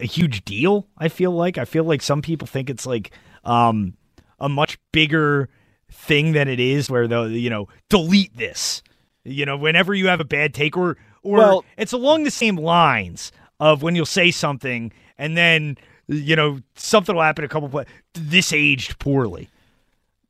a 0.00 0.06
huge 0.06 0.44
deal. 0.44 0.88
I 0.96 1.08
feel 1.08 1.32
like 1.32 1.58
I 1.58 1.66
feel 1.66 1.84
like 1.84 2.00
some 2.00 2.22
people 2.22 2.46
think 2.46 2.70
it's 2.70 2.86
like 2.86 3.10
um, 3.44 3.98
a 4.40 4.48
much 4.48 4.78
bigger 4.92 5.50
thing 5.92 6.32
than 6.32 6.48
it 6.48 6.60
is. 6.60 6.90
Where 6.90 7.06
they'll 7.06 7.30
you 7.30 7.50
know 7.50 7.68
delete 7.88 8.36
this. 8.36 8.82
You 9.24 9.46
know, 9.46 9.56
whenever 9.56 9.94
you 9.94 10.08
have 10.08 10.20
a 10.20 10.24
bad 10.24 10.52
take, 10.54 10.76
or 10.76 10.96
or 11.22 11.38
Well- 11.38 11.64
it's 11.76 11.92
along 11.92 12.24
the 12.24 12.30
same 12.30 12.56
lines 12.56 13.30
of 13.60 13.82
when 13.82 13.94
you'll 13.94 14.06
say 14.06 14.30
something 14.32 14.92
and 15.18 15.36
then 15.36 15.78
you 16.08 16.34
know 16.34 16.60
something 16.74 17.14
will 17.14 17.22
happen 17.22 17.44
a 17.44 17.48
couple 17.48 17.78
of 17.78 17.86
this 18.14 18.52
aged 18.52 18.98
poorly. 18.98 19.48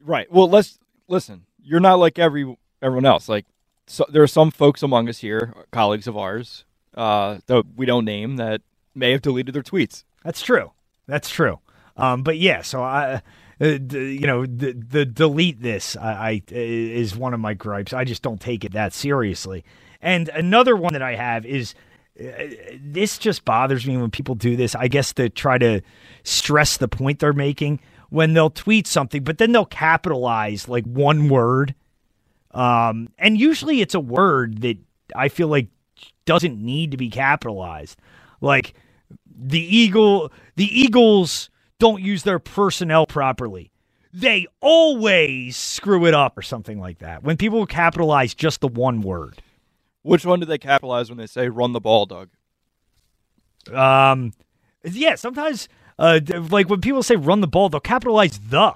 Right. 0.05 0.31
Well, 0.31 0.49
let's 0.49 0.79
listen. 1.09 1.45
You're 1.63 1.81
not 1.81 1.99
like 1.99 2.19
every 2.19 2.57
everyone 2.83 3.07
else. 3.07 3.29
Like, 3.29 3.47
so, 3.87 4.05
there 4.09 4.23
are 4.23 4.27
some 4.29 4.51
folks 4.51 4.83
among 4.83 5.09
us 5.09 5.19
here, 5.19 5.55
colleagues 5.71 6.07
of 6.07 6.17
ours, 6.17 6.65
uh, 6.97 7.39
that 7.47 7.65
we 7.77 7.87
don't 7.87 8.05
name, 8.05 8.37
that 8.37 8.61
may 8.95 9.13
have 9.13 9.23
deleted 9.23 9.55
their 9.55 9.63
tweets. 9.63 10.05
That's 10.25 10.43
true. 10.43 10.73
That's 11.07 11.31
true. 11.31 11.61
Um, 11.97 12.23
but 12.23 12.39
yeah, 12.39 12.63
so 12.63 12.83
I, 12.83 13.23
uh, 13.63 13.79
you 13.97 14.27
know, 14.27 14.45
the, 14.45 14.73
the 14.73 15.07
delete 15.07 15.63
this 15.63 15.97
I, 15.97 16.13
I 16.13 16.43
is 16.51 17.15
one 17.17 17.33
of 17.33 17.41
my 17.41 17.55
gripes. 17.55 17.93
I 17.93 18.05
just 18.05 18.23
don't 18.23 18.41
take 18.41 18.65
it 18.65 18.73
that 18.73 18.93
seriously. 18.93 19.65
And 20.01 20.29
another 20.31 20.75
one 20.75 20.95
that 20.95 21.03
I 21.03 21.15
have 21.15 21.47
is 21.47 21.75
uh, 22.21 22.31
this 22.81 23.19
just 23.19 23.45
bothers 23.45 23.87
me 23.87 23.97
when 23.97 24.11
people 24.11 24.35
do 24.35 24.57
this. 24.57 24.75
I 24.75 24.89
guess 24.89 25.13
to 25.15 25.29
try 25.29 25.59
to 25.59 25.81
stress 26.25 26.77
the 26.77 26.89
point 26.89 27.21
they're 27.21 27.33
making 27.33 27.81
when 28.11 28.35
they'll 28.35 28.51
tweet 28.51 28.87
something, 28.87 29.23
but 29.23 29.39
then 29.39 29.53
they'll 29.53 29.65
capitalize 29.65 30.69
like 30.69 30.85
one 30.85 31.29
word. 31.29 31.75
Um, 32.51 33.09
and 33.17 33.39
usually 33.39 33.81
it's 33.81 33.95
a 33.95 34.01
word 34.01 34.61
that 34.63 34.77
I 35.15 35.29
feel 35.29 35.49
like 35.49 35.69
doesn't 36.25 36.61
need 36.61 36.91
to 36.91 36.97
be 36.97 37.09
capitalized. 37.09 37.99
Like 38.41 38.75
the 39.27 39.61
Eagle, 39.61 40.33
the 40.57 40.67
Eagles 40.67 41.49
don't 41.83 42.01
use 42.01 42.23
their 42.23 42.39
personnel 42.39 43.07
properly. 43.07 43.73
They 44.13 44.47
always 44.61 45.57
screw 45.57 46.07
it 46.07 46.15
up 46.15 46.39
or 46.39 46.43
something 46.43 46.79
like 46.79 47.01
that. 47.01 47.25
When 47.25 47.37
people 47.37 47.67
capitalize 47.67 48.35
just 48.35 48.61
the 48.61 48.69
one 48.69 49.01
word. 49.03 49.43
Which 50.03 50.25
one 50.25 50.39
do 50.39 50.47
they 50.47 50.59
capitalize 50.59 51.09
when 51.09 51.19
they 51.19 51.27
say 51.27 51.49
"run 51.49 51.73
the 51.73 51.81
ball, 51.81 52.07
Doug"? 52.07 52.29
Um, 53.75 54.33
yeah, 54.85 55.17
sometimes, 55.17 55.69
uh, 55.99 56.21
like 56.51 56.69
when 56.69 56.81
people 56.81 57.03
say 57.03 57.17
"run 57.17 57.41
the 57.41 57.49
ball," 57.49 57.69
they'll 57.69 57.81
capitalize 57.81 58.39
the. 58.39 58.75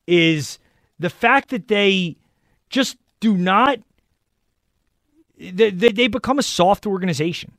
is 0.06 0.58
the 0.98 1.10
fact 1.10 1.50
that 1.50 1.68
they 1.68 2.16
just 2.70 2.96
do 3.20 3.36
not 3.36 3.78
they, 5.40 5.70
they, 5.70 6.08
become 6.08 6.38
a 6.38 6.42
soft 6.42 6.86
organization 6.86 7.52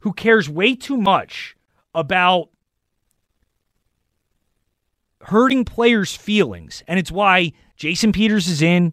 who 0.00 0.12
cares 0.12 0.48
way 0.48 0.76
too 0.76 0.96
much 0.96 1.56
about 1.94 2.50
hurting 5.22 5.64
players' 5.64 6.14
feelings, 6.14 6.84
and 6.86 6.98
it's 6.98 7.10
why 7.10 7.52
Jason 7.76 8.12
Peters 8.12 8.46
is 8.46 8.62
in. 8.62 8.92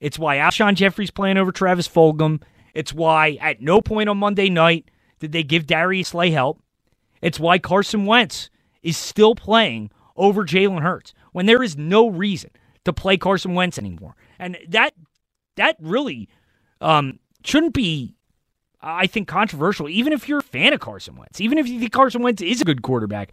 It's 0.00 0.18
why 0.18 0.36
Alshon 0.36 0.74
Jeffery's 0.74 1.10
playing 1.10 1.38
over 1.38 1.50
Travis 1.50 1.88
Fulgham. 1.88 2.42
It's 2.74 2.92
why 2.92 3.36
at 3.40 3.60
no 3.60 3.80
point 3.80 4.08
on 4.08 4.18
Monday 4.18 4.48
night 4.48 4.88
did 5.18 5.32
they 5.32 5.42
give 5.42 5.66
Darius 5.66 6.08
Slay 6.08 6.30
help. 6.30 6.60
It's 7.20 7.40
why 7.40 7.58
Carson 7.58 8.06
Wentz 8.06 8.50
is 8.82 8.96
still 8.96 9.34
playing 9.34 9.90
over 10.16 10.44
Jalen 10.44 10.82
Hurts 10.82 11.14
when 11.32 11.46
there 11.46 11.62
is 11.62 11.76
no 11.76 12.08
reason 12.08 12.50
to 12.84 12.92
play 12.92 13.16
Carson 13.16 13.54
Wentz 13.54 13.78
anymore. 13.78 14.16
And 14.38 14.58
that 14.68 14.94
that 15.56 15.76
really 15.80 16.28
um, 16.80 17.18
shouldn't 17.46 17.74
be, 17.74 18.14
I 18.80 19.06
think, 19.06 19.28
controversial. 19.28 19.88
Even 19.88 20.12
if 20.12 20.28
you're 20.28 20.38
a 20.38 20.42
fan 20.42 20.72
of 20.72 20.80
Carson 20.80 21.16
Wentz, 21.16 21.40
even 21.40 21.58
if 21.58 21.68
you 21.68 21.80
think 21.80 21.92
Carson 21.92 22.22
Wentz 22.22 22.42
is 22.42 22.60
a 22.60 22.64
good 22.64 22.82
quarterback, 22.82 23.32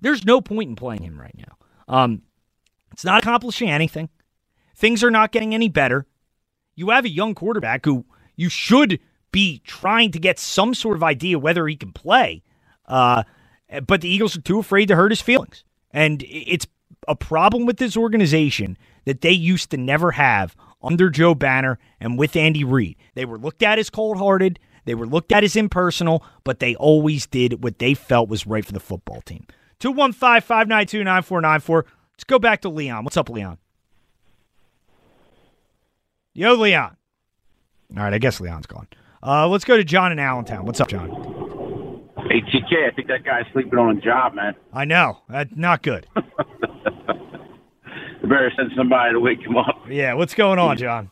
there's 0.00 0.24
no 0.24 0.40
point 0.40 0.70
in 0.70 0.76
playing 0.76 1.02
him 1.02 1.20
right 1.20 1.36
now. 1.36 1.56
Um, 1.88 2.22
it's 2.92 3.04
not 3.04 3.22
accomplishing 3.22 3.70
anything. 3.70 4.08
Things 4.76 5.02
are 5.02 5.10
not 5.10 5.32
getting 5.32 5.54
any 5.54 5.68
better. 5.68 6.06
You 6.74 6.90
have 6.90 7.04
a 7.04 7.10
young 7.10 7.34
quarterback 7.34 7.84
who 7.84 8.04
you 8.36 8.48
should 8.48 9.00
be 9.32 9.60
trying 9.66 10.12
to 10.12 10.18
get 10.18 10.38
some 10.38 10.74
sort 10.74 10.96
of 10.96 11.02
idea 11.02 11.38
whether 11.38 11.66
he 11.66 11.76
can 11.76 11.92
play. 11.92 12.42
Uh, 12.86 13.24
but 13.86 14.00
the 14.00 14.08
Eagles 14.08 14.36
are 14.36 14.40
too 14.40 14.58
afraid 14.58 14.86
to 14.86 14.96
hurt 14.96 15.10
his 15.10 15.20
feelings. 15.20 15.64
And 15.90 16.22
it's 16.26 16.66
a 17.06 17.16
problem 17.16 17.66
with 17.66 17.78
this 17.78 17.96
organization 17.96 18.78
that 19.04 19.20
they 19.20 19.32
used 19.32 19.70
to 19.70 19.76
never 19.76 20.12
have 20.12 20.54
under 20.82 21.10
Joe 21.10 21.34
Banner 21.34 21.78
and 22.00 22.18
with 22.18 22.36
Andy 22.36 22.64
Reid. 22.64 22.96
They 23.14 23.24
were 23.24 23.38
looked 23.38 23.62
at 23.62 23.78
as 23.78 23.90
cold 23.90 24.18
hearted, 24.18 24.58
they 24.84 24.94
were 24.94 25.06
looked 25.06 25.32
at 25.32 25.44
as 25.44 25.54
impersonal, 25.54 26.24
but 26.44 26.60
they 26.60 26.74
always 26.76 27.26
did 27.26 27.62
what 27.62 27.78
they 27.78 27.94
felt 27.94 28.28
was 28.28 28.46
right 28.46 28.64
for 28.64 28.72
the 28.72 28.80
football 28.80 29.20
team. 29.20 29.44
215 29.80 30.40
592 30.40 31.04
9494. 31.04 31.84
Let's 32.14 32.24
go 32.24 32.38
back 32.38 32.62
to 32.62 32.68
Leon. 32.68 33.04
What's 33.04 33.16
up, 33.16 33.28
Leon? 33.28 33.58
Yo, 36.32 36.54
Leon. 36.54 36.96
All 37.96 38.02
right, 38.02 38.14
I 38.14 38.18
guess 38.18 38.40
Leon's 38.40 38.66
gone. 38.66 38.86
Uh, 39.22 39.48
let's 39.48 39.64
go 39.64 39.76
to 39.76 39.84
John 39.84 40.12
in 40.12 40.18
Allentown. 40.18 40.64
What's 40.64 40.80
up, 40.80 40.88
John? 40.88 41.10
Hey, 42.28 42.40
TK, 42.42 42.88
I 42.90 42.94
think 42.94 43.08
that 43.08 43.24
guy's 43.24 43.44
sleeping 43.52 43.78
on 43.78 43.98
a 43.98 44.00
job, 44.00 44.34
man. 44.34 44.54
I 44.72 44.84
know. 44.84 45.18
That's 45.28 45.54
not 45.54 45.82
good. 45.82 46.06
You 48.22 48.28
better 48.28 48.50
send 48.56 48.70
somebody 48.76 49.12
to 49.12 49.20
wake 49.20 49.40
him 49.40 49.56
up. 49.56 49.82
Yeah, 49.88 50.14
what's 50.14 50.34
going 50.34 50.58
on, 50.58 50.76
John? 50.76 51.10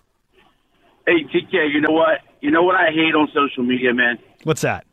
Hey, 1.07 1.23
TK, 1.25 1.73
you 1.73 1.81
know 1.81 1.93
what? 1.93 2.21
You 2.41 2.51
know 2.51 2.63
what 2.63 2.75
I 2.75 2.91
hate 2.91 3.15
on 3.15 3.29
social 3.33 3.63
media, 3.63 3.95
man? 3.95 4.19
What's 4.43 4.63
that? 4.63 4.85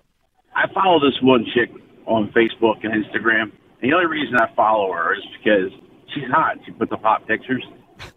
I 0.55 0.71
follow 0.73 0.99
this 0.99 1.19
one 1.21 1.45
chick 1.53 1.69
on 2.05 2.31
Facebook 2.31 2.83
and 2.83 2.93
Instagram. 2.93 3.51
And 3.81 3.91
the 3.91 3.93
only 3.93 4.05
reason 4.05 4.35
I 4.37 4.53
follow 4.55 4.91
her 4.93 5.15
is 5.15 5.21
because 5.37 5.71
she's 6.13 6.29
hot. 6.31 6.57
She 6.65 6.71
puts 6.71 6.91
up 6.91 7.01
hot 7.01 7.27
pictures. 7.27 7.63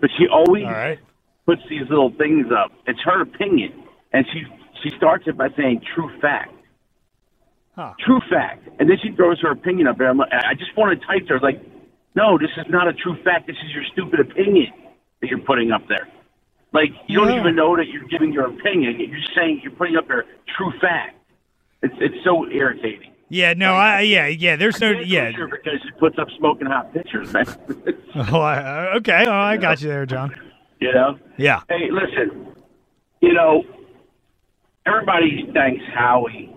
But 0.00 0.10
she 0.16 0.28
always 0.28 0.62
All 0.64 0.70
right. 0.70 1.00
puts 1.44 1.60
these 1.68 1.82
little 1.90 2.12
things 2.16 2.46
up. 2.56 2.70
It's 2.86 3.00
her 3.04 3.20
opinion. 3.20 3.82
And 4.12 4.24
she 4.32 4.44
she 4.80 4.96
starts 4.96 5.24
it 5.26 5.36
by 5.36 5.48
saying 5.56 5.82
true 5.92 6.08
fact. 6.20 6.54
Huh. 7.74 7.94
True 8.04 8.20
fact. 8.30 8.68
And 8.78 8.88
then 8.88 8.96
she 9.02 9.10
throws 9.10 9.40
her 9.40 9.50
opinion 9.50 9.88
up 9.88 9.98
there. 9.98 10.08
I'm 10.08 10.18
like, 10.18 10.30
I 10.32 10.54
just 10.54 10.76
want 10.76 11.00
to 11.00 11.04
type 11.04 11.26
to 11.26 11.34
her 11.34 11.40
like, 11.40 11.60
no, 12.14 12.38
this 12.38 12.50
is 12.56 12.66
not 12.68 12.88
a 12.88 12.92
true 12.92 13.16
fact. 13.22 13.46
This 13.46 13.56
is 13.64 13.72
your 13.72 13.84
stupid 13.92 14.20
opinion 14.20 14.72
that 15.20 15.28
you're 15.28 15.38
putting 15.40 15.72
up 15.72 15.86
there. 15.88 16.08
Like 16.72 16.90
you 17.06 17.18
don't 17.18 17.38
even 17.38 17.56
know 17.56 17.76
that 17.76 17.88
you're 17.88 18.08
giving 18.08 18.32
your 18.32 18.46
opinion. 18.46 19.00
You're 19.00 19.18
saying 19.34 19.60
you're 19.62 19.72
putting 19.72 19.96
up 19.96 20.08
your 20.08 20.24
true 20.56 20.72
fact. 20.80 21.16
It's 21.82 21.94
it's 21.98 22.24
so 22.24 22.48
irritating. 22.50 23.12
Yeah, 23.30 23.54
no, 23.54 23.74
I 23.74 24.02
yeah, 24.02 24.26
yeah. 24.26 24.56
There's 24.56 24.80
no 24.80 24.90
yeah. 24.90 25.32
sure 25.32 25.48
because 25.48 25.80
she 25.82 25.90
puts 25.98 26.18
up 26.18 26.28
smoking 26.38 26.66
hot 26.66 26.92
pictures, 26.92 27.32
man. 27.32 27.46
Oh, 28.14 28.40
I, 28.40 28.56
uh, 28.56 28.96
okay. 28.96 29.24
Oh, 29.28 29.32
I 29.32 29.58
got 29.58 29.82
you 29.82 29.88
there, 29.88 30.06
John. 30.06 30.34
you 30.80 30.92
know. 30.92 31.18
Yeah. 31.36 31.60
Hey, 31.68 31.90
listen. 31.90 32.48
You 33.20 33.34
know, 33.34 33.64
everybody 34.86 35.48
thanks 35.52 35.84
Howie 35.94 36.52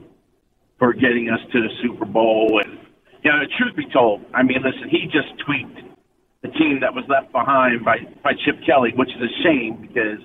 for 0.79 0.93
getting 0.93 1.29
us 1.29 1.39
to 1.51 1.61
the 1.61 1.69
Super 1.83 2.05
Bowl, 2.05 2.61
and 2.63 2.79
you 3.23 3.31
know, 3.31 3.39
truth 3.57 3.75
be 3.75 3.85
told, 3.93 4.21
I 4.33 4.43
mean, 4.43 4.57
listen, 4.63 4.89
he 4.89 5.05
just 5.05 5.37
tweaked 5.45 5.79
the 6.41 6.49
team 6.49 6.79
that 6.81 6.93
was 6.93 7.05
left 7.07 7.31
behind 7.31 7.85
by 7.85 7.97
by 8.23 8.33
Chip 8.45 8.65
Kelly, 8.65 8.91
which 8.95 9.09
is 9.09 9.21
a 9.21 9.43
shame 9.43 9.77
because 9.81 10.19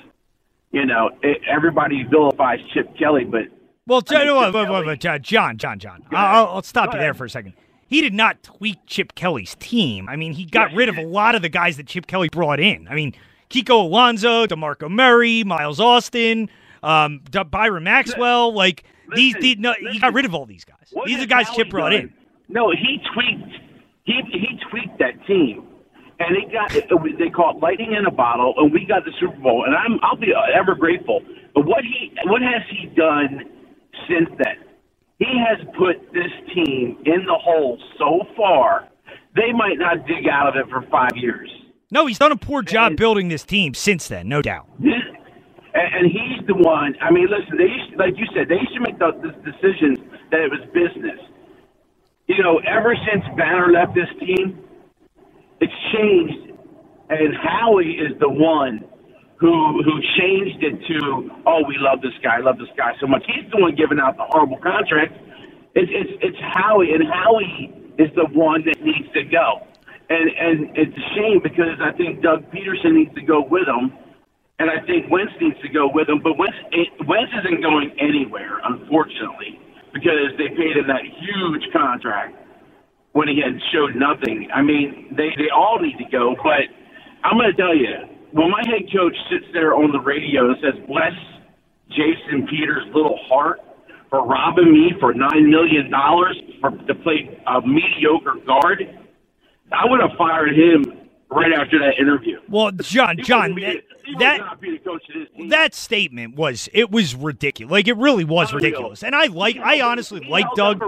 you 0.73 0.87
know 0.87 1.11
it, 1.23 1.39
everybody 1.49 2.05
vilifies 2.11 2.59
Chip 2.73 2.97
Kelly, 2.99 3.25
but 3.25 3.43
Well, 3.87 4.03
I 4.09 4.19
mean, 4.25 4.27
John, 4.27 4.53
wait, 4.53 4.55
wait, 4.55 4.71
wait, 4.71 4.87
wait, 4.87 5.01
John, 5.01 5.23
John, 5.23 5.59
John, 5.59 5.79
John. 5.79 6.01
Go 6.11 6.17
ahead. 6.17 6.27
I'll, 6.37 6.47
I'll 6.49 6.63
stop 6.63 6.87
Go 6.91 6.93
you 6.97 7.01
there 7.01 7.11
ahead. 7.11 7.19
for 7.19 7.25
a 7.27 7.31
second. 7.31 7.53
He 7.89 8.01
did 8.01 8.15
not 8.15 8.43
tweak 8.43 8.79
Chip 8.87 9.15
Kelly's 9.15 9.55
team. 9.61 10.09
I 10.09 10.17
mean, 10.17 10.33
he 10.33 10.45
got 10.45 10.73
Yeah, 10.73 10.77
rid 10.79 10.89
of 10.89 10.97
a 10.97 11.07
lot 11.07 11.35
of 11.37 11.43
the 11.43 11.49
guys 11.49 11.77
that 11.77 11.87
Chip 11.87 12.07
Kelly 12.09 12.29
brought 12.29 12.59
in. 12.59 12.89
I 12.89 12.95
mean, 12.97 13.15
Kiko 13.49 13.83
Alonso, 13.85 14.45
DeMarco 14.47 14.91
Murray, 14.91 15.45
Miles 15.45 15.79
Austin, 15.79 16.51
um, 16.83 17.21
Byron 17.49 17.85
Maxwell. 17.85 18.53
Like 18.53 18.83
these, 19.15 19.35
Listen, 19.35 19.41
these 19.41 19.59
no, 19.59 19.75
he 19.93 20.01
got 20.01 20.15
rid 20.15 20.25
of 20.25 20.35
all 20.35 20.47
these 20.47 20.65
guys. 20.65 20.93
These 21.05 21.19
are 21.19 21.21
the 21.21 21.27
guys 21.27 21.49
Chip 21.51 21.71
brought 21.71 21.91
done? 21.91 22.01
in. 22.01 22.15
No, 22.49 22.71
he 22.71 22.99
tweaked. 23.15 23.55
He 24.05 24.21
he 24.33 24.59
tweaked 24.71 24.99
that 24.99 25.15
team, 25.27 25.67
and 26.21 26.37
they 26.37 26.51
got. 26.53 26.71
They 26.73 27.31
call 27.31 27.57
it 27.57 27.61
lightning 27.63 27.95
in 27.99 28.07
a 28.07 28.11
bottle, 28.11 28.55
and 28.59 28.73
we 28.73 28.87
got 28.87 29.05
the 29.05 29.13
Super 29.21 29.37
Bowl. 29.41 29.65
And 29.67 29.75
I'm 29.75 29.99
I'll 30.03 30.17
be 30.17 30.33
ever 30.55 30.75
grateful. 30.75 31.21
But 31.55 31.67
what 31.67 31.83
he 31.85 32.13
what 32.27 32.43
has 32.43 32.63
he 32.71 32.87
done 32.95 33.41
since 34.09 34.29
then? 34.39 34.57
He 35.19 35.27
has 35.49 35.67
put 35.79 35.97
this 36.13 36.31
team 36.55 36.99
in 37.07 37.25
the 37.27 37.35
hole 37.35 37.79
so 37.99 38.21
far. 38.37 38.89
They 39.35 39.53
might 39.53 39.79
not 39.79 40.07
dig 40.07 40.29
out 40.31 40.49
of 40.49 40.57
it 40.57 40.71
for 40.71 40.83
five 40.91 41.13
years. 41.17 41.51
No, 41.91 42.07
he's 42.07 42.19
done 42.19 42.33
a 42.33 42.37
poor 42.37 42.63
job 42.63 42.89
And- 42.93 42.97
building 42.99 43.29
this 43.29 43.45
team 43.45 43.75
since 43.75 44.09
then, 44.09 44.29
no 44.29 44.43
doubt. 44.43 44.67
This, 44.79 44.93
and, 45.75 45.95
and 45.95 46.07
he's 46.13 46.47
the 46.47 46.55
one. 46.55 46.95
I 47.01 47.11
mean, 47.11 47.29
listen. 47.31 47.57
They 47.57 47.65
used, 47.65 47.97
like 47.99 48.15
you 48.17 48.27
said, 48.35 48.49
they 48.49 48.57
used 48.57 48.75
to 48.75 48.81
make 48.81 48.99
the, 48.99 49.13
the 49.23 49.33
decisions 49.51 49.99
that 50.31 50.41
it 50.41 50.51
was 50.51 50.61
business. 50.75 51.19
You 52.27 52.43
know, 52.43 52.59
ever 52.67 52.95
since 53.07 53.25
Banner 53.37 53.71
left 53.71 53.95
this 53.95 54.09
team, 54.19 54.59
it's 55.61 55.73
changed, 55.95 56.53
and 57.09 57.35
Howie 57.37 57.99
is 58.03 58.19
the 58.19 58.29
one 58.29 58.85
who 59.39 59.83
who 59.83 60.01
changed 60.19 60.63
it 60.63 60.75
to, 60.89 61.31
oh, 61.47 61.63
we 61.69 61.77
love 61.79 62.01
this 62.03 62.17
guy, 62.23 62.39
love 62.39 62.59
this 62.59 62.73
guy 62.77 62.95
so 63.01 63.07
much. 63.07 63.23
He's 63.27 63.49
the 63.53 63.61
one 63.61 63.75
giving 63.77 64.01
out 64.01 64.17
the 64.17 64.25
horrible 64.25 64.59
contract. 64.59 65.15
It's 65.75 65.91
it's 65.93 66.13
it's 66.23 66.39
Howie, 66.53 66.93
and 66.93 67.05
Howie 67.07 67.73
is 67.99 68.11
the 68.17 68.27
one 68.33 68.65
that 68.67 68.83
needs 68.83 69.07
to 69.15 69.23
go. 69.25 69.63
And 70.09 70.31
and 70.31 70.77
it's 70.77 70.97
a 70.97 71.07
shame 71.15 71.41
because 71.43 71.79
I 71.81 71.93
think 71.93 72.23
Doug 72.23 72.51
Pederson 72.51 72.95
needs 72.95 73.15
to 73.15 73.23
go 73.23 73.45
with 73.49 73.69
him, 73.69 73.93
and 74.59 74.71
I 74.71 74.85
think 74.87 75.11
Wentz 75.11 75.33
needs 75.41 75.61
to 75.63 75.69
go 75.69 75.89
with 75.93 76.09
him. 76.09 76.21
But 76.23 76.39
Wentz 76.39 76.57
it, 76.73 76.89
Wentz 77.07 77.33
isn't 77.39 77.63
going 77.63 77.95
anywhere, 78.01 78.59
unfortunately, 78.65 79.61
because 79.97 80.37
they 80.39 80.49
paid 80.53 80.77
him 80.77 80.87
that 80.89 81.05
huge 81.05 81.65
contract 81.73 82.37
when 83.13 83.29
he 83.29 83.41
had 83.41 83.57
showed 83.73 83.97
nothing. 83.97 84.49
I 84.53 84.63
mean, 84.63 85.15
they 85.17 85.33
they 85.37 85.49
all 85.49 85.81
need 85.81 85.97
to 85.99 86.09
go. 86.13 86.37
But 86.37 86.69
I'm 87.25 87.39
going 87.39 87.51
to 87.51 87.57
tell 87.57 87.75
you, 87.75 87.91
when 88.33 88.51
my 88.51 88.63
head 88.69 88.85
coach 88.93 89.17
sits 89.33 89.49
there 89.53 89.75
on 89.75 89.93
the 89.93 90.01
radio 90.01 90.53
and 90.53 90.57
says, 90.61 90.77
"Bless 90.87 91.17
Jason 91.91 92.47
Peters' 92.47 92.87
little 92.95 93.19
heart 93.29 93.61
for 94.11 94.25
robbing 94.27 94.73
me 94.73 94.93
for 95.01 95.15
nine 95.15 95.51
million 95.51 95.91
dollars 95.91 96.37
for 96.61 96.71
to 96.71 96.95
play 97.03 97.41
a 97.47 97.61
mediocre 97.67 98.37
guard," 98.47 98.85
I 99.73 99.85
would 99.89 100.01
have 100.01 100.17
fired 100.19 100.55
him 100.55 100.86
right 101.37 101.53
after 101.53 101.79
that 101.79 101.99
interview. 102.01 102.41
Well, 102.49 102.73
John, 102.73 103.19
John, 103.23 103.55
be 103.55 103.63
that, 103.63 103.73
the- 103.75 103.97
he 104.07 104.13
would 104.13 104.21
that 104.21 104.61
be 104.61 104.71
the 104.71 104.79
coach 104.79 105.03
of 105.09 105.15
this 105.21 105.29
team. 105.37 105.49
that 105.51 105.75
statement 105.75 106.37
was 106.37 106.69
it 106.73 106.91
was 106.91 107.15
ridiculous. 107.15 107.71
Like 107.73 107.89
it 107.89 107.97
really 107.97 108.25
was 108.25 108.53
Unreal. 108.53 108.65
ridiculous. 108.65 109.03
And 109.03 109.15
I 109.15 109.27
like 109.27 109.57
I 109.59 109.81
honestly 109.81 110.21
like 110.29 110.47
Doug. 110.55 110.81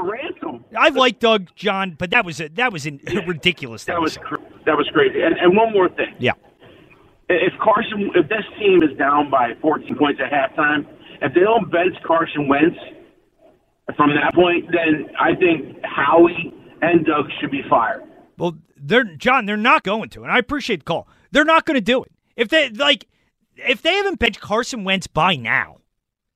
I 0.77 0.89
like 0.91 1.19
Doug 1.19 1.49
John, 1.57 1.97
but 1.99 2.11
that 2.11 2.25
was 2.25 2.41
a, 2.41 2.49
that 2.51 2.73
was 2.73 2.87
an, 2.87 3.01
ridiculous. 3.27 3.85
That 3.85 4.01
was 4.01 4.17
cr- 4.17 4.37
that 4.67 4.77
was 4.77 4.89
crazy. 4.93 5.21
And, 5.21 5.37
and 5.39 5.57
one 5.57 5.73
more 5.73 5.89
thing. 5.89 6.15
yeah. 6.19 6.33
if 7.29 7.53
Carson, 7.61 8.11
if 8.15 8.29
this 8.29 8.45
team 8.59 8.83
is 8.83 8.97
down 8.99 9.31
by 9.31 9.55
14 9.61 9.97
points 9.97 10.21
at 10.25 10.31
halftime, 10.33 10.87
if 11.21 11.35
they 11.35 11.41
don't 11.41 11.71
bench 11.73 11.97
Carson 12.07 12.47
Wentz 12.49 12.77
from 13.97 14.11
that 14.15 14.35
point, 14.35 14.67
then 14.71 15.09
I 15.19 15.35
think 15.35 15.83
Howie 15.85 16.53
and 16.83 17.05
Doug 17.05 17.27
should 17.41 17.51
be 17.51 17.63
fired. 17.69 18.03
Well, 18.37 18.57
they're 18.89 19.05
John. 19.05 19.47
They're 19.47 19.57
not 19.57 19.85
going 19.85 20.09
to, 20.11 20.23
and 20.23 20.33
I 20.33 20.39
appreciate 20.39 20.81
the 20.81 20.85
call. 20.85 21.09
They're 21.31 21.45
not 21.45 21.67
going 21.67 21.77
to 21.77 21.81
do 21.81 22.03
it. 22.03 22.13
If 22.37 22.49
they 22.49 22.71
like, 22.71 23.07
if 23.57 23.83
they 23.83 23.95
haven't 23.95 24.19
benched 24.19 24.41
Carson 24.41 24.85
Wentz 24.85 25.07
by 25.07 25.37
now, 25.37 25.77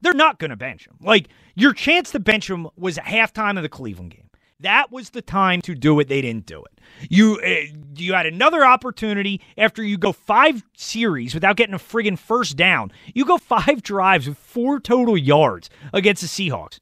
they're 0.00 0.14
not 0.14 0.38
going 0.38 0.50
to 0.50 0.56
bench 0.56 0.86
him. 0.86 0.96
Like 1.00 1.28
your 1.54 1.72
chance 1.72 2.10
to 2.12 2.20
bench 2.20 2.48
him 2.48 2.68
was 2.76 2.98
halftime 2.98 3.56
of 3.56 3.62
the 3.62 3.68
Cleveland 3.68 4.10
game. 4.10 4.28
That 4.60 4.92
was 4.92 5.10
the 5.10 5.22
time 5.22 5.60
to 5.62 5.74
do 5.74 5.98
it. 5.98 6.08
They 6.08 6.20
didn't 6.20 6.46
do 6.46 6.62
it. 6.62 6.80
You 7.10 7.40
uh, 7.40 7.76
you 7.96 8.12
had 8.12 8.26
another 8.26 8.64
opportunity 8.64 9.40
after 9.58 9.82
you 9.82 9.98
go 9.98 10.12
five 10.12 10.62
series 10.76 11.34
without 11.34 11.56
getting 11.56 11.74
a 11.74 11.78
friggin' 11.78 12.18
first 12.18 12.56
down. 12.56 12.92
You 13.14 13.24
go 13.24 13.38
five 13.38 13.82
drives 13.82 14.28
with 14.28 14.38
four 14.38 14.78
total 14.78 15.16
yards 15.16 15.68
against 15.92 16.22
the 16.22 16.28
Seahawks, 16.28 16.78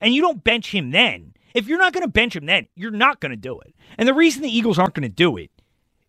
and 0.00 0.14
you 0.14 0.22
don't 0.22 0.44
bench 0.44 0.72
him 0.72 0.90
then. 0.90 1.32
If 1.56 1.66
you're 1.68 1.78
not 1.78 1.94
going 1.94 2.02
to 2.02 2.08
bench 2.08 2.36
him 2.36 2.44
then, 2.44 2.66
you're 2.74 2.90
not 2.90 3.18
going 3.18 3.30
to 3.30 3.36
do 3.36 3.58
it. 3.60 3.74
And 3.96 4.06
the 4.06 4.12
reason 4.12 4.42
the 4.42 4.54
Eagles 4.54 4.78
aren't 4.78 4.92
going 4.92 5.08
to 5.08 5.08
do 5.08 5.38
it 5.38 5.50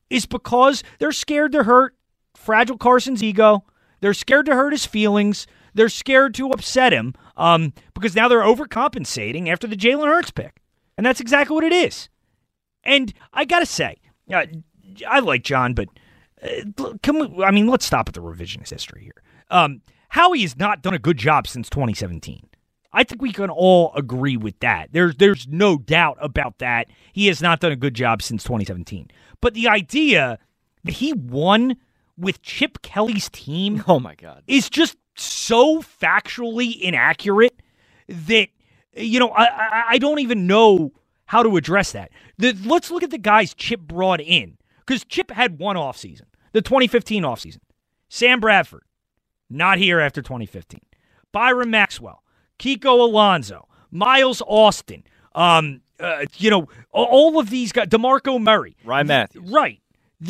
is 0.09 0.25
because 0.25 0.83
they're 0.99 1.13
scared 1.13 1.53
to 1.53 1.63
hurt 1.63 1.95
fragile 2.35 2.77
Carson's 2.77 3.23
ego. 3.23 3.63
They're 4.01 4.13
scared 4.13 4.45
to 4.47 4.55
hurt 4.55 4.73
his 4.73 4.85
feelings. 4.85 5.47
They're 5.73 5.87
scared 5.87 6.33
to 6.35 6.51
upset 6.51 6.91
him 6.91 7.13
um, 7.37 7.71
because 7.93 8.13
now 8.13 8.27
they're 8.27 8.41
overcompensating 8.41 9.47
after 9.47 9.67
the 9.67 9.77
Jalen 9.77 10.07
Hurts 10.07 10.31
pick. 10.31 10.61
And 10.97 11.05
that's 11.05 11.21
exactly 11.21 11.53
what 11.53 11.63
it 11.63 11.71
is. 11.71 12.09
And 12.83 13.13
I 13.31 13.45
got 13.45 13.59
to 13.59 13.65
say, 13.65 13.95
uh, 14.33 14.47
I 15.07 15.19
like 15.19 15.43
John, 15.43 15.73
but 15.73 15.87
uh, 16.43 16.93
can 17.01 17.19
we, 17.19 17.43
I 17.45 17.51
mean, 17.51 17.67
let's 17.67 17.85
stop 17.85 18.09
at 18.09 18.15
the 18.15 18.21
revisionist 18.21 18.71
history 18.71 19.03
here. 19.03 19.23
Um, 19.49 19.81
Howie 20.09 20.41
has 20.41 20.57
not 20.57 20.81
done 20.81 20.93
a 20.93 20.99
good 20.99 21.17
job 21.17 21.47
since 21.47 21.69
2017. 21.69 22.49
I 22.93 23.03
think 23.03 23.21
we 23.21 23.31
can 23.31 23.49
all 23.49 23.91
agree 23.95 24.37
with 24.37 24.59
that. 24.59 24.89
There's 24.91 25.15
there's 25.15 25.47
no 25.47 25.77
doubt 25.77 26.17
about 26.21 26.59
that. 26.59 26.87
He 27.13 27.27
has 27.27 27.41
not 27.41 27.59
done 27.59 27.71
a 27.71 27.75
good 27.75 27.93
job 27.93 28.21
since 28.21 28.43
2017. 28.43 29.09
But 29.41 29.53
the 29.53 29.67
idea 29.67 30.39
that 30.83 30.95
he 30.95 31.13
won 31.13 31.77
with 32.17 32.41
Chip 32.41 32.81
Kelly's 32.81 33.29
team, 33.29 33.83
oh 33.87 33.99
my 33.99 34.15
god, 34.15 34.43
is 34.47 34.69
just 34.69 34.97
so 35.15 35.81
factually 35.81 36.79
inaccurate 36.79 37.61
that 38.07 38.49
you 38.95 39.19
know 39.19 39.29
I 39.29 39.85
I, 39.89 39.97
don't 39.97 40.19
even 40.19 40.47
know 40.47 40.93
how 41.25 41.43
to 41.43 41.57
address 41.57 41.91
that. 41.91 42.11
The, 42.37 42.57
let's 42.65 42.89
look 42.89 43.03
at 43.03 43.11
the 43.11 43.17
guys 43.17 43.53
Chip 43.53 43.81
brought 43.81 44.21
in 44.21 44.57
because 44.79 45.03
Chip 45.03 45.31
had 45.31 45.59
one 45.59 45.75
offseason, 45.75 46.25
the 46.53 46.61
2015 46.61 47.23
offseason. 47.23 47.59
Sam 48.09 48.39
Bradford, 48.39 48.83
not 49.49 49.77
here 49.77 49.99
after 49.99 50.21
2015. 50.21 50.79
Byron 51.33 51.69
Maxwell, 51.69 52.23
Kiko 52.59 52.99
Alonso, 52.99 53.67
Miles 53.91 54.41
Austin, 54.47 55.03
um, 55.35 55.81
uh, 55.99 56.25
you 56.37 56.49
know, 56.49 56.67
all 56.91 57.39
of 57.39 57.49
these 57.49 57.71
guys, 57.71 57.87
DeMarco 57.87 58.41
Murray. 58.41 58.75
Ryan 58.83 59.07
Mathews. 59.07 59.51
Right. 59.51 59.81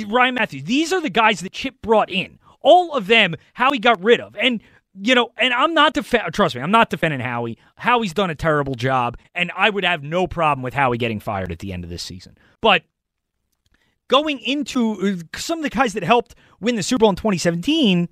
Ryan 0.08 0.36
Mathews. 0.36 0.64
These 0.64 0.94
are 0.94 1.02
the 1.02 1.10
guys 1.10 1.42
that 1.42 1.52
Chip 1.54 1.82
brought 1.82 2.10
in. 2.10 2.40
All 2.62 2.94
of 2.94 3.08
them, 3.08 3.36
Howie 3.54 3.80
got 3.80 4.02
rid 4.04 4.20
of. 4.20 4.36
And, 4.36 4.62
you 5.00 5.16
know, 5.16 5.32
and 5.38 5.54
I'm 5.54 5.74
not 5.74 5.94
defending, 5.94 6.32
trust 6.32 6.56
me, 6.56 6.62
I'm 6.62 6.72
not 6.72 6.90
defending 6.90 7.20
Howie. 7.20 7.58
Howie's 7.76 8.14
done 8.14 8.30
a 8.30 8.36
terrible 8.36 8.76
job, 8.76 9.18
and 9.34 9.52
I 9.56 9.70
would 9.70 9.86
have 9.86 10.04
no 10.04 10.28
problem 10.28 10.64
with 10.64 10.74
Howie 10.74 10.98
getting 10.98 11.20
fired 11.20 11.52
at 11.52 11.60
the 11.60 11.72
end 11.72 11.84
of 11.84 11.90
this 11.90 12.04
season. 12.04 12.38
But 12.62 12.84
going 14.08 14.40
into 14.40 14.94
uh, 15.34 15.38
some 15.38 15.60
of 15.60 15.64
the 15.64 15.70
guys 15.70 15.94
that 15.94 16.04
helped 16.04 16.36
win 16.60 16.76
the 16.76 16.84
Super 16.84 17.02
Bowl 17.02 17.10
in 17.10 17.16
2017 17.16 18.10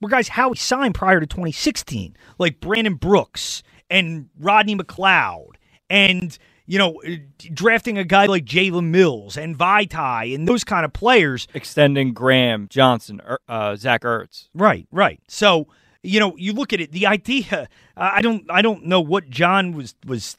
were 0.00 0.08
guys 0.08 0.28
Howie 0.28 0.56
signed 0.56 0.94
prior 0.94 1.20
to 1.20 1.26
2016, 1.26 2.16
like 2.38 2.60
Brandon 2.60 2.94
Brooks 2.94 3.62
and 3.90 4.28
Rodney 4.38 4.76
McLeod, 4.76 5.54
and 5.88 6.36
you 6.66 6.78
know, 6.78 7.02
uh, 7.06 7.16
drafting 7.52 7.98
a 7.98 8.04
guy 8.04 8.26
like 8.26 8.44
Jalen 8.44 8.86
Mills 8.86 9.36
and 9.36 9.58
Vaitai 9.58 10.34
and 10.34 10.48
those 10.48 10.64
kind 10.64 10.84
of 10.84 10.92
players, 10.92 11.46
extending 11.52 12.14
Graham 12.14 12.68
Johnson, 12.68 13.20
uh, 13.48 13.76
Zach 13.76 14.02
Ertz. 14.02 14.48
Right, 14.54 14.86
right. 14.90 15.20
So 15.28 15.68
you 16.04 16.20
know, 16.20 16.36
you 16.36 16.52
look 16.52 16.72
at 16.72 16.80
it. 16.80 16.92
The 16.92 17.06
idea, 17.06 17.68
I 17.96 18.22
don't, 18.22 18.44
I 18.50 18.62
don't 18.62 18.84
know 18.84 19.00
what 19.00 19.30
John 19.30 19.72
was 19.72 19.94
was. 20.06 20.36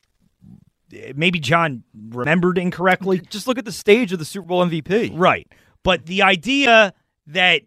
Maybe 1.15 1.39
John 1.39 1.83
remembered 2.09 2.57
incorrectly. 2.57 3.19
Just 3.19 3.47
look 3.47 3.57
at 3.57 3.65
the 3.65 3.71
stage 3.71 4.13
of 4.13 4.19
the 4.19 4.25
Super 4.25 4.47
Bowl 4.47 4.65
MVP. 4.65 5.11
Right, 5.13 5.51
but 5.83 6.05
the 6.05 6.21
idea 6.21 6.93
that 7.27 7.63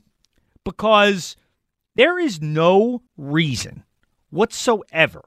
because 0.65 1.37
there 1.95 2.19
is 2.19 2.41
no 2.41 3.03
reason 3.17 3.85
whatsoever 4.31 5.23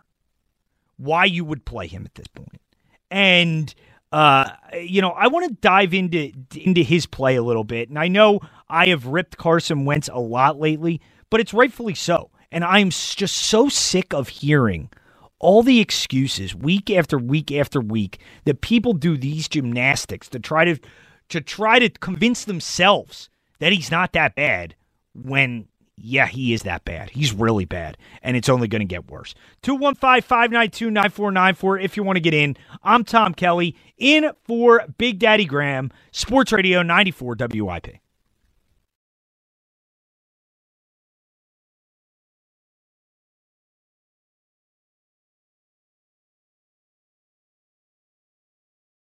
why 0.98 1.26
you 1.26 1.46
would 1.46 1.64
play 1.64 1.88
him 1.88 2.06
at 2.06 2.16
this 2.16 2.28
point. 2.28 2.62
And 3.10 3.74
uh, 4.12 4.50
you 4.82 5.02
know, 5.02 5.12
I 5.12 5.28
want 5.28 5.48
to 5.48 5.54
dive 5.56 5.94
into 5.94 6.32
into 6.56 6.82
his 6.82 7.06
play 7.06 7.36
a 7.36 7.44
little 7.44 7.64
bit. 7.64 7.90
And 7.90 7.98
I 7.98 8.08
know 8.08 8.42
I 8.70 8.88
have 8.88 9.06
ripped 9.06 9.38
Carson 9.38 9.86
Wentz 9.86 10.10
a 10.12 10.20
lot 10.20 10.60
lately, 10.60 11.02
but 11.30 11.40
it's 11.40 11.54
rightfully 11.54 11.96
so. 11.96 12.30
And 12.52 12.64
I'm 12.64 12.90
just 12.90 13.36
so 13.36 13.70
sick 13.70 14.14
of 14.14 14.30
hearing 14.30 14.90
all 15.40 15.64
the 15.64 15.80
excuses 15.80 16.56
week 16.56 16.90
after 16.90 17.18
week 17.18 17.52
after 17.52 17.80
week 17.80 18.20
that 18.46 18.62
people 18.62 18.94
do 18.94 19.18
these 19.18 19.48
gymnastics 19.48 20.30
to 20.30 20.40
try 20.40 20.66
to 20.66 20.80
to 21.30 21.42
try 21.42 21.78
to 21.78 21.90
convince 21.90 22.46
themselves 22.46 23.30
that 23.60 23.74
he's 23.74 23.92
not 23.92 24.14
that 24.14 24.36
bad 24.36 24.76
when 25.14 25.68
yeah, 26.00 26.28
he 26.28 26.54
is 26.54 26.62
that 26.62 26.86
bad. 26.86 27.10
He's 27.10 27.34
really 27.34 27.66
bad, 27.66 27.98
and 28.22 28.38
it's 28.38 28.50
only 28.50 28.68
going 28.68 28.82
to 28.82 28.86
get 28.86 29.10
worse. 29.10 29.34
215 29.64 30.22
592 30.22 30.92
9494 30.92 31.80
if 31.80 31.98
you 31.98 32.04
want 32.04 32.18
to 32.18 32.22
get 32.22 32.36
in. 32.36 32.56
I'm 32.84 33.04
Tom 33.04 33.34
Kelly, 33.34 33.76
in 33.98 34.32
for 34.46 34.86
Big 35.00 35.18
Daddy 35.18 35.46
Graham, 35.46 35.92
Sports 36.12 36.52
Radio 36.52 36.84
94 36.84 37.36
WIP. 37.40 37.98